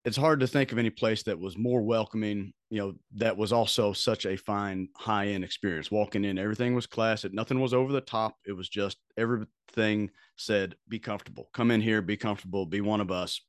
it's 0.06 0.16
hard 0.16 0.40
to 0.40 0.46
think 0.46 0.72
of 0.72 0.78
any 0.78 0.88
place 0.88 1.22
that 1.24 1.38
was 1.38 1.58
more 1.58 1.82
welcoming. 1.82 2.54
You 2.70 2.78
know, 2.78 2.94
that 3.16 3.36
was 3.36 3.52
also 3.52 3.92
such 3.92 4.24
a 4.24 4.34
fine 4.34 4.88
high 4.96 5.26
end 5.26 5.44
experience. 5.44 5.90
Walking 5.90 6.24
in, 6.24 6.38
everything 6.38 6.74
was 6.74 6.86
classic. 6.86 7.34
Nothing 7.34 7.60
was 7.60 7.74
over 7.74 7.92
the 7.92 8.00
top. 8.00 8.36
It 8.46 8.52
was 8.52 8.70
just 8.70 8.96
everything 9.18 10.10
said, 10.36 10.74
be 10.88 10.98
comfortable. 10.98 11.50
Come 11.52 11.70
in 11.70 11.82
here, 11.82 12.00
be 12.00 12.16
comfortable, 12.16 12.64
be 12.64 12.80
one 12.80 13.02
of 13.02 13.10
us. 13.10 13.42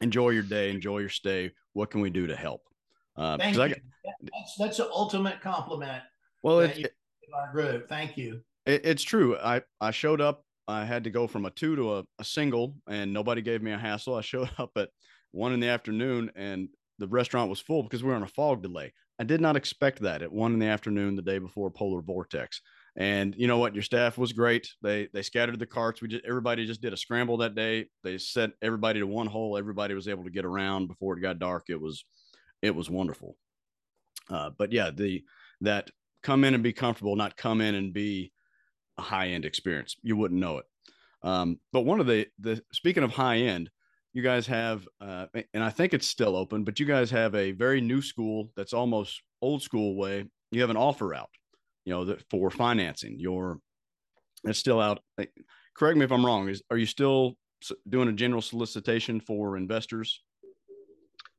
Enjoy 0.00 0.30
your 0.30 0.42
day, 0.42 0.70
enjoy 0.70 1.00
your 1.00 1.10
stay. 1.10 1.52
What 1.74 1.90
can 1.90 2.00
we 2.00 2.08
do 2.08 2.26
to 2.28 2.34
help? 2.34 2.62
Uh, 3.14 3.36
Thank 3.36 3.56
you. 3.56 3.62
I, 3.62 3.74
that's 4.22 4.54
that's 4.58 4.78
an 4.78 4.88
ultimate 4.90 5.42
compliment. 5.42 6.02
Well, 6.42 6.60
it's 6.60 6.78
it, 6.78 6.94
our 7.34 7.52
group. 7.52 7.90
Thank 7.90 8.16
you. 8.16 8.40
It, 8.64 8.86
it's 8.86 9.02
true. 9.02 9.36
I 9.36 9.60
I 9.82 9.90
showed 9.90 10.22
up. 10.22 10.46
I 10.70 10.84
had 10.84 11.04
to 11.04 11.10
go 11.10 11.26
from 11.26 11.44
a 11.44 11.50
two 11.50 11.76
to 11.76 11.96
a, 11.98 12.04
a 12.18 12.24
single, 12.24 12.76
and 12.88 13.12
nobody 13.12 13.42
gave 13.42 13.62
me 13.62 13.72
a 13.72 13.78
hassle. 13.78 14.14
I 14.14 14.20
showed 14.20 14.50
up 14.58 14.70
at 14.76 14.90
one 15.32 15.52
in 15.52 15.60
the 15.60 15.68
afternoon, 15.68 16.30
and 16.34 16.68
the 16.98 17.08
restaurant 17.08 17.50
was 17.50 17.60
full 17.60 17.82
because 17.82 18.02
we 18.02 18.10
were 18.10 18.16
on 18.16 18.22
a 18.22 18.28
fog 18.28 18.62
delay. 18.62 18.92
I 19.18 19.24
did 19.24 19.40
not 19.40 19.56
expect 19.56 20.00
that 20.00 20.22
at 20.22 20.32
one 20.32 20.54
in 20.54 20.58
the 20.58 20.66
afternoon 20.66 21.14
the 21.14 21.22
day 21.22 21.38
before 21.38 21.70
polar 21.70 22.00
vortex. 22.00 22.62
And 22.96 23.34
you 23.36 23.46
know 23.46 23.58
what? 23.58 23.74
Your 23.74 23.82
staff 23.82 24.16
was 24.16 24.32
great. 24.32 24.68
They 24.82 25.08
they 25.12 25.22
scattered 25.22 25.58
the 25.58 25.66
carts. 25.66 26.00
We 26.00 26.08
just 26.08 26.24
everybody 26.24 26.66
just 26.66 26.80
did 26.80 26.92
a 26.92 26.96
scramble 26.96 27.36
that 27.38 27.54
day. 27.54 27.86
They 28.02 28.18
sent 28.18 28.54
everybody 28.62 29.00
to 29.00 29.06
one 29.06 29.26
hole. 29.26 29.58
Everybody 29.58 29.94
was 29.94 30.08
able 30.08 30.24
to 30.24 30.30
get 30.30 30.44
around 30.44 30.88
before 30.88 31.16
it 31.16 31.20
got 31.20 31.38
dark. 31.38 31.66
It 31.68 31.80
was 31.80 32.04
it 32.62 32.74
was 32.74 32.90
wonderful. 32.90 33.36
Uh, 34.28 34.50
but 34.56 34.72
yeah, 34.72 34.90
the 34.90 35.22
that 35.60 35.90
come 36.22 36.44
in 36.44 36.54
and 36.54 36.62
be 36.62 36.72
comfortable, 36.72 37.14
not 37.14 37.36
come 37.36 37.60
in 37.60 37.74
and 37.74 37.92
be 37.92 38.32
a 39.00 39.04
high 39.04 39.28
end 39.28 39.44
experience. 39.44 39.96
You 40.02 40.16
wouldn't 40.16 40.40
know 40.40 40.58
it. 40.58 40.64
Um, 41.22 41.58
but 41.72 41.82
one 41.82 42.00
of 42.00 42.06
the 42.06 42.26
the 42.38 42.62
speaking 42.72 43.02
of 43.02 43.12
high 43.12 43.38
end, 43.38 43.70
you 44.12 44.22
guys 44.22 44.46
have, 44.46 44.86
uh, 45.00 45.26
and 45.52 45.62
I 45.62 45.70
think 45.70 45.92
it's 45.92 46.06
still 46.06 46.36
open, 46.36 46.64
but 46.64 46.80
you 46.80 46.86
guys 46.86 47.10
have 47.10 47.34
a 47.34 47.52
very 47.52 47.80
new 47.80 48.00
school 48.00 48.50
that's 48.56 48.72
almost 48.72 49.22
old 49.42 49.62
school 49.62 49.96
way. 49.96 50.24
You 50.50 50.60
have 50.62 50.70
an 50.70 50.76
offer 50.76 51.14
out 51.14 51.28
you 51.84 51.92
know, 51.92 52.04
that 52.04 52.22
for 52.30 52.50
financing. 52.50 53.18
Your 53.18 53.58
it's 54.44 54.58
still 54.58 54.80
out. 54.80 55.00
Correct 55.76 55.98
me 55.98 56.04
if 56.04 56.12
I'm 56.12 56.24
wrong. 56.24 56.48
Is 56.48 56.62
are 56.70 56.76
you 56.76 56.86
still 56.86 57.34
doing 57.88 58.08
a 58.08 58.12
general 58.12 58.42
solicitation 58.42 59.20
for 59.20 59.56
investors? 59.56 60.22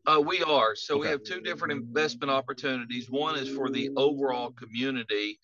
Uh, 0.07 0.19
we 0.19 0.41
are. 0.43 0.75
So 0.75 0.95
okay. 0.95 1.01
we 1.01 1.07
have 1.07 1.23
two 1.23 1.41
different 1.41 1.73
investment 1.73 2.31
opportunities. 2.31 3.09
One 3.09 3.37
is 3.37 3.49
for 3.49 3.69
the 3.69 3.91
overall 3.95 4.51
community 4.51 5.39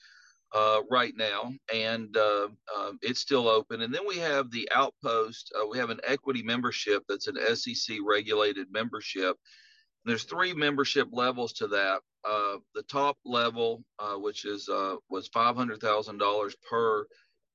uh, 0.53 0.81
right 0.89 1.13
now, 1.17 1.51
and 1.73 2.15
uh, 2.15 2.47
um, 2.75 2.97
it's 3.01 3.19
still 3.19 3.47
open. 3.47 3.81
And 3.81 3.93
then 3.93 4.07
we 4.07 4.17
have 4.17 4.49
the 4.51 4.67
outpost. 4.73 5.51
Uh, 5.57 5.67
we 5.67 5.77
have 5.77 5.89
an 5.89 5.99
equity 6.05 6.41
membership 6.41 7.03
that's 7.07 7.27
an 7.27 7.37
SEC 7.55 7.97
regulated 8.05 8.67
membership. 8.71 9.35
There's 10.05 10.23
three 10.23 10.53
membership 10.53 11.09
levels 11.11 11.53
to 11.53 11.67
that. 11.67 11.99
Uh, 12.27 12.57
the 12.73 12.83
top 12.83 13.17
level, 13.25 13.83
uh, 13.99 14.15
which 14.15 14.45
is 14.45 14.69
uh, 14.69 14.95
was 15.09 15.27
five 15.27 15.55
hundred 15.55 15.81
thousand 15.81 16.17
dollars 16.17 16.55
per 16.69 17.05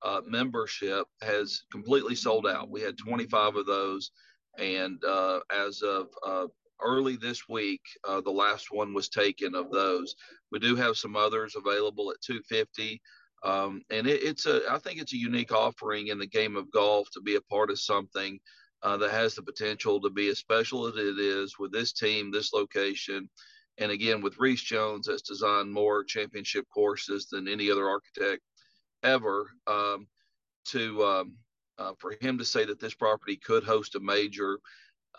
uh, 0.02 0.20
membership, 0.26 1.06
has 1.22 1.62
completely 1.70 2.14
sold 2.14 2.46
out. 2.46 2.70
We 2.70 2.82
had 2.82 2.98
25 2.98 3.56
of 3.56 3.66
those, 3.66 4.10
and 4.58 5.02
uh, 5.04 5.40
as 5.50 5.82
of 5.82 6.08
uh, 6.26 6.46
early 6.84 7.16
this 7.16 7.48
week, 7.48 7.82
the 8.04 8.30
last 8.30 8.70
one 8.70 8.94
was 8.94 9.08
taken 9.08 9.54
of 9.54 9.70
those. 9.70 10.14
We 10.50 10.58
do 10.58 10.76
have 10.76 10.96
some 10.96 11.16
others 11.16 11.54
available 11.56 12.10
at 12.10 12.20
250. 12.20 13.00
Um, 13.44 13.82
and 13.90 14.06
it, 14.06 14.22
it's 14.22 14.46
a, 14.46 14.62
I 14.70 14.78
think 14.78 15.00
it's 15.00 15.14
a 15.14 15.18
unique 15.18 15.52
offering 15.52 16.08
in 16.08 16.18
the 16.18 16.26
game 16.26 16.56
of 16.56 16.70
golf 16.70 17.10
to 17.12 17.20
be 17.20 17.34
a 17.34 17.40
part 17.40 17.70
of 17.70 17.80
something 17.80 18.38
uh, 18.82 18.96
that 18.98 19.10
has 19.10 19.34
the 19.34 19.42
potential 19.42 20.00
to 20.00 20.10
be 20.10 20.28
as 20.28 20.38
special 20.38 20.86
as 20.86 20.94
it 20.96 21.18
is 21.18 21.58
with 21.58 21.72
this 21.72 21.92
team, 21.92 22.30
this 22.30 22.52
location. 22.52 23.28
And 23.78 23.90
again, 23.90 24.20
with 24.20 24.38
Rees 24.38 24.62
Jones, 24.62 25.06
that's 25.06 25.22
designed 25.22 25.72
more 25.72 26.04
championship 26.04 26.66
courses 26.72 27.26
than 27.30 27.48
any 27.48 27.70
other 27.70 27.88
architect 27.88 28.42
ever. 29.02 29.50
Um, 29.66 30.06
to 30.66 31.04
um, 31.04 31.34
uh, 31.78 31.92
for 31.98 32.14
him 32.20 32.38
to 32.38 32.44
say 32.44 32.64
that 32.64 32.80
this 32.80 32.94
property 32.94 33.36
could 33.36 33.64
host 33.64 33.94
a 33.94 34.00
major, 34.00 34.58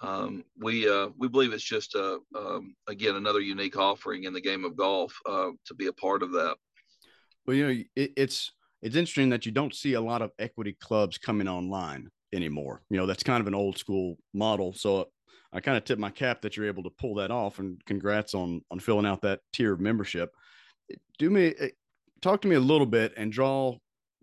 um, 0.03 0.43
we 0.59 0.87
uh, 0.87 1.09
we 1.17 1.29
believe 1.29 1.53
it's 1.53 1.63
just 1.63 1.95
a 1.95 2.19
um, 2.37 2.75
again 2.87 3.15
another 3.15 3.39
unique 3.39 3.77
offering 3.77 4.25
in 4.25 4.33
the 4.33 4.41
game 4.41 4.65
of 4.65 4.75
golf 4.75 5.17
uh, 5.25 5.49
to 5.65 5.73
be 5.73 5.87
a 5.87 5.93
part 5.93 6.21
of 6.21 6.31
that. 6.33 6.55
Well, 7.45 7.55
you 7.55 7.65
know, 7.65 7.83
it, 7.95 8.11
it's 8.17 8.51
it's 8.81 8.97
interesting 8.97 9.29
that 9.29 9.45
you 9.45 9.51
don't 9.51 9.73
see 9.73 9.93
a 9.93 10.01
lot 10.01 10.21
of 10.21 10.31
equity 10.39 10.75
clubs 10.79 11.17
coming 11.17 11.47
online 11.47 12.09
anymore. 12.33 12.81
You 12.89 12.97
know, 12.97 13.05
that's 13.05 13.23
kind 13.23 13.39
of 13.39 13.47
an 13.47 13.55
old 13.55 13.77
school 13.77 14.17
model. 14.33 14.73
So 14.73 15.07
I 15.53 15.61
kind 15.61 15.77
of 15.77 15.85
tip 15.85 15.99
my 15.99 16.09
cap 16.09 16.41
that 16.41 16.57
you're 16.57 16.67
able 16.67 16.83
to 16.83 16.89
pull 16.89 17.15
that 17.15 17.31
off, 17.31 17.59
and 17.59 17.83
congrats 17.85 18.33
on 18.33 18.61
on 18.71 18.79
filling 18.79 19.05
out 19.05 19.21
that 19.21 19.39
tier 19.53 19.73
of 19.73 19.79
membership. 19.79 20.31
Do 21.17 21.29
me 21.29 21.53
eh, 21.57 21.69
talk 22.21 22.41
to 22.41 22.49
me 22.49 22.57
a 22.57 22.59
little 22.59 22.87
bit 22.87 23.13
and 23.15 23.31
draw 23.31 23.77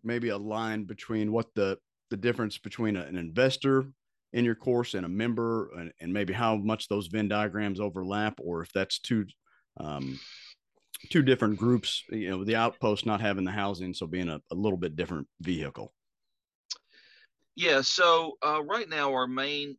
maybe 0.05 0.29
a 0.29 0.37
line 0.37 0.85
between 0.85 1.33
what 1.33 1.47
the 1.55 1.79
the 2.11 2.19
difference 2.19 2.59
between 2.59 2.97
an 2.97 3.17
investor 3.17 3.87
in 4.33 4.45
your 4.45 4.55
course 4.55 4.95
and 4.95 5.05
a 5.05 5.09
member 5.09 5.71
and, 5.77 5.93
and 6.01 6.13
maybe 6.13 6.33
how 6.33 6.57
much 6.57 6.89
those 6.89 7.09
venn 7.09 7.29
diagrams 7.29 7.81
overlap 7.81 8.39
or 8.41 8.63
if 8.63 8.73
that's 8.73 8.99
two 8.99 9.27
um, 9.79 10.19
two 11.09 11.23
different 11.23 11.59
groups 11.59 12.05
you 12.11 12.31
know 12.31 12.45
the 12.45 12.57
outpost 12.57 13.07
not 13.07 13.21
having 13.21 13.45
the 13.45 13.51
housing 13.51 13.95
so 13.95 14.07
being 14.07 14.29
a, 14.29 14.41
a 14.51 14.55
little 14.55 14.79
bit 14.79 14.97
different 14.97 15.27
vehicle 15.41 15.93
yeah 17.57 17.81
so 17.81 18.37
uh, 18.47 18.63
right 18.63 18.89
now 18.89 19.13
our 19.13 19.27
main 19.27 19.77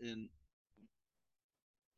in 0.00 0.28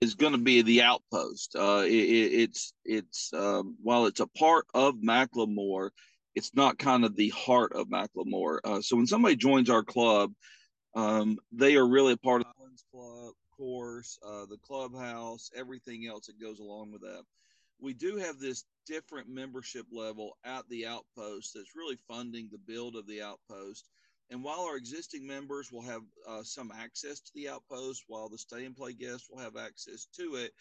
is 0.02 0.14
going 0.14 0.32
to 0.32 0.38
be 0.38 0.62
the 0.62 0.82
outpost. 0.82 1.54
Uh, 1.54 1.84
it, 1.86 1.92
it's 1.92 2.74
it's 2.84 3.32
um, 3.32 3.76
while 3.80 4.06
it's 4.06 4.20
a 4.20 4.26
part 4.26 4.66
of 4.74 4.96
McLemore, 4.96 5.90
it's 6.34 6.54
not 6.54 6.78
kind 6.78 7.04
of 7.04 7.16
the 7.16 7.30
heart 7.30 7.72
of 7.72 7.88
McLemore. 7.88 8.58
Uh, 8.64 8.80
so 8.80 8.96
when 8.96 9.06
somebody 9.06 9.36
joins 9.36 9.70
our 9.70 9.82
club, 9.82 10.32
um, 10.94 11.38
they 11.52 11.76
are 11.76 11.86
really 11.86 12.12
a 12.12 12.16
part 12.16 12.42
of 12.42 12.46
the 12.46 12.52
Club 12.90 13.32
course, 13.62 14.18
uh, 14.26 14.44
the 14.46 14.58
clubhouse, 14.58 15.50
everything 15.54 16.06
else 16.06 16.26
that 16.26 16.40
goes 16.40 16.58
along 16.58 16.90
with 16.90 17.02
that. 17.02 17.22
We 17.80 17.94
do 17.94 18.16
have 18.16 18.38
this 18.38 18.64
different 18.86 19.28
membership 19.28 19.86
level 19.92 20.36
at 20.44 20.68
the 20.68 20.86
outpost 20.86 21.52
that's 21.54 21.76
really 21.76 21.96
funding 22.08 22.48
the 22.50 22.58
build 22.58 22.96
of 22.96 23.06
the 23.06 23.22
outpost. 23.22 23.88
And 24.30 24.42
while 24.42 24.62
our 24.62 24.76
existing 24.76 25.26
members 25.26 25.70
will 25.70 25.82
have 25.82 26.02
uh, 26.28 26.42
some 26.42 26.72
access 26.76 27.20
to 27.20 27.32
the 27.34 27.48
outpost, 27.48 28.04
while 28.08 28.28
the 28.28 28.38
stay 28.38 28.64
and 28.64 28.76
play 28.76 28.94
guests 28.94 29.28
will 29.30 29.38
have 29.38 29.56
access 29.56 30.06
to 30.16 30.36
it, 30.36 30.52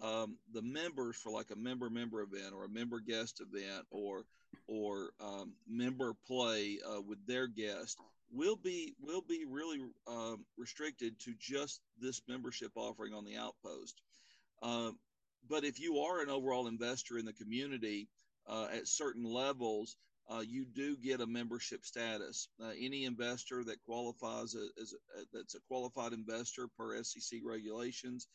um, 0.00 0.36
the 0.52 0.62
members 0.62 1.16
for 1.16 1.32
like 1.32 1.50
a 1.50 1.56
member 1.56 1.90
member 1.90 2.22
event 2.22 2.52
or 2.54 2.64
a 2.64 2.70
member 2.70 3.00
guest 3.00 3.40
event 3.40 3.86
or 3.90 4.24
or 4.66 5.10
um, 5.20 5.52
member 5.68 6.14
play 6.26 6.78
uh, 6.86 7.00
with 7.00 7.24
their 7.26 7.46
guest 7.46 7.98
will 8.32 8.56
be 8.56 8.94
will 9.00 9.22
be 9.22 9.44
really 9.48 9.80
um, 10.06 10.44
restricted 10.56 11.18
to 11.20 11.34
just 11.38 11.80
this 11.98 12.20
membership 12.28 12.72
offering 12.74 13.14
on 13.14 13.24
the 13.24 13.36
outpost. 13.36 14.00
Uh, 14.62 14.90
but 15.48 15.64
if 15.64 15.80
you 15.80 15.98
are 15.98 16.22
an 16.22 16.30
overall 16.30 16.66
investor 16.66 17.18
in 17.18 17.24
the 17.24 17.32
community 17.32 18.08
uh, 18.48 18.66
at 18.72 18.88
certain 18.88 19.24
levels, 19.24 19.96
uh, 20.28 20.40
you 20.40 20.64
do 20.64 20.96
get 20.96 21.20
a 21.20 21.26
membership 21.26 21.84
status. 21.84 22.48
Uh, 22.60 22.70
any 22.80 23.04
investor 23.04 23.62
that 23.64 23.82
qualifies 23.84 24.56
as 24.80 24.92
a, 24.92 25.22
that's 25.32 25.54
a 25.54 25.60
qualified 25.68 26.12
investor 26.12 26.66
per 26.76 27.00
SEC 27.02 27.40
regulations 27.44 28.26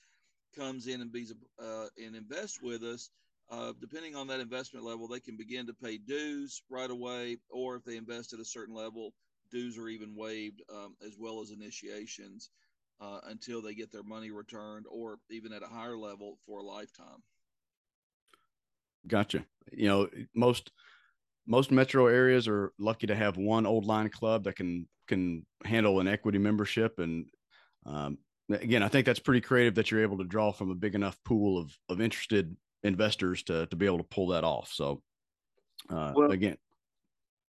comes 0.56 0.88
in 0.88 1.02
and 1.02 1.12
be 1.12 1.26
uh, 1.62 1.88
and 1.98 2.16
invest 2.16 2.62
with 2.62 2.84
us. 2.84 3.10
Uh, 3.52 3.74
depending 3.82 4.16
on 4.16 4.28
that 4.28 4.40
investment 4.40 4.86
level, 4.86 5.08
they 5.08 5.20
can 5.20 5.36
begin 5.36 5.68
to 5.68 5.74
pay 5.74 5.98
dues 5.98 6.64
right 6.70 6.90
away, 6.90 7.38
or 7.50 7.76
if 7.76 7.84
they 7.84 7.98
invest 7.98 8.32
at 8.32 8.40
a 8.40 8.46
certain 8.46 8.74
level, 8.74 9.14
dues 9.52 9.78
are 9.78 9.90
even 9.90 10.16
waived 10.16 10.62
um, 10.74 10.96
as 11.06 11.18
well 11.20 11.42
as 11.42 11.52
initiations 11.52 12.50
uh, 13.02 13.20
until 13.26 13.62
they 13.62 13.74
get 13.74 13.92
their 13.92 14.04
money 14.04 14.32
returned, 14.32 14.86
or 14.90 15.18
even 15.30 15.52
at 15.52 15.64
a 15.64 15.68
higher 15.68 15.98
level 15.98 16.38
for 16.46 16.60
a 16.60 16.64
lifetime. 16.64 17.22
Gotcha. 19.06 19.44
You 19.74 19.90
know, 19.90 20.10
most 20.34 20.72
most 21.48 21.72
metro 21.72 22.08
areas 22.08 22.48
are 22.48 22.72
lucky 22.80 23.08
to 23.08 23.16
have 23.16 23.36
one 23.36 23.66
old 23.66 23.86
line 23.86 24.10
club 24.10 24.46
that 24.46 24.56
can 24.56 24.88
can 25.08 25.46
handle 25.66 26.00
an 26.00 26.08
equity 26.08 26.38
membership 26.38 27.00
and 27.00 27.26
um, 27.86 28.18
again 28.50 28.84
i 28.84 28.88
think 28.88 29.06
that's 29.06 29.20
pretty 29.20 29.42
creative 29.42 29.76
that 29.76 29.90
you're 29.90 30.04
able 30.04 30.18
to 30.18 30.24
draw 30.24 30.52
from 30.52 30.70
a 30.70 30.76
big 30.76 30.96
enough 30.96 31.18
pool 31.26 31.58
of 31.58 31.76
of 31.90 32.00
interested 32.00 32.56
investors 32.84 33.44
to 33.44 33.66
to 33.68 33.76
be 33.76 33.86
able 33.86 33.98
to 33.98 34.04
pull 34.04 34.28
that 34.28 34.44
off. 34.44 34.72
So 34.74 35.02
uh, 35.90 36.14
well, 36.16 36.32
again. 36.32 36.58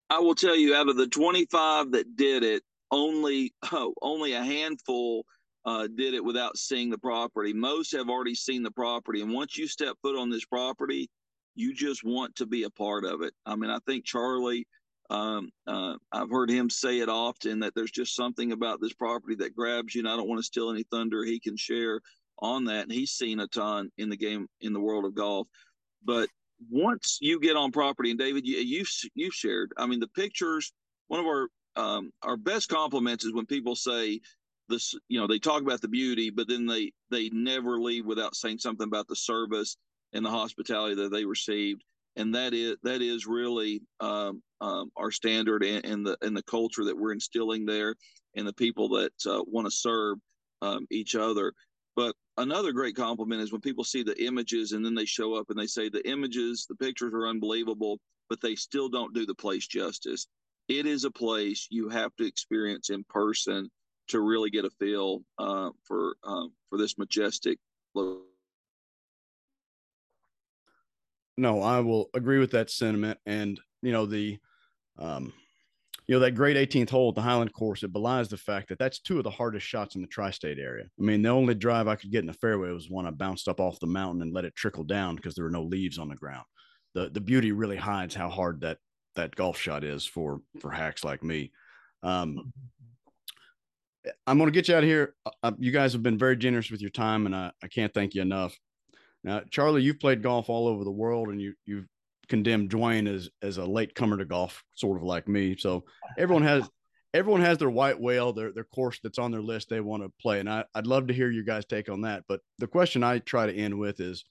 I 0.10 0.20
will 0.20 0.36
tell 0.36 0.56
you 0.56 0.76
out 0.76 0.90
of 0.90 0.98
the 0.98 1.08
25 1.08 1.92
that 1.92 2.16
did 2.16 2.44
it 2.44 2.64
only 2.92 3.54
oh, 3.72 3.94
only 4.02 4.34
a 4.34 4.44
handful 4.44 5.26
uh, 5.66 5.88
did 5.88 6.14
it 6.14 6.24
without 6.24 6.58
seeing 6.58 6.90
the 6.90 6.98
property. 6.98 7.54
Most 7.54 7.94
have 7.94 8.10
already 8.10 8.36
seen 8.36 8.64
the 8.64 8.72
property 8.72 9.22
and 9.22 9.34
once 9.34 9.58
you 9.58 9.68
step 9.68 9.96
foot 10.02 10.18
on 10.18 10.30
this 10.30 10.46
property 10.46 11.10
you 11.56 11.74
just 11.74 12.04
want 12.04 12.36
to 12.36 12.46
be 12.46 12.64
a 12.64 12.70
part 12.70 13.06
of 13.06 13.22
it. 13.22 13.34
I 13.46 13.56
mean, 13.56 13.70
I 13.70 13.80
think 13.86 14.06
Charlie, 14.06 14.68
um, 15.10 15.52
uh, 15.68 15.96
I've 16.12 16.30
heard 16.30 16.50
him 16.50 16.70
say 16.70 17.00
it 17.00 17.10
often 17.10 17.60
that 17.60 17.74
there's 17.76 17.92
just 17.92 18.16
something 18.16 18.52
about 18.52 18.82
this 18.82 18.94
property 18.94 19.36
that 19.36 19.56
grabs 19.56 19.94
you, 19.94 20.02
and 20.02 20.10
I 20.10 20.16
don't 20.16 20.28
want 20.28 20.40
to 20.40 20.46
steal 20.46 20.72
any 20.72 20.84
thunder 20.84 21.24
he 21.24 21.40
can 21.40 21.56
share 21.56 22.02
on 22.40 22.66
that. 22.66 22.84
And 22.84 22.92
he's 22.92 23.12
seen 23.12 23.40
a 23.40 23.48
ton 23.48 23.90
in 23.98 24.10
the 24.10 24.18
game 24.18 24.48
in 24.62 24.74
the 24.74 24.80
world 24.80 25.06
of 25.06 25.16
golf. 25.16 25.48
But 26.04 26.30
once 26.70 27.18
you 27.22 27.40
get 27.40 27.58
on 27.58 27.72
property, 27.72 28.10
and 28.10 28.20
David, 28.20 28.46
you 28.46 28.58
you 28.58 28.86
you've 29.16 29.34
shared. 29.34 29.72
I 29.78 29.86
mean, 29.86 30.00
the 30.00 30.08
pictures. 30.08 30.72
One 31.08 31.20
of 31.20 31.26
our 31.26 31.48
um, 31.76 32.12
our 32.22 32.38
best 32.38 32.70
compliments 32.70 33.26
is 33.26 33.34
when 33.34 33.46
people 33.46 33.76
say 33.76 34.20
this. 34.70 34.94
You 35.08 35.20
know, 35.20 35.28
they 35.28 35.40
talk 35.40 35.62
about 35.62 35.82
the 35.82 35.88
beauty, 35.88 36.30
but 36.30 36.48
then 36.48 36.66
they 36.66 36.92
they 37.10 37.30
never 37.30 37.80
leave 37.80 38.06
without 38.06 38.36
saying 38.36 38.60
something 38.60 38.88
about 38.88 39.08
the 39.08 39.16
service 39.16 39.78
and 40.14 40.26
the 40.26 40.30
hospitality 40.30 40.96
that 40.96 41.12
they 41.12 41.26
received. 41.26 41.84
And 42.16 42.34
that 42.36 42.54
is 42.54 42.76
that 42.84 43.02
is 43.02 43.26
really 43.26 43.82
um, 44.00 44.42
um, 44.62 44.92
our 44.96 45.12
standard 45.12 45.64
and, 45.64 45.84
and, 45.86 46.06
the 46.06 46.18
and 46.22 46.38
the 46.38 46.44
culture 46.44 46.86
that 46.86 46.98
we're 46.98 47.12
instilling 47.12 47.66
there, 47.66 47.96
and 48.36 48.48
the 48.48 48.54
people 48.54 48.90
that 48.90 49.14
uh, 49.28 49.44
want 49.48 49.66
to 49.66 49.72
serve 49.72 50.20
um, 50.62 50.86
each 50.92 51.16
other. 51.16 51.54
Another 52.38 52.72
great 52.72 52.96
compliment 52.96 53.42
is 53.42 53.52
when 53.52 53.62
people 53.62 53.84
see 53.84 54.02
the 54.02 54.22
images 54.24 54.72
and 54.72 54.84
then 54.84 54.96
they 54.96 55.06
show 55.06 55.36
up 55.36 55.50
and 55.50 55.60
they 55.60 55.68
say 55.68 55.88
the 55.88 56.08
images, 56.10 56.66
the 56.68 56.76
pictures 56.76 57.14
are 57.14 57.28
unbelievable, 57.28 58.00
but 58.30 58.42
they 58.42 58.56
still 58.56 58.90
don't 58.90 59.14
do 59.14 59.26
the 59.26 59.36
place 59.36 59.68
justice. 59.68 60.28
It 60.68 60.86
is 60.86 61.04
a 61.04 61.12
place 61.12 61.68
you 61.70 61.90
have 61.90 62.16
to 62.16 62.26
experience 62.26 62.90
in 62.90 63.04
person 63.10 63.70
to 64.08 64.22
really 64.22 64.50
get 64.50 64.66
a 64.66 64.70
feel 64.72 65.22
uh, 65.38 65.70
for 65.84 66.16
um, 66.24 66.52
for 66.70 66.78
this 66.78 66.98
majestic 66.98 67.60
location 67.94 68.28
no, 71.38 71.62
I 71.62 71.80
will 71.80 72.10
agree 72.14 72.40
with 72.40 72.52
that 72.52 72.70
sentiment. 72.70 73.20
And 73.26 73.60
you 73.82 73.92
know 73.92 74.06
the, 74.06 74.40
um, 74.98 75.34
you 76.08 76.16
know 76.16 76.20
that 76.20 76.32
great 76.32 76.58
18th 76.58 76.90
hole 76.90 77.10
at 77.10 77.16
the 77.16 77.22
Highland 77.22 77.54
Course, 77.54 77.84
it 77.84 77.94
belies 77.94 78.28
the 78.28 78.38
fact 78.38 78.70
that 78.70 78.80
that's 78.80 79.00
two 79.00 79.18
of 79.18 79.24
the 79.24 79.30
hardest 79.30 79.66
shots 79.66 79.96
in 79.96 80.02
the 80.02 80.08
tri-state 80.08 80.60
area. 80.60 80.86
I 81.00 81.02
mean, 81.02 81.22
the 81.22 81.30
only 81.30 81.56
drive 81.56 81.88
I 81.88 81.96
could 81.96 82.12
get 82.12 82.22
in 82.22 82.28
the 82.28 82.34
fairway 82.34 82.72
was 82.72 82.90
one 82.90 83.06
I 83.06 83.12
bounced 83.12 83.48
up 83.48 83.60
off 83.60 83.80
the 83.80 83.88
mountain 83.88 84.22
and 84.22 84.34
let 84.34 84.46
it 84.46 84.56
trickle 84.56 84.84
down 84.84 85.16
because 85.16 85.36
there 85.36 85.46
were 85.46 85.52
no 85.52 85.64
leaves 85.64 86.00
on 86.00 86.10
the 86.10 86.16
ground. 86.16 86.46
The 86.94 87.10
the 87.10 87.22
beauty 87.22 87.52
really 87.52 87.78
hides 87.78 88.16
how 88.16 88.30
hard 88.30 88.62
that 88.62 88.78
that 89.16 89.36
golf 89.36 89.58
shot 89.58 89.84
is 89.84 90.06
for 90.06 90.42
for 90.60 90.72
hacks 90.72 91.04
like 91.04 91.24
me. 91.24 91.52
Um, 92.02 92.52
I'm 94.28 94.38
going 94.38 94.52
to 94.52 94.54
get 94.54 94.68
you 94.68 94.76
out 94.76 94.84
of 94.84 94.90
here. 94.90 95.16
Uh, 95.42 95.54
you 95.58 95.72
guys 95.72 95.94
have 95.94 96.04
been 96.04 96.18
very 96.18 96.36
generous 96.36 96.70
with 96.70 96.82
your 96.82 96.90
time, 96.90 97.26
and 97.26 97.36
I, 97.36 97.52
I 97.64 97.68
can't 97.68 97.94
thank 97.94 98.14
you 98.14 98.22
enough. 98.22 98.58
Now, 99.24 99.42
Charlie, 99.50 99.82
you've 99.82 100.02
played 100.02 100.22
golf 100.22 100.50
all 100.50 100.68
over 100.68 100.84
the 100.84 100.92
world, 100.92 101.30
and 101.30 101.42
you 101.42 101.54
you've 101.66 101.88
condemned 102.28 102.70
Dwayne 102.70 103.14
as 103.14 103.30
as 103.42 103.58
a 103.58 103.66
late 103.66 103.96
comer 103.96 104.18
to 104.18 104.26
golf, 104.26 104.64
sort 104.76 104.98
of 104.98 105.04
like 105.04 105.28
me. 105.28 105.56
So 105.58 105.86
everyone 106.18 106.44
has 106.44 106.70
everyone 107.14 107.42
has 107.42 107.58
their 107.58 107.70
white 107.70 108.00
whale, 108.00 108.34
their 108.34 108.52
their 108.52 108.64
course 108.64 109.00
that's 109.02 109.20
on 109.20 109.32
their 109.32 109.42
list 109.42 109.70
they 109.70 109.80
want 109.82 110.04
to 110.04 110.12
play, 110.22 110.40
and 110.40 110.50
I, 110.50 110.66
I'd 110.74 110.88
love 110.88 111.08
to 111.08 111.14
hear 111.14 111.30
you 111.30 111.44
guys 111.44 111.66
take 111.66 111.90
on 111.90 112.02
that. 112.02 112.24
But 112.28 112.42
the 112.60 112.68
question 112.68 113.04
I 113.04 113.20
try 113.20 113.46
to 113.46 113.56
end 113.56 113.78
with 113.78 114.00
is, 114.00 114.24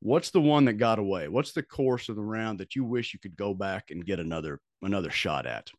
what's 0.00 0.30
the 0.30 0.40
one 0.40 0.64
that 0.66 0.74
got 0.74 0.98
away? 0.98 1.28
What's 1.28 1.52
the 1.52 1.62
course 1.62 2.08
of 2.08 2.16
the 2.16 2.22
round 2.22 2.58
that 2.60 2.74
you 2.74 2.84
wish 2.84 3.12
you 3.12 3.20
could 3.20 3.36
go 3.36 3.54
back 3.54 3.90
and 3.90 4.04
get 4.04 4.20
another 4.20 4.60
another 4.82 5.10
shot 5.10 5.46
at, 5.46 5.70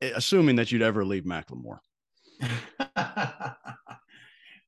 assuming 0.00 0.56
that 0.56 0.72
you'd 0.72 0.82
ever 0.82 1.04
leave 1.04 1.24
McLemore? 1.24 1.78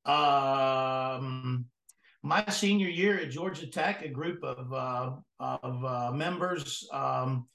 um 0.04 1.66
my 2.22 2.44
senior 2.48 2.88
year 2.88 3.18
at 3.18 3.30
Georgia 3.30 3.66
Tech, 3.66 4.02
a 4.02 4.08
group 4.08 4.42
of 4.44 4.72
uh, 4.72 5.12
of 5.40 5.84
uh, 5.84 6.12
members 6.12 6.88
um, 6.92 7.46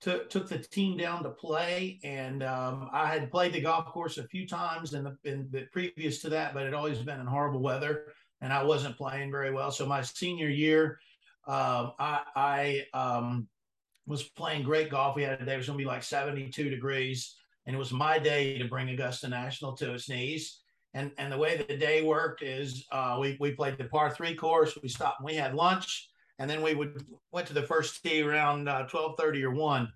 took 0.00 0.28
took 0.28 0.48
the 0.48 0.58
team 0.58 0.96
down 0.96 1.22
to 1.22 1.30
play, 1.30 2.00
and 2.02 2.42
um, 2.42 2.90
I 2.92 3.06
had 3.06 3.30
played 3.30 3.52
the 3.52 3.60
golf 3.60 3.86
course 3.86 4.18
a 4.18 4.26
few 4.26 4.46
times 4.46 4.94
in 4.94 5.04
the, 5.04 5.16
in 5.24 5.48
the 5.50 5.66
previous 5.72 6.20
to 6.22 6.30
that, 6.30 6.52
but 6.52 6.66
it 6.66 6.74
always 6.74 6.98
been 6.98 7.20
in 7.20 7.26
horrible 7.26 7.60
weather, 7.60 8.12
and 8.40 8.52
I 8.52 8.64
wasn't 8.64 8.96
playing 8.96 9.30
very 9.30 9.52
well. 9.52 9.70
So 9.70 9.86
my 9.86 10.02
senior 10.02 10.48
year, 10.48 10.98
um, 11.46 11.92
I, 11.98 12.20
I 12.34 12.86
um, 12.94 13.46
was 14.06 14.24
playing 14.24 14.64
great 14.64 14.90
golf. 14.90 15.14
We 15.14 15.22
had 15.22 15.40
a 15.40 15.44
day 15.44 15.54
it 15.54 15.58
was 15.58 15.66
going 15.66 15.78
to 15.78 15.84
be 15.84 15.88
like 15.88 16.02
72 16.02 16.70
degrees, 16.70 17.36
and 17.66 17.74
it 17.74 17.78
was 17.78 17.92
my 17.92 18.18
day 18.18 18.58
to 18.58 18.66
bring 18.66 18.88
Augusta 18.90 19.28
National 19.28 19.76
to 19.76 19.94
its 19.94 20.08
knees. 20.08 20.60
And 20.94 21.12
and 21.18 21.32
the 21.32 21.38
way 21.38 21.56
the 21.56 21.76
day 21.76 22.02
worked 22.02 22.42
is 22.42 22.86
uh, 22.90 23.18
we 23.20 23.36
we 23.40 23.52
played 23.52 23.78
the 23.78 23.84
par 23.84 24.10
three 24.10 24.34
course. 24.34 24.76
We 24.82 24.88
stopped 24.88 25.20
and 25.20 25.26
we 25.26 25.34
had 25.34 25.54
lunch, 25.54 26.08
and 26.38 26.48
then 26.48 26.62
we 26.62 26.74
would 26.74 27.04
went 27.30 27.46
to 27.48 27.54
the 27.54 27.62
first 27.62 28.02
tee 28.02 28.22
around 28.22 28.68
uh, 28.68 28.86
12:30 28.86 29.42
or 29.42 29.50
one. 29.50 29.92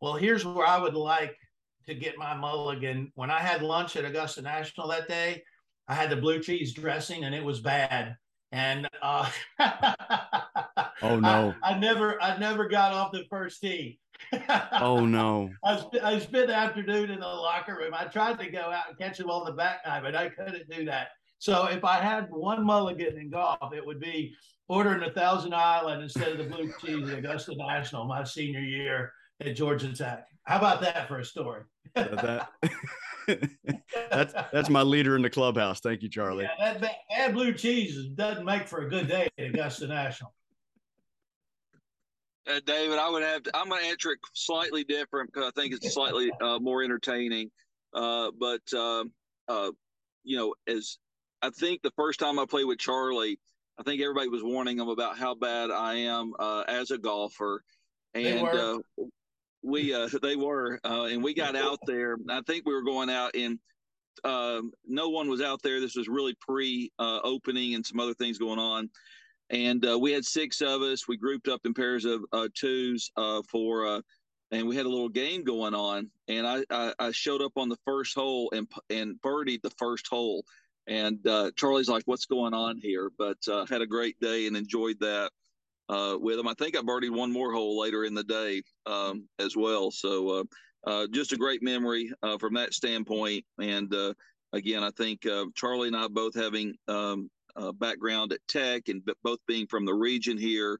Well, 0.00 0.14
here's 0.14 0.44
where 0.44 0.66
I 0.66 0.78
would 0.78 0.94
like 0.94 1.36
to 1.86 1.94
get 1.94 2.16
my 2.16 2.34
mulligan. 2.34 3.12
When 3.14 3.30
I 3.30 3.40
had 3.40 3.62
lunch 3.62 3.96
at 3.96 4.04
Augusta 4.04 4.42
National 4.42 4.88
that 4.88 5.08
day, 5.08 5.42
I 5.88 5.94
had 5.94 6.10
the 6.10 6.16
blue 6.16 6.40
cheese 6.40 6.72
dressing, 6.72 7.24
and 7.24 7.34
it 7.34 7.44
was 7.44 7.60
bad. 7.60 8.16
And 8.52 8.88
uh, 9.02 9.30
oh 11.02 11.18
no, 11.18 11.54
I, 11.62 11.72
I 11.72 11.78
never 11.78 12.20
I 12.22 12.38
never 12.38 12.68
got 12.68 12.92
off 12.92 13.12
the 13.12 13.24
first 13.30 13.60
tee 13.60 13.99
oh 14.80 15.04
no! 15.04 15.50
I, 15.64 15.76
sp- 15.80 16.02
I 16.02 16.18
spent 16.18 16.48
the 16.48 16.54
afternoon 16.54 17.10
in 17.10 17.20
the 17.20 17.26
locker 17.26 17.76
room. 17.76 17.92
I 17.94 18.04
tried 18.04 18.38
to 18.40 18.50
go 18.50 18.60
out 18.60 18.88
and 18.88 18.98
catch 18.98 19.18
him 19.18 19.30
on 19.30 19.44
the 19.44 19.52
back 19.52 19.80
nine, 19.86 20.02
but 20.02 20.14
I 20.14 20.28
couldn't 20.28 20.68
do 20.70 20.84
that. 20.86 21.08
So 21.38 21.66
if 21.66 21.84
I 21.84 21.96
had 21.96 22.30
one 22.30 22.64
mulligan 22.64 23.18
in 23.18 23.30
golf, 23.30 23.72
it 23.74 23.84
would 23.84 24.00
be 24.00 24.34
ordering 24.68 25.02
a 25.02 25.10
Thousand 25.10 25.54
Island 25.54 26.02
instead 26.02 26.28
of 26.32 26.38
the 26.38 26.44
blue 26.44 26.72
cheese 26.80 27.08
at 27.08 27.18
Augusta 27.18 27.56
National 27.56 28.04
my 28.04 28.24
senior 28.24 28.60
year 28.60 29.12
at 29.40 29.56
Georgia 29.56 29.92
Tech. 29.94 30.26
How 30.44 30.58
about 30.58 30.80
that 30.82 31.08
for 31.08 31.18
a 31.18 31.24
story? 31.24 31.62
that, 31.94 32.48
that's 34.10 34.34
that's 34.52 34.68
my 34.68 34.82
leader 34.82 35.16
in 35.16 35.22
the 35.22 35.30
clubhouse. 35.30 35.80
Thank 35.80 36.02
you, 36.02 36.08
Charlie. 36.08 36.44
Yeah, 36.44 36.78
that 36.78 36.96
bad 37.08 37.32
blue 37.32 37.52
cheese 37.52 38.06
doesn't 38.14 38.44
make 38.44 38.68
for 38.68 38.86
a 38.86 38.90
good 38.90 39.08
day 39.08 39.28
at 39.38 39.46
Augusta 39.46 39.86
National 39.86 40.32
uh, 42.48 42.60
David, 42.66 42.98
I 42.98 43.08
would 43.08 43.22
have. 43.22 43.42
To, 43.44 43.56
I'm 43.56 43.68
going 43.68 43.82
to 43.82 43.88
answer 43.88 44.12
it 44.12 44.18
slightly 44.34 44.84
different 44.84 45.32
because 45.32 45.48
I 45.48 45.60
think 45.60 45.74
it's 45.74 45.92
slightly 45.92 46.30
uh, 46.40 46.58
more 46.58 46.82
entertaining. 46.82 47.50
Uh, 47.92 48.30
but 48.38 48.62
um, 48.74 49.12
uh, 49.48 49.70
you 50.24 50.36
know, 50.36 50.54
as 50.66 50.98
I 51.42 51.50
think 51.50 51.82
the 51.82 51.92
first 51.96 52.20
time 52.20 52.38
I 52.38 52.46
played 52.46 52.64
with 52.64 52.78
Charlie, 52.78 53.38
I 53.78 53.82
think 53.82 54.00
everybody 54.00 54.28
was 54.28 54.42
warning 54.42 54.78
him 54.78 54.88
about 54.88 55.18
how 55.18 55.34
bad 55.34 55.70
I 55.70 55.94
am 55.94 56.32
uh, 56.38 56.64
as 56.68 56.90
a 56.90 56.98
golfer, 56.98 57.62
and 58.14 58.46
uh, 58.46 58.78
we 59.62 59.92
they 60.22 60.36
were, 60.36 60.80
and 60.84 61.22
we 61.22 61.34
got 61.34 61.56
out 61.56 61.78
there. 61.86 62.16
I 62.28 62.42
think 62.46 62.66
we 62.66 62.74
were 62.74 62.84
going 62.84 63.10
out 63.10 63.34
and. 63.34 63.58
Um, 64.22 64.72
no 64.86 65.08
one 65.08 65.30
was 65.30 65.40
out 65.40 65.62
there. 65.62 65.80
This 65.80 65.96
was 65.96 66.06
really 66.06 66.34
pre-opening 66.40 67.74
and 67.74 67.86
some 67.86 68.00
other 68.00 68.12
things 68.12 68.36
going 68.36 68.58
on 68.58 68.90
and 69.50 69.84
uh, 69.84 69.98
we 69.98 70.12
had 70.12 70.24
six 70.24 70.60
of 70.60 70.82
us. 70.82 71.08
We 71.08 71.16
grouped 71.16 71.48
up 71.48 71.60
in 71.64 71.74
pairs 71.74 72.04
of 72.04 72.22
uh, 72.32 72.48
twos 72.54 73.10
uh, 73.16 73.42
for, 73.50 73.86
uh, 73.86 74.00
and 74.52 74.66
we 74.66 74.76
had 74.76 74.86
a 74.86 74.88
little 74.88 75.08
game 75.08 75.42
going 75.42 75.74
on. 75.74 76.08
And 76.28 76.46
I, 76.46 76.64
I, 76.70 76.94
I, 76.98 77.10
showed 77.10 77.42
up 77.42 77.52
on 77.56 77.68
the 77.68 77.78
first 77.84 78.14
hole 78.14 78.50
and 78.54 78.68
and 78.88 79.20
birdied 79.22 79.62
the 79.62 79.70
first 79.70 80.06
hole. 80.08 80.44
And 80.86 81.24
uh, 81.26 81.50
Charlie's 81.56 81.88
like, 81.88 82.04
"What's 82.06 82.26
going 82.26 82.54
on 82.54 82.78
here?" 82.78 83.10
But 83.18 83.38
uh, 83.48 83.66
had 83.66 83.82
a 83.82 83.86
great 83.86 84.18
day 84.20 84.46
and 84.46 84.56
enjoyed 84.56 84.98
that 85.00 85.30
with 86.20 86.38
him. 86.38 86.48
I 86.48 86.54
think 86.54 86.76
I 86.76 86.80
birdied 86.80 87.10
one 87.10 87.32
more 87.32 87.52
hole 87.52 87.78
later 87.78 88.04
in 88.04 88.14
the 88.14 88.24
day 88.24 88.62
um, 88.86 89.28
as 89.40 89.56
well. 89.56 89.90
So 89.90 90.44
just 91.10 91.32
a 91.32 91.36
great 91.36 91.62
memory 91.62 92.12
from 92.38 92.54
that 92.54 92.74
standpoint. 92.74 93.44
And 93.60 93.92
again, 94.52 94.84
I 94.84 94.90
think 94.90 95.26
Charlie 95.56 95.88
and 95.88 95.96
I 95.96 96.06
both 96.08 96.34
having 96.34 96.74
um, 96.88 97.28
uh, 97.56 97.72
background 97.72 98.32
at 98.32 98.40
Tech 98.48 98.88
and 98.88 99.02
both 99.22 99.38
being 99.46 99.66
from 99.66 99.84
the 99.84 99.94
region 99.94 100.38
here. 100.38 100.78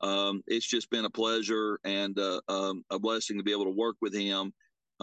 Um, 0.00 0.42
it's 0.46 0.66
just 0.66 0.90
been 0.90 1.04
a 1.04 1.10
pleasure 1.10 1.78
and 1.84 2.18
uh, 2.18 2.40
um, 2.48 2.84
a 2.90 2.98
blessing 2.98 3.38
to 3.38 3.44
be 3.44 3.52
able 3.52 3.64
to 3.64 3.70
work 3.70 3.96
with 4.00 4.14
him 4.14 4.52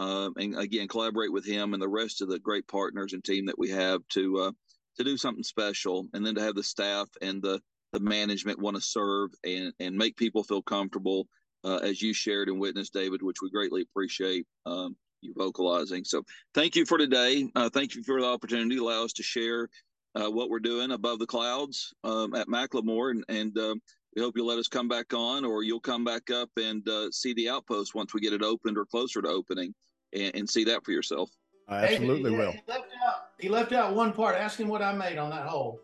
uh, 0.00 0.30
and 0.36 0.58
again 0.58 0.88
collaborate 0.88 1.32
with 1.32 1.44
him 1.44 1.74
and 1.74 1.82
the 1.82 1.88
rest 1.88 2.22
of 2.22 2.28
the 2.28 2.38
great 2.38 2.66
partners 2.66 3.12
and 3.12 3.22
team 3.22 3.46
that 3.46 3.58
we 3.58 3.68
have 3.68 4.00
to 4.08 4.38
uh, 4.38 4.52
to 4.96 5.04
do 5.04 5.16
something 5.16 5.44
special 5.44 6.06
and 6.14 6.24
then 6.24 6.34
to 6.34 6.40
have 6.40 6.54
the 6.54 6.62
staff 6.62 7.08
and 7.22 7.42
the 7.42 7.60
the 7.92 8.00
management 8.00 8.58
want 8.58 8.76
to 8.76 8.82
serve 8.82 9.30
and 9.44 9.72
and 9.78 9.96
make 9.96 10.16
people 10.16 10.42
feel 10.42 10.62
comfortable 10.62 11.28
uh, 11.64 11.76
as 11.82 12.00
you 12.00 12.14
shared 12.14 12.48
and 12.48 12.58
witnessed 12.58 12.94
David 12.94 13.22
which 13.22 13.42
we 13.42 13.50
greatly 13.50 13.82
appreciate 13.82 14.46
um, 14.64 14.96
you 15.20 15.34
vocalizing 15.36 16.04
so 16.04 16.22
thank 16.54 16.76
you 16.76 16.86
for 16.86 16.96
today 16.96 17.50
uh, 17.54 17.68
thank 17.68 17.94
you 17.94 18.02
for 18.02 18.20
the 18.20 18.26
opportunity 18.26 18.76
to 18.76 18.82
allow 18.82 19.04
us 19.04 19.12
to 19.12 19.22
share 19.22 19.68
uh, 20.14 20.30
what 20.30 20.50
we're 20.50 20.58
doing 20.58 20.92
above 20.92 21.18
the 21.18 21.26
clouds 21.26 21.92
um, 22.04 22.34
at 22.34 22.48
McLemore, 22.48 23.10
and, 23.10 23.24
and 23.28 23.56
uh, 23.58 23.74
we 24.14 24.22
hope 24.22 24.36
you'll 24.36 24.46
let 24.46 24.58
us 24.58 24.68
come 24.68 24.88
back 24.88 25.14
on, 25.14 25.44
or 25.44 25.62
you'll 25.62 25.80
come 25.80 26.04
back 26.04 26.30
up 26.30 26.50
and 26.56 26.86
uh, 26.88 27.10
see 27.10 27.32
the 27.34 27.48
outpost 27.48 27.94
once 27.94 28.12
we 28.12 28.20
get 28.20 28.32
it 28.32 28.42
opened 28.42 28.76
or 28.76 28.84
closer 28.84 29.22
to 29.22 29.28
opening, 29.28 29.74
and, 30.12 30.34
and 30.34 30.50
see 30.50 30.64
that 30.64 30.84
for 30.84 30.92
yourself. 30.92 31.30
I 31.68 31.84
absolutely 31.84 32.32
hey, 32.32 32.36
will. 32.36 32.52
He 32.52 32.60
left, 32.66 32.90
out, 33.06 33.14
he 33.38 33.48
left 33.48 33.72
out 33.72 33.94
one 33.94 34.12
part. 34.12 34.36
Ask 34.36 34.58
him 34.58 34.68
what 34.68 34.82
I 34.82 34.92
made 34.92 35.18
on 35.18 35.30
that 35.30 35.46
hole. 35.46 35.80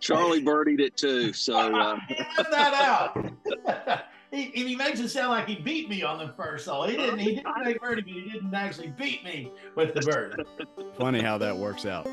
Charlie 0.00 0.42
birdied 0.42 0.80
it 0.80 0.96
too, 0.96 1.32
so 1.32 1.56
uh... 1.74 1.96
he 2.08 2.14
left 2.36 2.50
that 2.50 2.74
out. 2.74 4.04
he, 4.32 4.44
he 4.44 4.76
makes 4.76 5.00
it 5.00 5.08
sound 5.08 5.30
like 5.30 5.46
he 5.46 5.56
beat 5.56 5.88
me 5.88 6.02
on 6.02 6.18
the 6.18 6.32
first 6.34 6.68
hole. 6.68 6.86
He 6.86 6.96
didn't. 6.96 7.18
He 7.18 7.36
didn't 7.36 7.64
make 7.64 7.80
birdie, 7.80 8.02
but 8.02 8.12
he 8.12 8.30
didn't 8.30 8.54
actually 8.54 8.88
beat 8.88 9.24
me 9.24 9.52
with 9.74 9.94
the 9.94 10.00
bird. 10.00 10.46
Funny 10.98 11.22
how 11.22 11.38
that 11.38 11.56
works 11.56 11.86
out. 11.86 12.06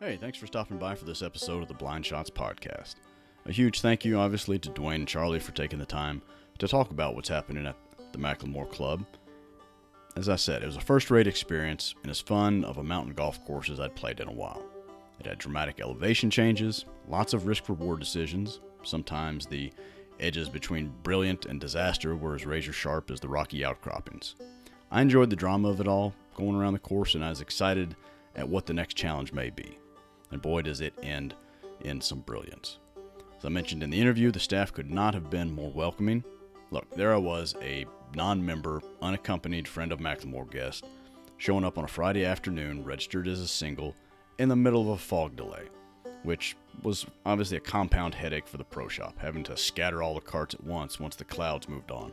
hey, 0.00 0.16
thanks 0.16 0.38
for 0.38 0.46
stopping 0.46 0.78
by 0.78 0.94
for 0.94 1.04
this 1.04 1.22
episode 1.22 1.62
of 1.62 1.68
the 1.68 1.74
Blind 1.74 2.04
Shots 2.04 2.30
podcast. 2.30 2.96
A 3.46 3.52
huge 3.52 3.80
thank 3.80 4.04
you, 4.04 4.18
obviously, 4.18 4.58
to 4.58 4.70
Dwayne 4.70 4.96
and 4.96 5.08
Charlie 5.08 5.40
for 5.40 5.52
taking 5.52 5.78
the 5.78 5.86
time 5.86 6.22
to 6.58 6.68
talk 6.68 6.90
about 6.90 7.14
what's 7.14 7.28
happening 7.28 7.66
at 7.66 7.76
the 8.12 8.18
McLemore 8.18 8.70
Club. 8.70 9.04
As 10.16 10.28
I 10.28 10.36
said, 10.36 10.62
it 10.62 10.66
was 10.66 10.76
a 10.76 10.80
first 10.80 11.10
rate 11.10 11.26
experience 11.26 11.94
and 12.02 12.10
as 12.10 12.20
fun 12.20 12.64
of 12.64 12.76
a 12.76 12.84
mountain 12.84 13.14
golf 13.14 13.42
course 13.46 13.70
as 13.70 13.80
I'd 13.80 13.96
played 13.96 14.20
in 14.20 14.28
a 14.28 14.32
while. 14.32 14.62
It 15.22 15.28
had 15.28 15.38
dramatic 15.38 15.80
elevation 15.80 16.30
changes, 16.30 16.84
lots 17.08 17.32
of 17.32 17.46
risk 17.46 17.68
reward 17.68 18.00
decisions. 18.00 18.58
Sometimes 18.82 19.46
the 19.46 19.72
edges 20.18 20.48
between 20.48 20.92
brilliant 21.04 21.46
and 21.46 21.60
disaster 21.60 22.16
were 22.16 22.34
as 22.34 22.44
razor 22.44 22.72
sharp 22.72 23.08
as 23.08 23.20
the 23.20 23.28
rocky 23.28 23.64
outcroppings. 23.64 24.34
I 24.90 25.00
enjoyed 25.00 25.30
the 25.30 25.36
drama 25.36 25.68
of 25.68 25.80
it 25.80 25.86
all, 25.86 26.12
going 26.34 26.56
around 26.56 26.72
the 26.72 26.80
course, 26.80 27.14
and 27.14 27.24
I 27.24 27.28
was 27.28 27.40
excited 27.40 27.94
at 28.34 28.48
what 28.48 28.66
the 28.66 28.74
next 28.74 28.94
challenge 28.94 29.32
may 29.32 29.48
be. 29.50 29.78
And 30.32 30.42
boy, 30.42 30.62
does 30.62 30.80
it 30.80 30.94
end 31.04 31.36
in 31.82 32.00
some 32.00 32.22
brilliance. 32.22 32.78
As 33.38 33.44
I 33.44 33.48
mentioned 33.48 33.84
in 33.84 33.90
the 33.90 34.00
interview, 34.00 34.32
the 34.32 34.40
staff 34.40 34.72
could 34.72 34.90
not 34.90 35.14
have 35.14 35.30
been 35.30 35.52
more 35.52 35.70
welcoming. 35.70 36.24
Look, 36.72 36.90
there 36.96 37.14
I 37.14 37.18
was, 37.18 37.54
a 37.62 37.86
non 38.16 38.44
member, 38.44 38.82
unaccompanied 39.00 39.68
friend 39.68 39.92
of 39.92 40.00
McLemore 40.00 40.50
guest, 40.50 40.84
showing 41.36 41.64
up 41.64 41.78
on 41.78 41.84
a 41.84 41.88
Friday 41.88 42.24
afternoon, 42.24 42.84
registered 42.84 43.28
as 43.28 43.38
a 43.38 43.46
single, 43.46 43.94
in 44.38 44.48
the 44.48 44.56
middle 44.56 44.82
of 44.82 44.88
a 44.88 44.98
fog 44.98 45.36
delay, 45.36 45.68
which 46.22 46.56
was 46.82 47.06
obviously 47.26 47.56
a 47.56 47.60
compound 47.60 48.14
headache 48.14 48.48
for 48.48 48.56
the 48.56 48.64
pro 48.64 48.88
shop, 48.88 49.14
having 49.18 49.42
to 49.44 49.56
scatter 49.56 50.02
all 50.02 50.14
the 50.14 50.20
carts 50.20 50.54
at 50.54 50.64
once 50.64 50.98
once 50.98 51.16
the 51.16 51.24
clouds 51.24 51.68
moved 51.68 51.90
on. 51.90 52.12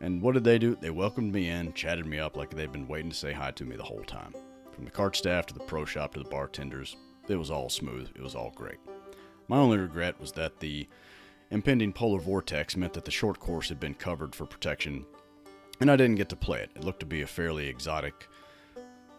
And 0.00 0.22
what 0.22 0.34
did 0.34 0.44
they 0.44 0.58
do? 0.58 0.76
They 0.80 0.90
welcomed 0.90 1.32
me 1.32 1.48
in, 1.48 1.72
chatted 1.72 2.06
me 2.06 2.18
up 2.18 2.36
like 2.36 2.50
they'd 2.50 2.72
been 2.72 2.88
waiting 2.88 3.10
to 3.10 3.16
say 3.16 3.32
hi 3.32 3.50
to 3.52 3.64
me 3.64 3.76
the 3.76 3.82
whole 3.82 4.04
time. 4.04 4.34
From 4.72 4.84
the 4.84 4.90
cart 4.90 5.16
staff 5.16 5.46
to 5.46 5.54
the 5.54 5.60
pro 5.60 5.84
shop 5.84 6.14
to 6.14 6.22
the 6.22 6.28
bartenders, 6.28 6.96
it 7.28 7.36
was 7.36 7.50
all 7.50 7.68
smooth, 7.68 8.08
it 8.14 8.22
was 8.22 8.34
all 8.34 8.52
great. 8.54 8.78
My 9.48 9.56
only 9.56 9.78
regret 9.78 10.20
was 10.20 10.32
that 10.32 10.60
the 10.60 10.86
impending 11.50 11.92
polar 11.92 12.20
vortex 12.20 12.76
meant 12.76 12.92
that 12.92 13.04
the 13.04 13.10
short 13.10 13.40
course 13.40 13.68
had 13.68 13.80
been 13.80 13.94
covered 13.94 14.34
for 14.34 14.46
protection, 14.46 15.04
and 15.80 15.90
I 15.90 15.96
didn't 15.96 16.16
get 16.16 16.28
to 16.28 16.36
play 16.36 16.60
it. 16.60 16.70
It 16.76 16.84
looked 16.84 17.00
to 17.00 17.06
be 17.06 17.22
a 17.22 17.26
fairly 17.26 17.66
exotic 17.66 18.28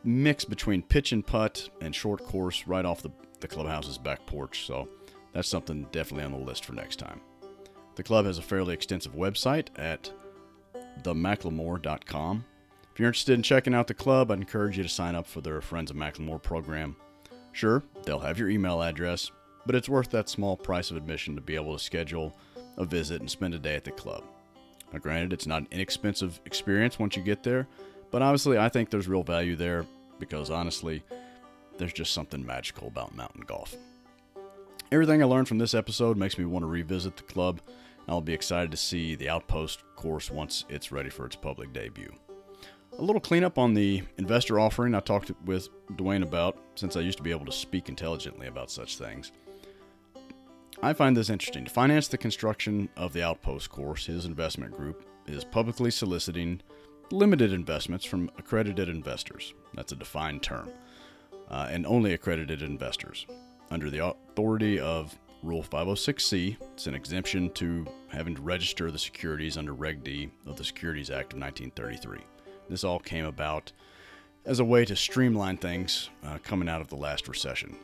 mix 0.03 0.45
between 0.45 0.81
pitch 0.81 1.11
and 1.11 1.25
putt 1.25 1.69
and 1.81 1.93
short 1.93 2.23
course 2.23 2.67
right 2.67 2.85
off 2.85 3.01
the, 3.01 3.11
the 3.39 3.47
clubhouse's 3.47 3.97
back 3.97 4.25
porch, 4.25 4.65
so 4.65 4.87
that's 5.33 5.47
something 5.47 5.87
definitely 5.91 6.25
on 6.25 6.31
the 6.31 6.45
list 6.45 6.65
for 6.65 6.73
next 6.73 6.97
time. 6.97 7.21
The 7.95 8.03
club 8.03 8.25
has 8.25 8.37
a 8.37 8.41
fairly 8.41 8.73
extensive 8.73 9.13
website 9.13 9.67
at 9.75 10.11
themclemore.com. 11.03 12.45
If 12.93 12.99
you're 12.99 13.09
interested 13.09 13.33
in 13.33 13.43
checking 13.43 13.73
out 13.73 13.87
the 13.87 13.93
club, 13.93 14.31
I'd 14.31 14.39
encourage 14.39 14.77
you 14.77 14.83
to 14.83 14.89
sign 14.89 15.15
up 15.15 15.27
for 15.27 15.41
their 15.41 15.61
Friends 15.61 15.91
of 15.91 15.97
McLemore 15.97 16.41
program. 16.41 16.95
Sure, 17.51 17.83
they'll 18.03 18.19
have 18.19 18.39
your 18.39 18.49
email 18.49 18.81
address, 18.81 19.31
but 19.65 19.75
it's 19.75 19.89
worth 19.89 20.09
that 20.11 20.29
small 20.29 20.55
price 20.55 20.91
of 20.91 20.97
admission 20.97 21.35
to 21.35 21.41
be 21.41 21.55
able 21.55 21.77
to 21.77 21.83
schedule 21.83 22.35
a 22.77 22.85
visit 22.85 23.21
and 23.21 23.29
spend 23.29 23.53
a 23.53 23.59
day 23.59 23.75
at 23.75 23.83
the 23.83 23.91
club. 23.91 24.23
Now, 24.91 24.99
granted, 24.99 25.33
it's 25.33 25.47
not 25.47 25.61
an 25.61 25.67
inexpensive 25.71 26.39
experience 26.45 26.97
once 26.97 27.15
you 27.15 27.23
get 27.23 27.43
there, 27.43 27.67
but 28.11 28.21
obviously, 28.21 28.57
I 28.57 28.69
think 28.69 28.89
there's 28.89 29.07
real 29.07 29.23
value 29.23 29.55
there 29.55 29.85
because 30.19 30.49
honestly, 30.49 31.03
there's 31.77 31.93
just 31.93 32.13
something 32.13 32.45
magical 32.45 32.87
about 32.87 33.15
mountain 33.15 33.41
golf. 33.41 33.75
Everything 34.91 35.21
I 35.21 35.25
learned 35.25 35.47
from 35.47 35.59
this 35.59 35.73
episode 35.73 36.17
makes 36.17 36.37
me 36.37 36.45
want 36.45 36.63
to 36.63 36.67
revisit 36.67 37.15
the 37.15 37.23
club, 37.23 37.61
and 37.67 38.09
I'll 38.09 38.21
be 38.21 38.33
excited 38.33 38.71
to 38.71 38.77
see 38.77 39.15
the 39.15 39.29
Outpost 39.29 39.83
course 39.95 40.31
once 40.31 40.65
it's 40.67 40.91
ready 40.91 41.09
for 41.09 41.25
its 41.25 41.35
public 41.35 41.73
debut. 41.73 42.11
A 42.97 43.03
little 43.03 43.21
cleanup 43.21 43.57
on 43.57 43.73
the 43.73 44.03
investor 44.17 44.59
offering 44.59 44.95
I 44.95 44.99
talked 44.99 45.31
with 45.45 45.69
Dwayne 45.91 46.23
about, 46.23 46.57
since 46.75 46.95
I 46.95 47.01
used 47.01 47.17
to 47.17 47.23
be 47.23 47.31
able 47.31 47.45
to 47.45 47.51
speak 47.51 47.87
intelligently 47.87 48.47
about 48.47 48.71
such 48.71 48.97
things. 48.97 49.31
I 50.81 50.93
find 50.93 51.15
this 51.15 51.29
interesting. 51.29 51.65
To 51.65 51.71
finance 51.71 52.07
the 52.07 52.17
construction 52.17 52.89
of 52.97 53.13
the 53.13 53.23
Outpost 53.23 53.69
course, 53.69 54.05
his 54.05 54.25
investment 54.25 54.75
group 54.75 55.05
is 55.27 55.43
publicly 55.43 55.91
soliciting 55.91 56.61
limited 57.11 57.53
investments 57.53 58.05
from 58.05 58.29
accredited 58.37 58.89
investors. 58.89 59.53
That's 59.73 59.91
a 59.91 59.95
defined 59.95 60.43
term. 60.43 60.69
Uh, 61.49 61.67
and 61.71 61.85
only 61.85 62.13
accredited 62.13 62.61
investors. 62.61 63.25
Under 63.71 63.89
the 63.89 64.05
authority 64.05 64.79
of 64.79 65.17
Rule 65.41 65.63
506C, 65.63 66.57
it's 66.73 66.85
an 66.85 66.93
exemption 66.93 67.49
to 67.53 67.87
having 68.09 68.35
to 68.35 68.41
register 68.41 68.91
the 68.91 68.99
securities 68.99 69.57
under 69.57 69.73
Reg 69.73 70.03
D 70.03 70.29
of 70.45 70.57
the 70.57 70.63
Securities 70.63 71.09
Act 71.09 71.33
of 71.33 71.39
1933. 71.39 72.19
This 72.69 72.83
all 72.83 72.99
came 72.99 73.25
about 73.25 73.71
as 74.45 74.59
a 74.59 74.65
way 74.65 74.85
to 74.85 74.95
streamline 74.95 75.57
things 75.57 76.09
uh, 76.23 76.37
coming 76.43 76.69
out 76.69 76.81
of 76.81 76.87
the 76.87 76.95
last 76.95 77.27
recession. 77.27 77.75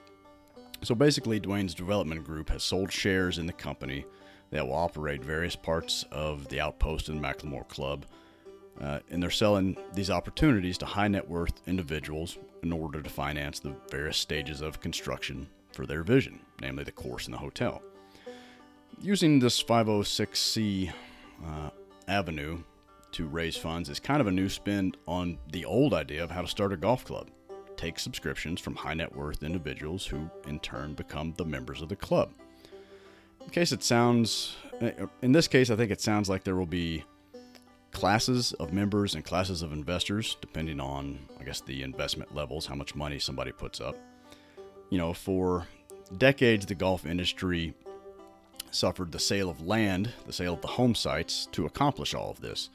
So 0.83 0.93
basically, 0.93 1.39
Dwayne's 1.39 1.73
development 1.73 2.23
group 2.23 2.49
has 2.49 2.61
sold 2.61 2.91
shares 2.91 3.39
in 3.39 3.47
the 3.47 3.53
company 3.53 4.05
that 4.51 4.67
will 4.67 4.75
operate 4.75 5.23
various 5.23 5.55
parts 5.55 6.05
of 6.11 6.47
the 6.49 6.59
Outpost 6.59 7.09
and 7.09 7.21
McLemore 7.21 7.67
Club. 7.67 8.05
Uh, 8.81 8.99
and 9.09 9.23
they're 9.23 9.29
selling 9.29 9.77
these 9.93 10.09
opportunities 10.09 10.77
to 10.77 10.85
high 10.85 11.07
net 11.07 11.27
worth 11.27 11.61
individuals 11.67 12.37
in 12.61 12.73
order 12.73 13.01
to 13.01 13.09
finance 13.09 13.59
the 13.59 13.73
various 13.89 14.17
stages 14.17 14.61
of 14.61 14.81
construction 14.81 15.47
for 15.71 15.85
their 15.85 16.03
vision, 16.03 16.39
namely 16.61 16.83
the 16.83 16.91
course 16.91 17.25
and 17.25 17.33
the 17.33 17.37
hotel. 17.37 17.81
Using 19.01 19.39
this 19.39 19.61
506c 19.61 20.91
uh, 21.45 21.69
avenue 22.07 22.59
to 23.11 23.27
raise 23.27 23.55
funds 23.55 23.89
is 23.89 23.99
kind 23.99 24.19
of 24.19 24.27
a 24.27 24.31
new 24.31 24.49
spin 24.49 24.93
on 25.07 25.37
the 25.51 25.63
old 25.63 25.93
idea 25.93 26.23
of 26.23 26.31
how 26.31 26.41
to 26.41 26.47
start 26.47 26.73
a 26.73 26.77
golf 26.77 27.05
club. 27.05 27.29
Take 27.77 27.99
subscriptions 27.99 28.59
from 28.59 28.75
high 28.75 28.93
net 28.93 29.15
worth 29.15 29.43
individuals 29.43 30.05
who, 30.05 30.29
in 30.47 30.59
turn, 30.59 30.93
become 30.93 31.33
the 31.37 31.45
members 31.45 31.81
of 31.81 31.89
the 31.89 31.95
club. 31.95 32.31
In 33.41 33.49
case 33.49 33.71
it 33.71 33.83
sounds, 33.83 34.55
in 35.21 35.31
this 35.31 35.47
case, 35.47 35.69
I 35.69 35.75
think 35.75 35.91
it 35.91 36.01
sounds 36.01 36.29
like 36.29 36.43
there 36.43 36.55
will 36.55 36.65
be 36.65 37.03
classes 37.95 38.51
of 38.59 38.73
members 38.73 39.15
and 39.15 39.23
classes 39.23 39.61
of 39.61 39.71
investors, 39.71 40.35
depending 40.41 40.81
on, 40.81 41.17
I 41.39 41.45
guess, 41.45 41.61
the 41.61 41.81
investment 41.81 42.35
levels, 42.35 42.65
how 42.65 42.75
much 42.75 42.93
money 42.93 43.19
somebody 43.19 43.53
puts 43.53 43.79
up. 43.79 43.95
You 44.89 44.97
know, 44.97 45.13
for 45.13 45.65
decades, 46.17 46.65
the 46.65 46.75
golf 46.75 47.05
industry 47.05 47.73
suffered 48.69 49.13
the 49.13 49.19
sale 49.19 49.49
of 49.49 49.65
land, 49.65 50.11
the 50.27 50.33
sale 50.33 50.55
of 50.55 50.61
the 50.61 50.67
home 50.67 50.93
sites, 50.93 51.47
to 51.53 51.65
accomplish 51.65 52.13
all 52.13 52.29
of 52.29 52.41
this. 52.41 52.69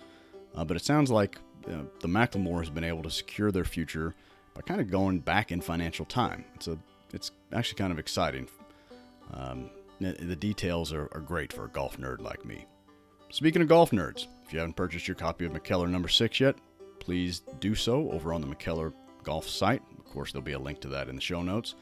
Uh, 0.55 0.65
but 0.65 0.75
it 0.75 0.85
sounds 0.87 1.11
like 1.11 1.37
uh, 1.69 1.83
the 2.01 2.09
McLemore 2.09 2.61
has 2.61 2.71
been 2.71 2.83
able 2.83 3.03
to 3.03 3.11
secure 3.11 3.53
their 3.53 3.67
future 3.67 4.15
by 4.55 4.63
kind 4.63 4.81
of 4.81 4.91
going 4.91 5.21
back 5.21 5.53
in 5.53 5.61
financial 5.61 6.07
time. 6.07 6.47
It's 6.55 6.67
a, 6.67 6.79
it's 7.13 7.31
actually 7.53 7.77
kind 7.77 7.93
of 7.93 7.99
exciting. 7.99 8.49
Um, 9.35 9.69
the 10.01 10.35
details 10.35 10.95
are, 10.95 11.11
are 11.13 11.21
great 11.21 11.53
for 11.53 11.67
a 11.67 11.69
golf 11.69 11.99
nerd 11.99 12.23
like 12.23 12.43
me. 12.47 12.65
Speaking 13.33 13.63
of 13.63 13.69
golf 13.69 13.93
nerds, 13.93 14.27
if 14.45 14.53
you 14.53 14.59
haven't 14.59 14.75
purchased 14.75 15.07
your 15.07 15.15
copy 15.15 15.45
of 15.45 15.53
McKellar 15.53 15.89
number 15.89 16.09
six 16.09 16.41
yet, 16.41 16.57
please 16.99 17.43
do 17.61 17.77
so 17.77 18.11
over 18.11 18.35
on 18.35 18.41
the 18.41 18.47
McKellar 18.49 18.93
Golf 19.23 19.49
site. 19.49 19.83
Of 19.99 20.05
course, 20.05 20.33
there'll 20.33 20.45
be 20.45 20.53
a 20.53 20.59
link 20.59 20.81
to 20.81 20.89
that 20.89 21.09
in 21.09 21.15
the 21.15 21.21
show 21.21 21.41
notes. 21.41 21.77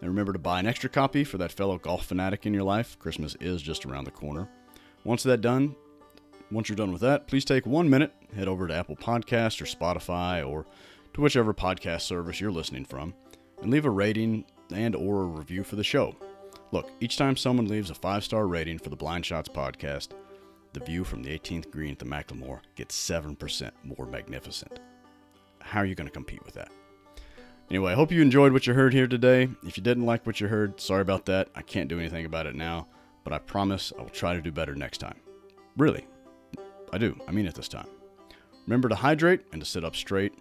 And 0.00 0.08
remember 0.08 0.32
to 0.32 0.38
buy 0.38 0.60
an 0.60 0.66
extra 0.66 0.88
copy 0.88 1.22
for 1.22 1.36
that 1.36 1.52
fellow 1.52 1.76
golf 1.76 2.06
fanatic 2.06 2.46
in 2.46 2.54
your 2.54 2.62
life. 2.62 2.98
Christmas 2.98 3.36
is 3.38 3.60
just 3.60 3.84
around 3.84 4.04
the 4.04 4.12
corner. 4.12 4.48
Once 5.04 5.22
that 5.24 5.42
done, 5.42 5.76
once 6.50 6.70
you're 6.70 6.76
done 6.76 6.90
with 6.92 7.02
that, 7.02 7.26
please 7.26 7.44
take 7.44 7.66
one 7.66 7.90
minute, 7.90 8.14
head 8.34 8.48
over 8.48 8.66
to 8.66 8.74
Apple 8.74 8.96
Podcasts 8.96 9.60
or 9.60 9.66
Spotify 9.66 10.46
or 10.46 10.64
to 11.12 11.20
whichever 11.20 11.52
podcast 11.52 12.00
service 12.00 12.40
you're 12.40 12.50
listening 12.50 12.86
from, 12.86 13.12
and 13.60 13.70
leave 13.70 13.84
a 13.84 13.90
rating 13.90 14.46
and 14.72 14.96
or 14.96 15.24
a 15.24 15.26
review 15.26 15.64
for 15.64 15.76
the 15.76 15.84
show. 15.84 16.16
Look, 16.72 16.90
each 17.00 17.18
time 17.18 17.36
someone 17.36 17.68
leaves 17.68 17.90
a 17.90 17.94
five-star 17.94 18.46
rating 18.46 18.78
for 18.78 18.88
the 18.88 18.96
Blind 18.96 19.26
Shots 19.26 19.50
podcast, 19.50 20.08
the 20.74 20.80
view 20.80 21.04
from 21.04 21.22
the 21.22 21.30
18th 21.30 21.70
green 21.70 21.92
at 21.92 21.98
the 21.98 22.04
McLemore 22.04 22.60
gets 22.74 22.96
7% 22.96 23.70
more 23.82 24.06
magnificent. 24.06 24.80
How 25.60 25.80
are 25.80 25.86
you 25.86 25.94
going 25.94 26.08
to 26.08 26.12
compete 26.12 26.44
with 26.44 26.54
that? 26.54 26.70
Anyway, 27.70 27.92
I 27.92 27.94
hope 27.94 28.12
you 28.12 28.20
enjoyed 28.20 28.52
what 28.52 28.66
you 28.66 28.74
heard 28.74 28.92
here 28.92 29.06
today. 29.06 29.48
If 29.66 29.78
you 29.78 29.82
didn't 29.82 30.04
like 30.04 30.26
what 30.26 30.40
you 30.40 30.48
heard, 30.48 30.78
sorry 30.78 31.00
about 31.00 31.24
that. 31.26 31.48
I 31.54 31.62
can't 31.62 31.88
do 31.88 31.98
anything 31.98 32.26
about 32.26 32.46
it 32.46 32.54
now, 32.54 32.88
but 33.22 33.32
I 33.32 33.38
promise 33.38 33.92
I 33.98 34.02
will 34.02 34.10
try 34.10 34.34
to 34.34 34.42
do 34.42 34.52
better 34.52 34.74
next 34.74 34.98
time. 34.98 35.18
Really, 35.76 36.06
I 36.92 36.98
do. 36.98 37.18
I 37.26 37.32
mean 37.32 37.46
it 37.46 37.54
this 37.54 37.68
time. 37.68 37.88
Remember 38.66 38.88
to 38.88 38.94
hydrate 38.94 39.40
and 39.52 39.62
to 39.62 39.66
sit 39.66 39.84
up 39.84 39.96
straight. 39.96 40.34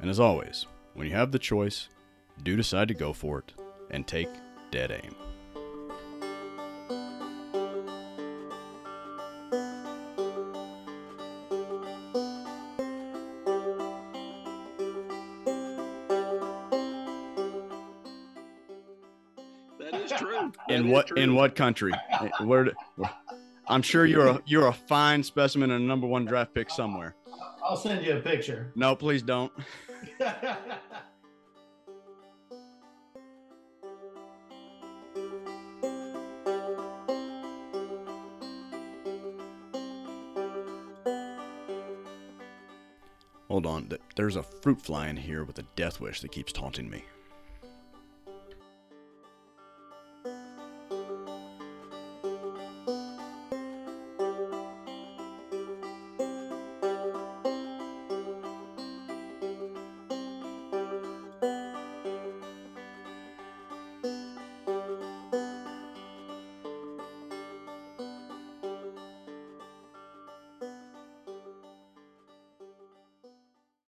And 0.00 0.08
as 0.08 0.20
always, 0.20 0.66
when 0.94 1.06
you 1.06 1.12
have 1.12 1.32
the 1.32 1.38
choice, 1.38 1.88
do 2.42 2.56
decide 2.56 2.88
to 2.88 2.94
go 2.94 3.12
for 3.12 3.40
it 3.40 3.52
and 3.90 4.06
take 4.06 4.28
dead 4.70 4.90
aim. 4.90 5.14
What 21.00 21.06
true. 21.08 21.16
in 21.16 21.34
what 21.34 21.54
country? 21.56 21.92
Eh, 22.10 22.28
where? 22.44 22.70
where 22.96 23.10
I'm 23.68 23.82
sure 23.82 24.04
you're 24.04 24.26
a 24.26 24.42
you're 24.46 24.66
a 24.66 24.72
fine 24.72 25.22
specimen 25.22 25.70
and 25.70 25.84
a 25.84 25.86
number 25.86 26.06
one 26.06 26.24
draft 26.24 26.54
pick 26.54 26.70
somewhere. 26.70 27.14
I'll 27.64 27.76
send 27.76 28.04
you 28.04 28.16
a 28.16 28.20
picture. 28.20 28.72
No, 28.74 28.96
please 28.96 29.22
don't. 29.22 29.52
Hold 43.48 43.66
on. 43.66 43.90
There's 44.16 44.36
a 44.36 44.42
fruit 44.42 44.80
fly 44.80 45.08
in 45.08 45.16
here 45.16 45.44
with 45.44 45.58
a 45.58 45.64
death 45.74 46.00
wish 46.00 46.20
that 46.20 46.30
keeps 46.32 46.52
taunting 46.52 46.88
me. 46.88 47.04